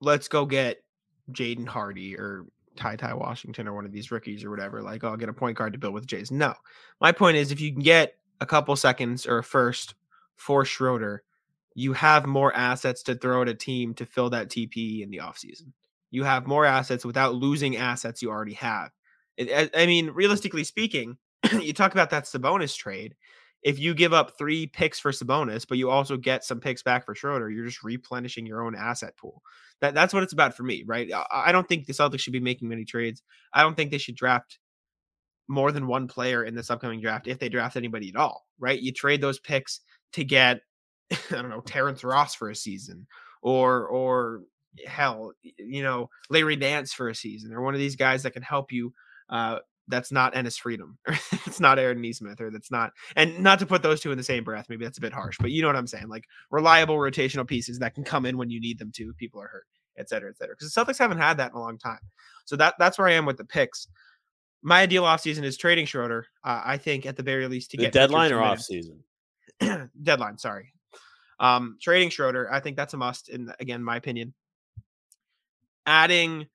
let's 0.00 0.28
go 0.28 0.44
get 0.44 0.82
Jaden 1.30 1.66
Hardy 1.66 2.16
or 2.16 2.44
Ty 2.76 2.96
Ty 2.96 3.14
Washington 3.14 3.68
or 3.68 3.74
one 3.74 3.84
of 3.84 3.92
these 3.92 4.10
rookies 4.10 4.44
or 4.44 4.50
whatever. 4.50 4.82
Like, 4.82 5.04
oh, 5.04 5.08
I'll 5.08 5.16
get 5.16 5.28
a 5.28 5.34
point 5.34 5.56
guard 5.56 5.72
to 5.72 5.78
build 5.78 5.94
with 5.94 6.06
Jays. 6.06 6.30
No, 6.30 6.54
my 7.00 7.12
point 7.12 7.36
is 7.36 7.50
if 7.50 7.60
you 7.60 7.72
can 7.72 7.82
get 7.82 8.14
a 8.40 8.46
couple 8.46 8.74
seconds 8.76 9.26
or 9.26 9.38
a 9.38 9.44
first 9.44 9.94
for 10.36 10.64
Schroeder, 10.64 11.22
you 11.74 11.92
have 11.92 12.26
more 12.26 12.54
assets 12.54 13.02
to 13.04 13.14
throw 13.14 13.42
at 13.42 13.48
a 13.48 13.54
team 13.54 13.94
to 13.94 14.06
fill 14.06 14.30
that 14.30 14.48
TPE 14.48 15.02
in 15.02 15.10
the 15.10 15.18
offseason. 15.18 15.72
You 16.10 16.24
have 16.24 16.46
more 16.46 16.66
assets 16.66 17.04
without 17.04 17.34
losing 17.34 17.76
assets 17.76 18.20
you 18.20 18.30
already 18.30 18.54
have. 18.54 18.90
It, 19.36 19.70
I 19.74 19.86
mean, 19.86 20.10
realistically 20.10 20.64
speaking, 20.64 21.16
you 21.60 21.72
talk 21.72 21.92
about 21.92 22.10
that 22.10 22.24
Sabonis 22.24 22.76
trade. 22.76 23.14
If 23.62 23.78
you 23.78 23.94
give 23.94 24.12
up 24.12 24.36
three 24.36 24.66
picks 24.66 24.98
for 24.98 25.12
Sabonis, 25.12 25.66
but 25.68 25.78
you 25.78 25.88
also 25.90 26.16
get 26.16 26.44
some 26.44 26.60
picks 26.60 26.82
back 26.82 27.06
for 27.06 27.14
Schroeder, 27.14 27.48
you're 27.48 27.66
just 27.66 27.84
replenishing 27.84 28.44
your 28.44 28.64
own 28.64 28.74
asset 28.74 29.16
pool. 29.16 29.42
That, 29.80 29.94
that's 29.94 30.12
what 30.12 30.22
it's 30.22 30.32
about 30.32 30.56
for 30.56 30.64
me, 30.64 30.82
right? 30.86 31.12
I, 31.12 31.24
I 31.30 31.52
don't 31.52 31.68
think 31.68 31.86
the 31.86 31.92
Celtics 31.92 32.20
should 32.20 32.32
be 32.32 32.40
making 32.40 32.68
many 32.68 32.84
trades. 32.84 33.22
I 33.52 33.62
don't 33.62 33.76
think 33.76 33.90
they 33.90 33.98
should 33.98 34.16
draft 34.16 34.58
more 35.48 35.72
than 35.72 35.86
one 35.86 36.08
player 36.08 36.44
in 36.44 36.54
this 36.54 36.70
upcoming 36.70 37.00
draft 37.00 37.26
if 37.26 37.38
they 37.38 37.48
draft 37.48 37.76
anybody 37.76 38.08
at 38.08 38.16
all, 38.16 38.46
right? 38.58 38.80
You 38.80 38.92
trade 38.92 39.20
those 39.20 39.38
picks 39.38 39.80
to 40.14 40.24
get 40.24 40.60
I 41.12 41.16
don't 41.30 41.50
know 41.50 41.60
Terrence 41.60 42.04
Ross 42.04 42.34
for 42.34 42.50
a 42.50 42.56
season 42.56 43.06
or 43.42 43.86
or 43.86 44.42
hell, 44.86 45.32
you 45.42 45.82
know, 45.82 46.08
Larry 46.30 46.56
Nance 46.56 46.92
for 46.92 47.08
a 47.08 47.14
season 47.14 47.52
or 47.52 47.60
one 47.60 47.74
of 47.74 47.80
these 47.80 47.96
guys 47.96 48.22
that 48.22 48.32
can 48.32 48.42
help 48.42 48.72
you 48.72 48.92
uh 49.28 49.58
that's 49.88 50.12
not 50.12 50.34
Enes 50.34 50.58
Freedom 50.58 50.96
or 51.06 51.14
it's 51.46 51.60
not 51.60 51.78
Aaron 51.78 52.00
Nesmith 52.00 52.40
or 52.40 52.50
that's 52.50 52.70
not 52.70 52.92
and 53.16 53.38
not 53.40 53.58
to 53.58 53.66
put 53.66 53.82
those 53.82 54.00
two 54.00 54.12
in 54.12 54.18
the 54.18 54.24
same 54.24 54.44
breath, 54.44 54.66
maybe 54.68 54.84
that's 54.84 54.98
a 54.98 55.02
bit 55.02 55.12
harsh, 55.12 55.36
but 55.40 55.50
you 55.50 55.60
know 55.62 55.68
what 55.68 55.76
I'm 55.76 55.86
saying? 55.86 56.08
Like 56.08 56.24
reliable 56.50 56.96
rotational 56.96 57.46
pieces 57.46 57.78
that 57.80 57.94
can 57.94 58.04
come 58.04 58.24
in 58.26 58.38
when 58.38 58.50
you 58.50 58.60
need 58.60 58.78
them 58.78 58.92
to 58.92 59.10
if 59.10 59.16
people 59.16 59.40
are 59.40 59.48
hurt. 59.48 59.66
et 59.98 60.08
cetera, 60.08 60.30
et 60.30 60.38
cetera. 60.38 60.54
Because 60.54 60.72
the 60.72 60.80
Celtics 60.80 60.98
haven't 60.98 61.18
had 61.18 61.36
that 61.36 61.50
in 61.50 61.56
a 61.56 61.60
long 61.60 61.78
time. 61.78 61.98
So 62.44 62.56
that 62.56 62.74
that's 62.78 62.98
where 62.98 63.08
I 63.08 63.12
am 63.12 63.26
with 63.26 63.36
the 63.36 63.44
picks. 63.44 63.88
My 64.62 64.82
ideal 64.82 65.02
offseason 65.02 65.42
is 65.42 65.56
trading 65.56 65.86
Schroeder. 65.86 66.26
Uh, 66.44 66.62
I 66.64 66.78
think 66.78 67.04
at 67.04 67.16
the 67.16 67.22
very 67.22 67.48
least 67.48 67.72
to 67.72 67.76
the 67.76 67.84
get 67.84 67.92
deadline 67.92 68.32
or 68.32 68.38
offseason. 68.38 68.98
deadline. 70.02 70.38
Sorry, 70.38 70.72
um, 71.40 71.76
trading 71.80 72.10
Schroeder. 72.10 72.52
I 72.52 72.60
think 72.60 72.76
that's 72.76 72.94
a 72.94 72.96
must. 72.96 73.28
In 73.28 73.52
again, 73.58 73.82
my 73.82 73.96
opinion. 73.96 74.34
Adding. 75.84 76.46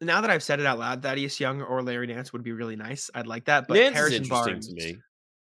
Now 0.00 0.20
that 0.20 0.30
I've 0.30 0.42
said 0.42 0.60
it 0.60 0.66
out 0.66 0.78
loud, 0.78 1.02
Thaddeus 1.02 1.40
Young 1.40 1.62
or 1.62 1.82
Larry 1.82 2.06
Nance 2.06 2.32
would 2.32 2.42
be 2.42 2.52
really 2.52 2.76
nice. 2.76 3.10
I'd 3.14 3.26
like 3.26 3.46
that. 3.46 3.66
But 3.66 3.74
Nance 3.74 3.94
Harrison 3.94 4.28
Barnes, 4.28 4.68
to 4.68 4.74
me. 4.74 4.98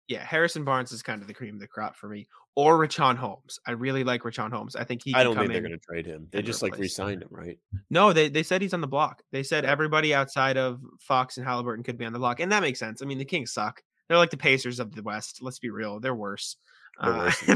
yeah, 0.08 0.24
Harrison 0.24 0.64
Barnes 0.64 0.92
is 0.92 1.04
kind 1.04 1.22
of 1.22 1.28
the 1.28 1.34
cream 1.34 1.56
of 1.56 1.60
the 1.60 1.68
crop 1.68 1.96
for 1.96 2.08
me. 2.08 2.28
Or 2.56 2.78
Richaun 2.78 3.18
Holmes. 3.18 3.60
I 3.68 3.72
really 3.72 4.06
like 4.06 4.22
Richaun 4.22 4.52
Holmes. 4.52 4.78
I 4.78 4.86
think 4.86 5.02
he. 5.04 5.14
I 5.14 5.24
don't 5.24 5.36
think 5.36 5.52
they're 5.52 5.60
going 5.60 5.74
to 5.74 5.78
trade 5.78 6.06
him. 6.06 6.30
They 6.32 6.42
just 6.42 6.62
like 6.62 6.78
re-signed 6.78 7.22
him, 7.22 7.28
right? 7.30 7.60
No, 7.90 8.14
they 8.14 8.30
they 8.30 8.44
said 8.44 8.62
he's 8.62 8.74
on 8.74 8.80
the 8.80 8.88
block. 8.88 9.24
They 9.34 9.44
said 9.44 9.66
everybody 9.66 10.14
outside 10.14 10.56
of 10.56 10.80
Fox 11.02 11.36
and 11.36 11.46
Halliburton 11.46 11.84
could 11.84 11.98
be 11.98 12.06
on 12.06 12.14
the 12.14 12.20
block, 12.20 12.40
and 12.40 12.52
that 12.54 12.62
makes 12.62 12.80
sense. 12.80 13.02
I 13.02 13.06
mean, 13.06 13.18
the 13.18 13.26
Kings 13.26 13.52
suck. 13.52 13.82
They're 14.08 14.18
like 14.18 14.30
the 14.30 14.38
Pacers 14.38 14.80
of 14.80 14.96
the 14.96 15.04
West. 15.04 15.40
Let's 15.42 15.60
be 15.60 15.70
real. 15.70 16.00
They're 16.00 16.16
worse. 16.16 16.56
They're 17.02 17.14
worse 17.14 17.50
uh, 17.50 17.56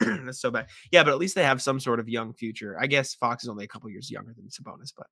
that's 0.00 0.40
so 0.40 0.50
bad. 0.50 0.68
Yeah, 0.92 1.02
but 1.02 1.12
at 1.12 1.18
least 1.18 1.34
they 1.34 1.42
have 1.42 1.60
some 1.60 1.80
sort 1.80 1.98
of 1.98 2.08
young 2.08 2.32
future. 2.32 2.76
I 2.80 2.86
guess 2.86 3.14
Fox 3.14 3.42
is 3.42 3.48
only 3.48 3.64
a 3.64 3.68
couple 3.68 3.90
years 3.90 4.10
younger 4.10 4.32
than 4.36 4.48
Sabonis, 4.48 4.92
but 4.96 5.06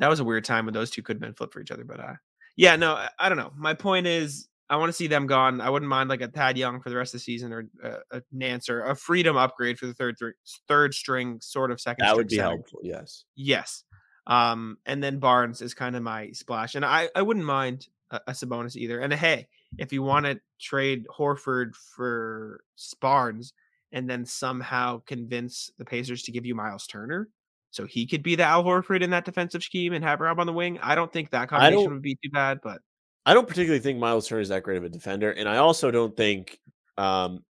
that 0.00 0.08
was 0.08 0.20
a 0.20 0.24
weird 0.24 0.44
time 0.44 0.64
when 0.64 0.74
those 0.74 0.90
two 0.90 1.02
could 1.02 1.16
have 1.16 1.20
been 1.20 1.34
flipped 1.34 1.52
for 1.52 1.60
each 1.60 1.70
other. 1.70 1.84
But 1.84 2.00
uh, 2.00 2.14
yeah, 2.56 2.76
no, 2.76 2.94
I, 2.94 3.08
I 3.18 3.28
don't 3.28 3.38
know. 3.38 3.52
My 3.56 3.74
point 3.74 4.06
is, 4.06 4.48
I 4.68 4.76
want 4.76 4.88
to 4.88 4.92
see 4.92 5.06
them 5.06 5.26
gone. 5.26 5.60
I 5.60 5.70
wouldn't 5.70 5.88
mind 5.88 6.08
like 6.10 6.20
a 6.20 6.28
Tad 6.28 6.56
Young 6.56 6.80
for 6.80 6.90
the 6.90 6.96
rest 6.96 7.14
of 7.14 7.20
the 7.20 7.24
season 7.24 7.52
or 7.52 7.68
a, 7.82 7.88
uh, 7.88 7.98
a 8.12 8.22
Nance 8.32 8.68
or 8.68 8.82
a 8.82 8.96
Freedom 8.96 9.36
upgrade 9.36 9.78
for 9.78 9.86
the 9.86 9.94
third 9.94 10.16
th- 10.18 10.34
third 10.68 10.94
string 10.94 11.38
sort 11.40 11.70
of 11.70 11.80
second. 11.80 12.06
That 12.06 12.16
would 12.16 12.28
be 12.28 12.36
center. 12.36 12.48
helpful. 12.56 12.80
Yes. 12.82 13.24
Yes. 13.36 13.84
Um, 14.26 14.78
and 14.86 15.02
then 15.02 15.18
Barnes 15.18 15.60
is 15.60 15.74
kind 15.74 15.96
of 15.96 16.02
my 16.02 16.30
splash, 16.32 16.74
and 16.74 16.84
I 16.84 17.08
I 17.14 17.22
wouldn't 17.22 17.46
mind 17.46 17.88
a, 18.10 18.20
a 18.28 18.32
Sabonis 18.32 18.76
either. 18.76 19.00
And 19.00 19.12
hey, 19.12 19.48
if 19.78 19.92
you 19.92 20.02
want 20.02 20.26
to 20.26 20.40
trade 20.60 21.06
Horford 21.08 21.74
for 21.74 22.60
Barnes 23.00 23.52
and 23.92 24.08
then 24.08 24.24
somehow 24.24 25.00
convince 25.06 25.70
the 25.78 25.84
Pacers 25.84 26.22
to 26.24 26.32
give 26.32 26.46
you 26.46 26.54
Miles 26.54 26.86
Turner, 26.86 27.28
so 27.70 27.86
he 27.86 28.06
could 28.06 28.22
be 28.22 28.34
the 28.34 28.44
Al 28.44 28.64
Horford 28.64 29.02
in 29.02 29.10
that 29.10 29.24
defensive 29.24 29.62
scheme 29.62 29.92
and 29.92 30.04
have 30.04 30.20
Rob 30.20 30.40
on 30.40 30.46
the 30.46 30.52
wing. 30.52 30.78
I 30.82 30.94
don't 30.94 31.12
think 31.12 31.30
that 31.30 31.48
combination 31.48 31.92
would 31.92 32.02
be 32.02 32.16
too 32.22 32.30
bad, 32.30 32.60
but 32.62 32.80
I 33.26 33.34
don't 33.34 33.46
particularly 33.48 33.80
think 33.80 33.98
Miles 33.98 34.26
Turner 34.28 34.40
is 34.40 34.48
that 34.48 34.62
great 34.62 34.78
of 34.78 34.84
a 34.84 34.88
defender, 34.88 35.32
and 35.32 35.48
I 35.48 35.58
also 35.58 35.90
don't 35.90 36.16
think 36.16 36.58
um, 36.96 37.44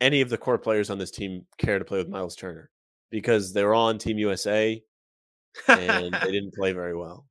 any 0.00 0.20
of 0.20 0.30
the 0.30 0.38
core 0.38 0.58
players 0.58 0.90
on 0.90 0.98
this 0.98 1.10
team 1.10 1.46
care 1.58 1.78
to 1.78 1.84
play 1.84 1.98
with 1.98 2.08
Miles 2.08 2.36
Turner 2.36 2.70
because 3.10 3.52
they 3.52 3.64
were 3.64 3.74
all 3.74 3.88
on 3.88 3.98
Team 3.98 4.18
USA 4.18 4.82
and 5.68 6.14
they 6.14 6.30
didn't 6.30 6.54
play 6.54 6.72
very 6.72 6.96
well. 6.96 7.26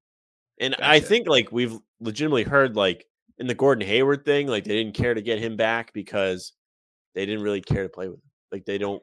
And 0.59 0.73
gotcha. 0.73 0.89
I 0.89 0.99
think 0.99 1.27
like 1.27 1.51
we've 1.51 1.77
legitimately 1.99 2.43
heard 2.43 2.75
like 2.75 3.05
in 3.37 3.47
the 3.47 3.55
Gordon 3.55 3.87
Hayward 3.87 4.25
thing, 4.25 4.47
like 4.47 4.65
they 4.65 4.75
didn't 4.75 4.95
care 4.95 5.13
to 5.13 5.21
get 5.21 5.39
him 5.39 5.55
back 5.55 5.93
because 5.93 6.53
they 7.15 7.25
didn't 7.25 7.43
really 7.43 7.61
care 7.61 7.83
to 7.83 7.89
play 7.89 8.07
with 8.07 8.17
him. 8.17 8.29
Like 8.51 8.65
they 8.65 8.77
don't. 8.77 9.01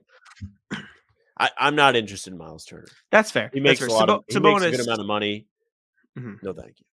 I, 1.39 1.51
am 1.59 1.77
not 1.77 1.97
interested 1.97 2.33
in 2.33 2.39
Miles 2.39 2.65
Turner. 2.65 2.89
That's 3.11 3.31
fair. 3.31 3.51
He 3.53 3.61
makes 3.61 3.81
fair. 3.81 3.89
a 3.89 3.93
lot 3.93 4.09
of. 4.09 4.25
He 4.29 4.39
makes 4.39 4.63
a 4.63 4.71
good 4.71 4.81
amount 4.81 5.01
of 5.01 5.07
money. 5.07 5.47
Mm-hmm. 6.19 6.35
No, 6.43 6.53
thank 6.53 6.81
you. 6.81 6.87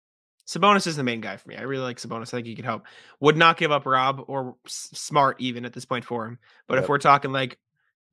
Sabonis 0.46 0.86
is 0.86 0.96
the 0.96 1.04
main 1.04 1.20
guy 1.20 1.36
for 1.36 1.48
me. 1.48 1.56
I 1.56 1.62
really 1.62 1.84
like 1.84 1.98
Sabonis. 1.98 2.28
I 2.28 2.38
think 2.38 2.46
he 2.46 2.56
could 2.56 2.64
help. 2.64 2.84
Would 3.20 3.36
not 3.36 3.56
give 3.56 3.70
up 3.70 3.86
Rob 3.86 4.24
or 4.26 4.56
S- 4.66 4.90
Smart 4.92 5.40
even 5.40 5.64
at 5.64 5.72
this 5.72 5.84
point 5.84 6.04
for 6.04 6.26
him. 6.26 6.38
But 6.66 6.74
yep. 6.74 6.84
if 6.84 6.88
we're 6.88 6.98
talking 6.98 7.32
like 7.32 7.58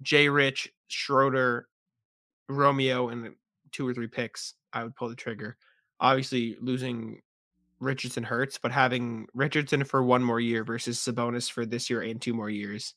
Jay 0.01 0.29
Rich, 0.29 0.71
Schroeder, 0.87 1.67
Romeo, 2.47 3.09
and 3.09 3.33
two 3.71 3.87
or 3.87 3.93
three 3.93 4.07
picks, 4.07 4.53
I 4.71 4.83
would 4.83 4.95
pull 4.95 5.09
the 5.09 5.15
trigger. 5.15 5.57
Obviously, 5.99 6.55
losing 6.61 7.21
Richardson 7.79 8.23
hurts, 8.23 8.57
but 8.57 8.71
having 8.71 9.27
Richardson 9.33 9.83
for 9.83 10.03
one 10.03 10.23
more 10.23 10.39
year 10.39 10.63
versus 10.63 10.99
Sabonis 10.99 11.51
for 11.51 11.65
this 11.65 11.89
year 11.89 12.01
and 12.01 12.21
two 12.21 12.33
more 12.33 12.49
years, 12.49 12.93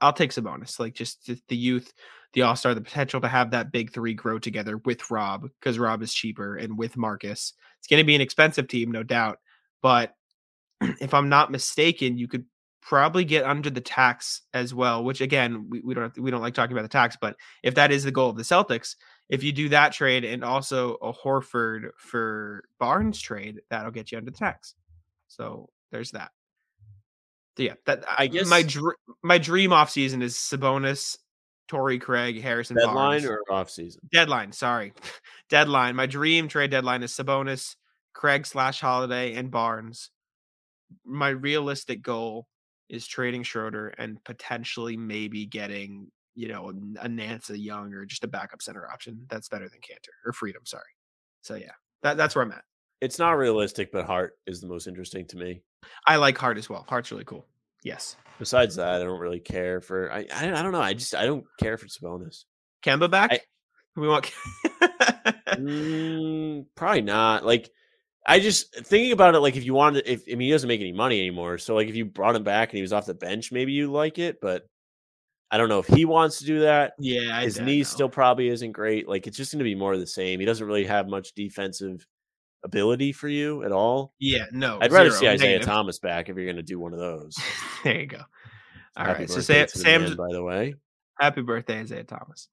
I'll 0.00 0.12
take 0.12 0.30
Sabonis. 0.30 0.78
Like 0.78 0.94
just 0.94 1.30
the 1.48 1.56
youth, 1.56 1.92
the 2.32 2.42
All 2.42 2.56
Star, 2.56 2.74
the 2.74 2.80
potential 2.80 3.20
to 3.20 3.28
have 3.28 3.50
that 3.50 3.72
big 3.72 3.92
three 3.92 4.14
grow 4.14 4.38
together 4.38 4.78
with 4.78 5.10
Rob 5.10 5.48
because 5.60 5.78
Rob 5.78 6.02
is 6.02 6.12
cheaper 6.12 6.56
and 6.56 6.78
with 6.78 6.96
Marcus. 6.96 7.54
It's 7.78 7.88
going 7.88 8.00
to 8.00 8.06
be 8.06 8.14
an 8.14 8.20
expensive 8.20 8.68
team, 8.68 8.90
no 8.90 9.02
doubt. 9.02 9.38
But 9.82 10.14
if 10.80 11.14
I'm 11.14 11.28
not 11.28 11.50
mistaken, 11.50 12.18
you 12.18 12.28
could 12.28 12.44
probably 12.80 13.24
get 13.24 13.44
under 13.44 13.70
the 13.70 13.80
tax 13.80 14.42
as 14.54 14.74
well. 14.74 15.04
Which 15.04 15.20
again, 15.20 15.68
we, 15.68 15.80
we 15.80 15.94
don't 15.94 16.14
to, 16.14 16.22
we 16.22 16.30
don't 16.30 16.42
like 16.42 16.54
talking 16.54 16.72
about 16.72 16.82
the 16.82 16.88
tax, 16.88 17.16
but 17.20 17.36
if 17.62 17.74
that 17.74 17.92
is 17.92 18.04
the 18.04 18.12
goal 18.12 18.30
of 18.30 18.36
the 18.36 18.42
Celtics, 18.42 18.96
if 19.28 19.42
you 19.42 19.52
do 19.52 19.68
that 19.68 19.92
trade 19.92 20.24
and 20.24 20.42
also 20.42 20.94
a 20.94 21.12
Horford 21.12 21.90
for 21.98 22.64
Barnes 22.78 23.20
trade, 23.20 23.60
that'll 23.70 23.90
get 23.90 24.10
you 24.10 24.18
under 24.18 24.30
the 24.30 24.36
tax. 24.36 24.74
So 25.28 25.68
there's 25.90 26.12
that. 26.12 26.30
So 27.58 27.64
yeah, 27.64 27.74
that 27.86 28.04
I 28.16 28.28
guess 28.28 28.48
my 28.48 28.62
dr- 28.62 28.96
my 29.22 29.36
dream 29.38 29.72
off 29.72 29.90
season 29.90 30.22
is 30.22 30.36
Sabonis, 30.36 31.18
Torrey 31.66 31.98
Craig, 31.98 32.40
Harrison 32.40 32.76
deadline 32.76 32.94
Barnes. 32.94 33.24
or 33.24 33.42
off 33.50 33.68
season 33.68 34.00
deadline. 34.12 34.52
Sorry, 34.52 34.92
deadline. 35.50 35.96
My 35.96 36.06
dream 36.06 36.46
trade 36.46 36.70
deadline 36.70 37.02
is 37.02 37.12
Sabonis, 37.12 37.74
Craig 38.14 38.46
slash 38.46 38.80
Holiday, 38.80 39.34
and 39.34 39.50
Barnes. 39.50 40.10
My 41.04 41.30
realistic 41.30 42.00
goal 42.00 42.46
is 42.88 43.08
trading 43.08 43.42
Schroeder 43.42 43.88
and 43.88 44.22
potentially 44.22 44.96
maybe 44.96 45.44
getting 45.44 46.12
you 46.38 46.46
know, 46.46 46.72
a 47.00 47.08
Nance 47.08 47.50
Young 47.50 47.92
or 47.92 48.04
just 48.04 48.22
a 48.22 48.28
backup 48.28 48.62
center 48.62 48.88
option. 48.88 49.26
That's 49.28 49.48
better 49.48 49.68
than 49.68 49.80
Kanter 49.80 50.14
or 50.24 50.32
Freedom. 50.32 50.62
Sorry. 50.64 50.84
So 51.42 51.56
yeah, 51.56 51.72
that, 52.02 52.16
that's 52.16 52.36
where 52.36 52.44
I'm 52.44 52.52
at. 52.52 52.62
It's 53.00 53.18
not 53.18 53.32
realistic, 53.32 53.90
but 53.90 54.06
Hart 54.06 54.34
is 54.46 54.60
the 54.60 54.68
most 54.68 54.86
interesting 54.86 55.26
to 55.26 55.36
me. 55.36 55.62
I 56.06 56.16
like 56.16 56.38
Hart 56.38 56.58
as 56.58 56.68
well. 56.68 56.84
Hart's 56.88 57.10
really 57.10 57.24
cool. 57.24 57.46
Yes. 57.84 58.16
Besides 58.38 58.76
that, 58.76 58.94
I 58.94 58.98
don't 59.04 59.20
really 59.20 59.40
care 59.40 59.80
for. 59.80 60.12
I 60.12 60.26
I, 60.32 60.52
I 60.52 60.62
don't 60.62 60.72
know. 60.72 60.80
I 60.80 60.94
just 60.94 61.14
I 61.14 61.26
don't 61.26 61.44
care 61.58 61.76
for 61.76 61.86
Sabonis. 61.86 62.44
Kemba 62.84 63.10
back. 63.10 63.32
I, 63.32 63.40
we 63.96 64.08
want. 64.08 64.32
mm, 65.48 66.66
probably 66.76 67.02
not. 67.02 67.44
Like 67.44 67.70
I 68.26 68.40
just 68.40 68.74
thinking 68.74 69.12
about 69.12 69.34
it. 69.34 69.40
Like 69.40 69.56
if 69.56 69.64
you 69.64 69.74
wanted, 69.74 70.06
if 70.06 70.22
I 70.30 70.32
mean 70.32 70.46
he 70.46 70.50
doesn't 70.50 70.68
make 70.68 70.80
any 70.80 70.92
money 70.92 71.18
anymore, 71.20 71.58
so 71.58 71.74
like 71.74 71.88
if 71.88 71.96
you 71.96 72.04
brought 72.04 72.36
him 72.36 72.44
back 72.44 72.70
and 72.70 72.76
he 72.76 72.82
was 72.82 72.92
off 72.92 73.06
the 73.06 73.14
bench, 73.14 73.50
maybe 73.50 73.72
you 73.72 73.90
like 73.90 74.18
it. 74.18 74.40
But 74.40 74.68
I 75.50 75.56
don't 75.56 75.68
know 75.68 75.78
if 75.78 75.86
he 75.86 76.04
wants 76.04 76.38
to 76.38 76.44
do 76.44 76.60
that. 76.60 76.92
Yeah, 76.98 77.40
his 77.40 77.58
knee 77.58 77.82
still 77.84 78.08
probably 78.08 78.48
isn't 78.48 78.72
great. 78.72 79.08
Like 79.08 79.26
it's 79.26 79.36
just 79.36 79.50
going 79.52 79.60
to 79.60 79.64
be 79.64 79.74
more 79.74 79.94
of 79.94 80.00
the 80.00 80.06
same. 80.06 80.40
He 80.40 80.46
doesn't 80.46 80.66
really 80.66 80.84
have 80.84 81.08
much 81.08 81.34
defensive 81.34 82.06
ability 82.64 83.12
for 83.12 83.28
you 83.28 83.64
at 83.64 83.72
all. 83.72 84.14
Yeah, 84.18 84.46
no. 84.52 84.78
I'd 84.80 84.92
rather 84.92 85.10
see 85.10 85.28
Isaiah 85.28 85.52
negative. 85.52 85.66
Thomas 85.66 85.98
back 85.98 86.28
if 86.28 86.36
you're 86.36 86.46
going 86.46 86.56
to 86.56 86.62
do 86.62 86.78
one 86.78 86.92
of 86.92 86.98
those. 86.98 87.36
there 87.84 88.00
you 88.00 88.06
go. 88.06 88.22
All 88.96 89.06
right. 89.06 89.30
So 89.30 89.40
Sam, 89.40 89.68
Sam's 89.68 90.14
by 90.14 90.28
the 90.32 90.42
way. 90.42 90.74
Happy 91.18 91.42
birthday, 91.42 91.80
Isaiah 91.80 92.04
Thomas. 92.04 92.48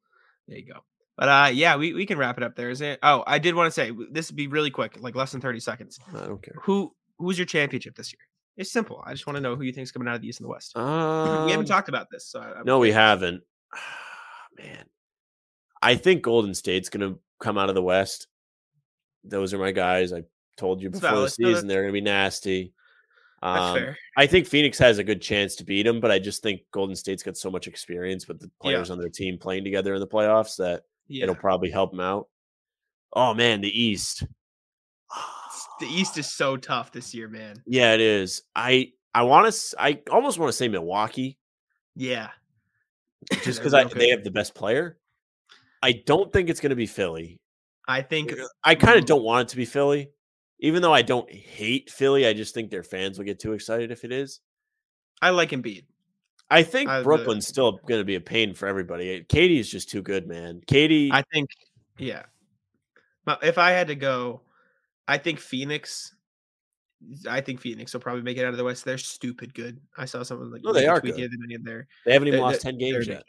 There 0.47 0.58
you 0.58 0.66
go. 0.66 0.80
But 1.18 1.30
uh, 1.30 1.49
yeah, 1.53 1.78
we, 1.78 1.93
we 1.93 2.06
can 2.06 2.18
wrap 2.18 2.38
it 2.38 2.43
up 2.43 2.56
there. 2.56 2.70
Is 2.70 2.82
it? 2.82 2.99
Oh, 3.01 3.24
I 3.26 3.39
did 3.39 3.56
want 3.56 3.68
to 3.68 3.72
say 3.72 3.91
this 4.12 4.30
would 4.30 4.36
be 4.36 4.47
really 4.47 4.70
quick, 4.70 4.97
like 4.99 5.16
less 5.16 5.32
than 5.32 5.41
thirty 5.41 5.60
seconds. 5.60 5.99
I 6.14 6.26
don't 6.26 6.41
care. 6.41 6.56
Who 6.64 6.93
who's 7.18 7.38
your 7.38 7.45
championship 7.45 7.95
this 7.95 8.12
year? 8.12 8.20
It's 8.58 8.72
simple. 8.72 9.03
I 9.06 9.12
just 9.12 9.28
want 9.28 9.36
to 9.36 9.41
know 9.41 9.56
who 9.56 9.64
you 9.64 9.72
think 9.72 9.84
is 9.84 9.91
coming 9.91 10.08
out 10.08 10.16
of 10.16 10.22
the 10.22 10.28
East 10.28 10.39
and 10.39 10.45
the 10.45 10.49
West. 10.49 10.78
Um, 10.78 10.86
we 11.45 11.51
haven't 11.51 11.60
um 11.60 11.66
talked 11.66 11.89
about 11.89 12.08
this. 12.12 12.28
So 12.28 12.39
I, 12.39 12.64
no, 12.64 12.80
we 12.80 12.91
haven't. 12.91 13.43
Man, 14.58 14.86
I 15.82 15.95
think 15.95 16.22
Golden 16.22 16.53
State's 16.53 16.89
going 16.89 17.14
to 17.14 17.20
come 17.39 17.58
out 17.58 17.70
of 17.70 17.76
the 17.76 17.82
West. 17.82 18.28
Those 19.26 19.53
are 19.53 19.57
my 19.57 19.71
guys. 19.71 20.13
I 20.13 20.23
told 20.57 20.82
you 20.82 20.89
before 20.89 21.19
the 21.19 21.30
season 21.30 21.67
they're 21.67 21.82
going 21.82 21.93
to 21.93 21.99
be 21.99 22.01
nasty. 22.01 22.73
Um, 23.43 23.95
I 24.17 24.26
think 24.26 24.47
Phoenix 24.47 24.80
has 24.80 24.97
a 24.97 25.03
good 25.03 25.21
chance 25.21 25.55
to 25.57 25.63
beat 25.63 25.84
them, 25.84 25.99
but 25.99 26.09
I 26.09 26.17
just 26.17 26.41
think 26.41 26.61
Golden 26.71 26.95
State's 26.95 27.21
got 27.21 27.38
so 27.38 27.51
much 27.51 27.67
experience 27.67 28.28
with 28.28 28.39
the 28.39 28.49
players 28.59 28.88
yeah. 28.88 28.93
on 28.93 28.99
their 28.99 29.09
team 29.09 29.38
playing 29.38 29.63
together 29.63 29.93
in 29.93 29.99
the 29.99 30.07
playoffs 30.07 30.57
that 30.57 30.84
yeah. 31.07 31.23
it'll 31.23 31.36
probably 31.36 31.69
help 31.69 31.91
them 31.91 31.99
out. 31.99 32.28
Oh 33.13 33.34
man, 33.34 33.61
the 33.61 33.69
East. 33.69 34.23
the 35.80 35.86
East 35.86 36.17
is 36.17 36.32
so 36.32 36.57
tough 36.57 36.91
this 36.91 37.13
year, 37.13 37.28
man. 37.28 37.61
Yeah, 37.67 37.93
it 37.93 38.01
is. 38.01 38.41
I 38.55 38.93
I 39.13 39.23
want 39.23 39.53
to. 39.53 39.76
I 39.80 40.01
almost 40.11 40.39
want 40.39 40.49
to 40.49 40.53
say 40.53 40.67
Milwaukee. 40.67 41.38
Yeah, 41.95 42.30
just 43.43 43.59
because 43.59 43.73
I 43.73 43.84
they 43.84 44.09
have 44.09 44.23
the 44.23 44.32
best 44.32 44.55
player. 44.55 44.97
I 45.84 45.91
don't 45.91 46.34
think 46.34 46.49
it's 46.49 46.59
going 46.59 46.71
to 46.71 46.76
be 46.76 46.88
Philly. 46.88 47.39
I 47.88 48.01
think 48.01 48.33
I 48.63 48.75
kind 48.75 48.95
of 48.97 49.01
mm-hmm. 49.01 49.07
don't 49.07 49.23
want 49.23 49.47
it 49.47 49.51
to 49.51 49.57
be 49.57 49.65
Philly, 49.65 50.09
even 50.59 50.81
though 50.81 50.93
I 50.93 51.01
don't 51.01 51.31
hate 51.31 51.89
Philly. 51.89 52.25
I 52.25 52.33
just 52.33 52.53
think 52.53 52.71
their 52.71 52.83
fans 52.83 53.17
will 53.17 53.25
get 53.25 53.39
too 53.39 53.53
excited 53.53 53.91
if 53.91 54.03
it 54.03 54.11
is. 54.11 54.39
I 55.21 55.29
like 55.29 55.51
Embiid. 55.51 55.86
I 56.49 56.63
think 56.63 56.89
I, 56.89 57.01
Brooklyn's 57.01 57.47
still 57.47 57.79
going 57.88 58.01
to 58.01 58.05
be 58.05 58.15
a 58.15 58.21
pain 58.21 58.53
for 58.53 58.67
everybody. 58.67 59.23
KD 59.23 59.59
is 59.59 59.69
just 59.69 59.89
too 59.89 60.01
good, 60.01 60.27
man. 60.27 60.61
KD, 60.67 61.09
I 61.11 61.23
think, 61.33 61.49
yeah. 61.97 62.23
If 63.41 63.57
I 63.57 63.71
had 63.71 63.88
to 63.88 63.95
go, 63.95 64.41
I 65.07 65.17
think 65.17 65.39
Phoenix 65.39 66.15
I 67.29 67.41
think 67.41 67.61
Phoenix 67.61 67.93
will 67.93 68.01
probably 68.01 68.21
make 68.21 68.38
it 68.38 68.45
out 68.45 68.51
of 68.51 68.57
the 68.57 68.63
West. 68.63 68.86
They're 68.86 68.97
stupid 68.97 69.53
good. 69.53 69.79
I 69.97 70.05
saw 70.05 70.23
someone 70.23 70.51
like 70.51 70.63
no, 70.63 70.73
they 70.73 70.88
are 70.88 70.99
good. 70.99 71.15
there. 71.15 71.88
They 72.05 72.13
haven't 72.13 72.27
even 72.27 72.39
they're, 72.39 72.47
lost 72.47 72.61
ten 72.61 72.77
games 72.77 73.07
yet. 73.07 73.23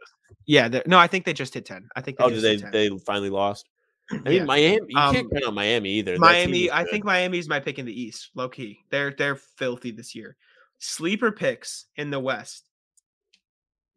Yeah, 0.46 0.68
no, 0.86 0.98
I 0.98 1.06
think 1.06 1.24
they 1.24 1.32
just 1.32 1.54
hit 1.54 1.64
ten. 1.64 1.88
I 1.96 2.00
think. 2.00 2.18
They 2.18 2.24
oh, 2.24 2.30
did 2.30 2.42
they? 2.42 2.88
They 2.88 2.98
finally 2.98 3.30
lost. 3.30 3.68
I 4.10 4.16
mean, 4.16 4.32
yeah. 4.32 4.44
Miami. 4.44 4.86
You 4.88 4.98
um, 4.98 5.14
can't 5.14 5.30
count 5.30 5.44
on 5.44 5.54
Miami 5.54 5.90
either. 5.90 6.16
Miami. 6.18 6.70
I 6.70 6.84
think 6.84 7.04
Miami's 7.04 7.48
my 7.48 7.60
pick 7.60 7.78
in 7.78 7.86
the 7.86 8.00
East. 8.00 8.30
Low 8.34 8.48
key, 8.48 8.80
they're 8.90 9.12
they're 9.12 9.36
filthy 9.36 9.90
this 9.90 10.14
year. 10.14 10.36
Sleeper 10.78 11.32
picks 11.32 11.86
in 11.96 12.10
the 12.10 12.20
West. 12.20 12.68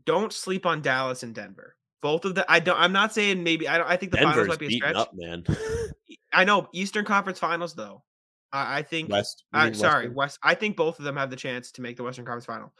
Don't 0.05 0.33
sleep 0.33 0.65
on 0.65 0.81
Dallas 0.81 1.23
and 1.23 1.35
Denver. 1.35 1.75
Both 2.01 2.25
of 2.25 2.33
the 2.33 2.49
I 2.49 2.59
don't. 2.59 2.79
I'm 2.79 2.93
not 2.93 3.13
saying 3.13 3.43
maybe. 3.43 3.67
I 3.67 3.77
don't. 3.77 3.87
I 3.87 3.97
think 3.97 4.11
the 4.11 4.17
Denver's 4.17 4.35
finals 4.35 4.49
might 4.49 4.59
be 4.59 4.67
a 4.67 4.77
stretch. 4.77 4.95
Up, 4.95 5.11
man. 5.13 5.43
I 6.33 6.45
know 6.45 6.67
Eastern 6.73 7.05
Conference 7.05 7.39
Finals 7.39 7.75
though. 7.75 8.03
I, 8.51 8.79
I 8.79 8.81
think 8.81 9.09
West. 9.09 9.43
Uh, 9.53 9.73
sorry, 9.73 10.09
West. 10.09 10.39
I 10.41 10.55
think 10.55 10.77
both 10.77 10.97
of 10.99 11.05
them 11.05 11.17
have 11.17 11.29
the 11.29 11.35
chance 11.35 11.71
to 11.73 11.81
make 11.81 11.97
the 11.97 12.03
Western 12.03 12.25
Conference 12.25 12.45
Final. 12.45 12.73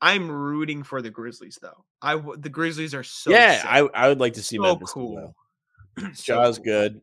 I'm 0.00 0.30
rooting 0.30 0.82
for 0.82 1.00
the 1.00 1.10
Grizzlies 1.10 1.58
though. 1.62 1.84
I 2.02 2.20
the 2.36 2.48
Grizzlies 2.48 2.94
are 2.94 3.04
so 3.04 3.30
yeah. 3.30 3.58
Sick. 3.58 3.66
I 3.70 3.78
I 3.94 4.08
would 4.08 4.20
like 4.20 4.34
to 4.34 4.42
see 4.42 4.56
so 4.56 4.62
Memphis 4.62 4.90
cool. 4.90 5.16
so 5.16 5.34
Cool. 6.26 6.52
good. 6.64 7.00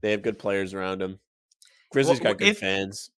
They 0.00 0.10
have 0.10 0.22
good 0.22 0.38
players 0.38 0.74
around 0.74 1.00
him. 1.00 1.18
Grizzlies 1.90 2.20
well, 2.20 2.32
got 2.32 2.38
good 2.38 2.48
if, 2.48 2.58
fans. 2.58 3.10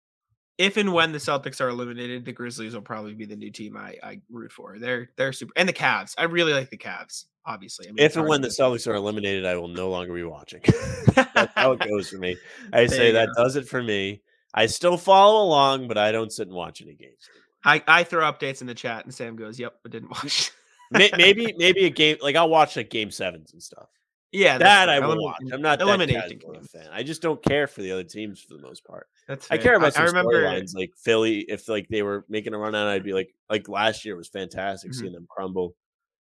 If 0.59 0.77
and 0.77 0.93
when 0.93 1.13
the 1.13 1.19
Celtics 1.19 1.61
are 1.61 1.69
eliminated, 1.69 2.25
the 2.25 2.33
Grizzlies 2.33 2.75
will 2.75 2.83
probably 2.83 3.15
be 3.15 3.27
the 3.27 3.37
new 3.37 3.51
team 3.51 3.77
I, 3.77 3.97
I 4.03 4.21
root 4.31 4.53
for. 4.53 4.79
They're 4.79 5.11
they're 5.17 5.33
super 5.33 5.53
and 5.57 5.69
the 5.69 5.73
Cavs. 5.73 6.15
I 6.17 6.25
really 6.25 6.53
like 6.53 6.71
the 6.71 6.79
Cavs. 6.79 7.25
Obviously, 7.45 7.89
I 7.89 7.93
mean, 7.93 8.05
if 8.05 8.17
and 8.17 8.27
when 8.27 8.41
the 8.41 8.49
Celtics 8.49 8.87
are 8.87 8.95
eliminated, 8.95 9.45
I 9.45 9.57
will 9.57 9.69
no 9.69 9.89
longer 9.89 10.15
be 10.15 10.25
watching. 10.25 10.63
That's 11.15 11.53
how 11.55 11.73
it 11.73 11.81
goes 11.81 12.09
for 12.09 12.19
me. 12.19 12.37
I 12.73 12.87
say 12.87 13.13
that 13.13 13.29
go. 13.37 13.45
does 13.45 13.57
it 13.57 13.69
for 13.69 13.83
me. 13.83 14.23
I 14.55 14.67
still 14.67 14.97
follow 14.97 15.45
along, 15.45 15.89
but 15.89 15.99
I 15.99 16.13
don't 16.13 16.33
sit 16.33 16.49
and 16.49 16.57
watch 16.57 16.81
any 16.81 16.95
games. 16.95 17.29
I, 17.65 17.83
I 17.87 18.05
throw 18.05 18.23
updates 18.31 18.61
in 18.61 18.67
the 18.67 18.75
chat, 18.75 19.05
and 19.05 19.15
Sam 19.15 19.37
goes, 19.37 19.59
"Yep, 19.59 19.75
I 19.85 19.89
didn't 19.89 20.11
watch." 20.11 20.53
maybe 20.91 21.53
maybe 21.57 21.85
a 21.85 21.91
game 21.91 22.17
like 22.23 22.37
I'll 22.37 22.49
watch 22.49 22.77
like 22.77 22.91
game 22.91 23.11
sevens 23.11 23.53
and 23.53 23.63
stuff. 23.63 23.89
Yeah, 24.33 24.59
that 24.59 24.89
I 24.89 25.01
will 25.01 25.23
watch. 25.23 25.37
I'm 25.53 25.63
not 25.63 25.81
eliminating 25.81 26.41
fan. 26.71 26.89
I 26.93 27.03
just 27.03 27.23
don't 27.23 27.43
care 27.43 27.67
for 27.67 27.83
the 27.83 27.93
other 27.93 28.05
teams 28.05 28.41
for 28.41 28.55
the 28.55 28.63
most 28.63 28.85
part. 28.85 29.07
That's 29.29 29.47
fair. 29.47 29.59
I 29.59 29.63
care 29.63 29.77
about 29.77 29.95
some 29.95 30.03
I 30.03 30.07
remember 30.07 30.33
storylines 30.33 30.75
like 30.75 30.93
Philly. 30.97 31.41
If 31.41 31.69
like 31.69 31.89
they 31.89 32.03
were 32.03 32.25
making 32.29 32.53
a 32.53 32.59
run 32.59 32.75
out, 32.75 32.89
I'd 32.89 33.05
be 33.05 33.13
like, 33.13 33.35
like 33.49 33.69
last 33.69 34.05
year 34.05 34.17
was 34.17 34.29
fantastic 34.29 34.91
mm-hmm. 34.91 35.01
seeing 35.01 35.13
them 35.13 35.27
crumble. 35.31 35.75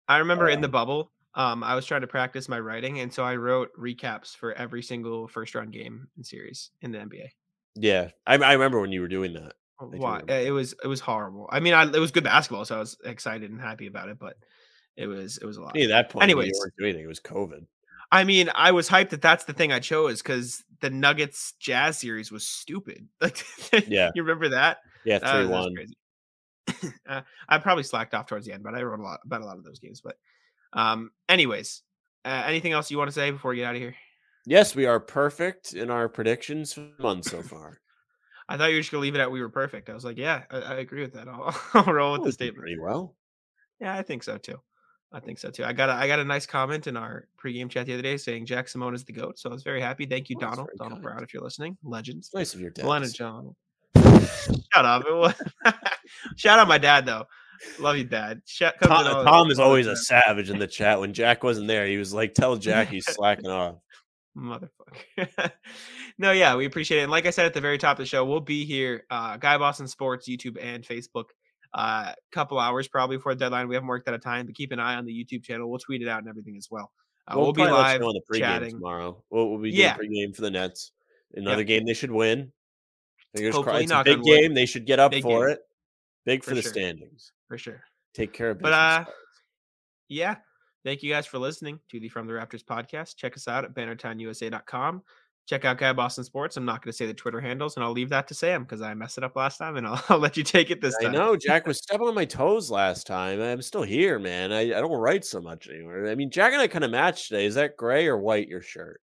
I 0.06 0.18
remember 0.18 0.48
in 0.48 0.60
the 0.60 0.68
bubble, 0.68 1.10
um, 1.34 1.64
I 1.64 1.74
was 1.74 1.86
trying 1.86 2.02
to 2.02 2.06
practice 2.06 2.48
my 2.48 2.60
writing, 2.60 3.00
and 3.00 3.12
so 3.12 3.24
I 3.24 3.36
wrote 3.36 3.70
recaps 3.78 4.36
for 4.36 4.52
every 4.52 4.82
single 4.82 5.26
first 5.26 5.54
round 5.54 5.72
game 5.72 6.08
and 6.16 6.24
series 6.24 6.70
in 6.82 6.92
the 6.92 6.98
NBA. 6.98 7.30
Yeah, 7.74 8.10
I, 8.26 8.36
I 8.36 8.52
remember 8.52 8.80
when 8.80 8.92
you 8.92 9.00
were 9.00 9.08
doing 9.08 9.32
that. 9.32 9.54
Why 9.78 10.22
it 10.28 10.52
was 10.52 10.74
it 10.84 10.86
was 10.86 11.00
horrible. 11.00 11.48
I 11.50 11.60
mean, 11.60 11.74
I, 11.74 11.82
it 11.84 11.98
was 11.98 12.12
good 12.12 12.24
basketball, 12.24 12.64
so 12.64 12.76
I 12.76 12.78
was 12.78 12.96
excited 13.04 13.50
and 13.50 13.60
happy 13.60 13.88
about 13.88 14.08
it. 14.08 14.18
But 14.18 14.36
it 14.96 15.06
was 15.06 15.38
it 15.38 15.44
was 15.44 15.56
a 15.56 15.62
lot. 15.62 15.74
Yeah, 15.74 15.88
that 15.88 16.10
point, 16.10 16.22
anyways, 16.22 16.48
you 16.48 16.54
weren't 16.58 16.74
doing 16.78 16.90
anything. 16.90 17.04
It 17.04 17.08
was 17.08 17.20
COVID. 17.20 17.66
I 18.12 18.24
mean, 18.24 18.50
I 18.54 18.72
was 18.72 18.88
hyped 18.88 19.10
that 19.10 19.22
that's 19.22 19.44
the 19.44 19.52
thing 19.52 19.72
I 19.72 19.80
chose 19.80 20.22
because 20.22 20.62
the 20.80 20.90
Nuggets 20.90 21.54
Jazz 21.58 21.98
series 21.98 22.30
was 22.30 22.46
stupid. 22.46 23.08
Like, 23.20 23.44
yeah, 23.88 24.10
you 24.14 24.22
remember 24.22 24.50
that? 24.50 24.78
Yeah, 25.04 25.18
three 25.18 25.46
one. 25.46 25.74
uh, 27.08 27.22
I 27.48 27.58
probably 27.58 27.82
slacked 27.82 28.14
off 28.14 28.26
towards 28.26 28.46
the 28.46 28.52
end, 28.52 28.62
but 28.62 28.74
I 28.74 28.82
wrote 28.82 29.00
a 29.00 29.02
lot 29.02 29.20
about 29.24 29.42
a 29.42 29.46
lot 29.46 29.58
of 29.58 29.64
those 29.64 29.78
games. 29.78 30.00
But, 30.00 30.16
um, 30.72 31.10
anyways, 31.28 31.82
uh, 32.24 32.42
anything 32.46 32.72
else 32.72 32.90
you 32.90 32.98
want 32.98 33.08
to 33.08 33.12
say 33.12 33.30
before 33.30 33.50
we 33.50 33.56
get 33.56 33.66
out 33.66 33.74
of 33.74 33.80
here? 33.80 33.94
Yes, 34.46 34.74
we 34.74 34.86
are 34.86 35.00
perfect 35.00 35.72
in 35.72 35.90
our 35.90 36.08
predictions 36.08 36.72
for 36.72 36.80
the 36.80 37.02
month 37.02 37.26
so 37.26 37.42
far. 37.42 37.80
I 38.48 38.56
thought 38.56 38.70
you 38.70 38.76
were 38.76 38.80
just 38.80 38.92
gonna 38.92 39.00
leave 39.02 39.14
it 39.14 39.20
at 39.20 39.30
we 39.30 39.40
were 39.40 39.48
perfect. 39.48 39.88
I 39.88 39.94
was 39.94 40.04
like, 40.04 40.18
yeah, 40.18 40.42
I, 40.50 40.58
I 40.58 40.74
agree 40.74 41.00
with 41.00 41.14
that. 41.14 41.28
I'll, 41.28 41.54
I'll 41.72 41.92
roll 41.92 42.12
with 42.12 42.24
the 42.24 42.32
statement. 42.32 42.60
Pretty 42.60 42.78
well. 42.78 43.16
Yeah, 43.80 43.96
I 43.96 44.02
think 44.02 44.22
so 44.22 44.38
too. 44.38 44.60
I 45.14 45.20
think 45.20 45.38
so 45.38 45.48
too. 45.48 45.64
I 45.64 45.72
got 45.72 45.88
a, 45.88 45.92
I 45.92 46.08
got 46.08 46.18
a 46.18 46.24
nice 46.24 46.44
comment 46.44 46.88
in 46.88 46.96
our 46.96 47.28
pregame 47.42 47.70
chat 47.70 47.86
the 47.86 47.94
other 47.94 48.02
day 48.02 48.16
saying 48.16 48.46
Jack 48.46 48.68
Simone 48.68 48.94
is 48.94 49.04
the 49.04 49.12
goat. 49.12 49.38
So 49.38 49.48
I 49.48 49.52
was 49.52 49.62
very 49.62 49.80
happy. 49.80 50.06
Thank 50.06 50.28
you, 50.28 50.36
oh, 50.38 50.40
Donald. 50.40 50.70
Donald 50.76 50.94
kind. 50.94 51.02
Brown, 51.02 51.22
if 51.22 51.32
you're 51.32 51.42
listening, 51.42 51.76
legends. 51.84 52.26
It's 52.26 52.34
nice 52.34 52.54
of 52.54 52.60
your 52.60 52.70
dad. 52.70 52.84
Leonard 52.84 53.14
John. 53.14 53.54
Shut 53.96 54.84
up. 54.84 55.04
Shout 56.36 56.58
out 56.58 56.66
my 56.66 56.78
dad 56.78 57.06
though. 57.06 57.26
Love 57.78 57.96
you, 57.96 58.04
Dad. 58.04 58.42
Shout, 58.46 58.74
Tom, 58.82 59.04
Tom 59.04 59.50
is 59.50 59.60
always 59.60 59.86
a 59.86 59.96
savage 59.96 60.50
in 60.50 60.58
the 60.58 60.66
chat. 60.66 61.00
When 61.00 61.14
Jack 61.14 61.44
wasn't 61.44 61.68
there, 61.68 61.86
he 61.86 61.96
was 61.96 62.12
like, 62.12 62.34
"Tell 62.34 62.56
Jack 62.56 62.88
he's 62.88 63.06
slacking 63.08 63.46
off." 63.46 63.76
Motherfucker. 64.36 65.52
no, 66.18 66.32
yeah, 66.32 66.56
we 66.56 66.66
appreciate 66.66 66.98
it. 66.98 67.02
And 67.02 67.10
like 67.10 67.26
I 67.26 67.30
said 67.30 67.46
at 67.46 67.54
the 67.54 67.60
very 67.60 67.78
top 67.78 67.98
of 67.98 68.02
the 68.02 68.06
show, 68.06 68.24
we'll 68.24 68.40
be 68.40 68.64
here, 68.64 69.04
uh, 69.10 69.36
Guy 69.36 69.56
Boston 69.58 69.86
Sports, 69.86 70.28
YouTube 70.28 70.56
and 70.60 70.84
Facebook. 70.84 71.26
A 71.74 71.78
uh, 71.78 72.12
couple 72.30 72.58
hours 72.58 72.86
probably 72.86 73.16
before 73.16 73.34
the 73.34 73.40
deadline. 73.40 73.66
We 73.66 73.74
haven't 73.74 73.88
worked 73.88 74.06
out 74.06 74.14
of 74.14 74.22
time, 74.22 74.46
but 74.46 74.54
keep 74.54 74.70
an 74.70 74.78
eye 74.78 74.94
on 74.94 75.04
the 75.04 75.12
YouTube 75.12 75.42
channel. 75.42 75.68
We'll 75.68 75.80
tweet 75.80 76.02
it 76.02 76.08
out 76.08 76.20
and 76.20 76.28
everything 76.28 76.56
as 76.56 76.68
well. 76.70 76.92
Uh, 77.26 77.34
we'll, 77.34 77.46
we'll 77.46 77.52
be 77.52 77.62
live 77.62 78.02
on 78.02 78.14
the 78.14 78.20
pregame 78.30 78.38
chatting. 78.38 78.70
tomorrow. 78.70 79.22
We'll, 79.30 79.50
we'll 79.50 79.58
be 79.58 79.70
doing 79.70 79.82
yeah. 79.82 79.96
pregame 79.96 80.36
for 80.36 80.42
the 80.42 80.50
Nets. 80.50 80.92
Another 81.34 81.62
yeah. 81.62 81.64
game 81.64 81.86
they 81.86 81.94
should 81.94 82.12
win. 82.12 82.52
Fingers 83.34 83.56
crossed. 83.56 83.82
It's 83.82 83.92
a 83.92 84.04
big 84.04 84.22
game. 84.22 84.54
They 84.54 84.66
should 84.66 84.86
get 84.86 85.00
up 85.00 85.10
big 85.10 85.22
for 85.22 85.48
game. 85.48 85.54
it. 85.54 85.60
Big 86.24 86.44
for, 86.44 86.50
for 86.50 86.54
the 86.54 86.62
sure. 86.62 86.72
standings. 86.72 87.32
For 87.48 87.58
sure. 87.58 87.82
Take 88.14 88.32
care 88.32 88.50
of 88.50 88.58
business. 88.58 88.70
But 88.70 88.72
uh, 88.72 89.04
yeah. 90.08 90.36
Thank 90.84 91.02
you 91.02 91.10
guys 91.10 91.26
for 91.26 91.38
listening 91.38 91.80
to 91.90 91.98
the 91.98 92.10
From 92.10 92.26
the 92.26 92.34
Rafters 92.34 92.62
podcast. 92.62 93.16
Check 93.16 93.36
us 93.36 93.48
out 93.48 93.64
at 93.64 93.74
bannertownusa.com. 93.74 95.02
Check 95.46 95.66
out 95.66 95.76
Guy 95.76 95.92
Boston 95.92 96.24
Sports. 96.24 96.56
I'm 96.56 96.64
not 96.64 96.82
going 96.82 96.90
to 96.90 96.96
say 96.96 97.06
the 97.06 97.12
Twitter 97.12 97.40
handles, 97.40 97.76
and 97.76 97.84
I'll 97.84 97.92
leave 97.92 98.08
that 98.08 98.26
to 98.28 98.34
Sam 98.34 98.62
because 98.62 98.80
I 98.80 98.94
messed 98.94 99.18
it 99.18 99.24
up 99.24 99.36
last 99.36 99.58
time, 99.58 99.76
and 99.76 99.86
I'll, 99.86 100.02
I'll 100.08 100.18
let 100.18 100.36
you 100.38 100.42
take 100.42 100.70
it 100.70 100.80
this 100.80 100.96
time. 100.96 101.10
I 101.10 101.12
know 101.12 101.36
Jack 101.36 101.66
was 101.66 101.78
stepping 101.82 102.06
on 102.06 102.14
my 102.14 102.24
toes 102.24 102.70
last 102.70 103.06
time. 103.06 103.40
I'm 103.42 103.60
still 103.60 103.82
here, 103.82 104.18
man. 104.18 104.52
I, 104.52 104.60
I 104.60 104.80
don't 104.80 104.92
write 104.92 105.24
so 105.24 105.40
much 105.40 105.68
anymore. 105.68 106.08
I 106.08 106.14
mean, 106.14 106.30
Jack 106.30 106.52
and 106.52 106.62
I 106.62 106.66
kind 106.66 106.84
of 106.84 106.90
matched 106.90 107.28
today. 107.28 107.44
Is 107.44 107.56
that 107.56 107.76
gray 107.76 108.06
or 108.06 108.16
white? 108.16 108.48
Your 108.48 108.62
shirt? 108.62 109.02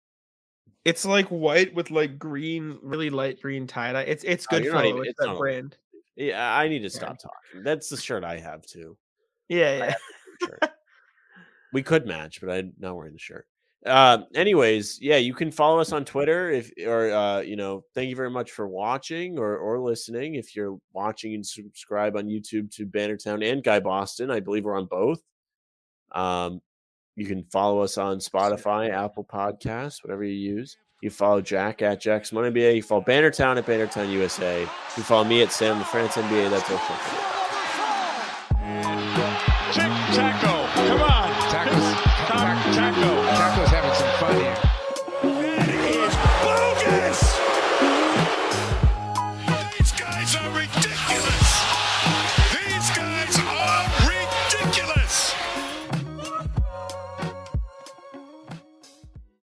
It's 0.86 1.06
like 1.06 1.28
white 1.28 1.74
with 1.74 1.92
like 1.92 2.18
green, 2.18 2.78
really 2.82 3.10
light 3.10 3.42
green 3.42 3.68
tie 3.68 3.94
dye. 3.94 4.02
It's 4.02 4.24
it's 4.24 4.46
oh, 4.52 4.60
good 4.60 4.68
oh, 4.68 4.72
for 4.72 4.86
even, 4.86 5.06
it's 5.06 5.20
that 5.20 5.38
brand. 5.38 5.78
Yeah, 6.16 6.56
I 6.56 6.68
need 6.68 6.82
to 6.82 6.90
stop 6.90 7.18
talking. 7.20 7.64
That's 7.64 7.90
the 7.90 7.98
shirt 7.98 8.24
I 8.24 8.40
have 8.40 8.64
too. 8.64 8.98
Yeah, 9.50 9.96
yeah. 10.42 10.68
we 11.74 11.84
could 11.84 12.06
match, 12.06 12.42
but 12.42 12.50
I'm 12.50 12.74
not 12.80 12.96
wearing 12.96 13.14
the 13.14 13.20
shirt. 13.20 13.48
Uh, 13.86 14.20
anyways, 14.34 15.00
yeah, 15.02 15.18
you 15.18 15.34
can 15.34 15.52
follow 15.52 15.80
us 15.80 15.92
on 15.92 16.06
Twitter 16.06 16.50
if, 16.50 16.72
or 16.86 17.12
uh, 17.12 17.42
you 17.42 17.56
know, 17.56 17.84
thank 17.94 18.10
you 18.10 18.16
very 18.16 18.30
much 18.30 18.52
for 18.52 18.68
watching 18.68 19.38
or 19.38 19.58
or 19.58 19.80
listening. 19.80 20.36
If 20.36 20.56
you're 20.56 20.78
watching 20.94 21.34
and 21.34 21.46
subscribe 21.46 22.16
on 22.16 22.26
YouTube 22.26 22.74
to 22.76 22.86
Bannertown 22.86 23.46
and 23.46 23.64
Guy 23.64 23.80
Boston, 23.80 24.32
I 24.32 24.40
believe 24.40 24.64
we're 24.64 24.78
on 24.78 24.86
both. 24.86 25.22
Um, 26.14 26.62
you 27.16 27.26
can 27.26 27.44
follow 27.52 27.82
us 27.82 27.98
on 27.98 28.18
Spotify, 28.18 28.90
Apple 28.90 29.26
Podcasts, 29.26 30.04
whatever 30.04 30.24
you 30.24 30.56
use. 30.56 30.78
You 31.02 31.10
follow 31.10 31.42
Jack 31.42 31.82
at 31.82 32.00
Jack 32.00 32.26
Simone 32.26 32.54
NBA. 32.54 32.78
You 32.78 32.84
follow 32.84 33.04
Bannertown 33.04 33.58
at 33.58 33.66
Bannertown 33.66 34.10
USA. 34.12 34.62
You 34.62 35.04
follow 35.04 35.26
me 35.26 35.42
at 35.44 35.52
Sam 35.52 35.82
LaFrance 35.82 36.14
NBA. 36.14 36.50
That's 36.50 36.72
our 36.72 36.80
show. 36.80 37.33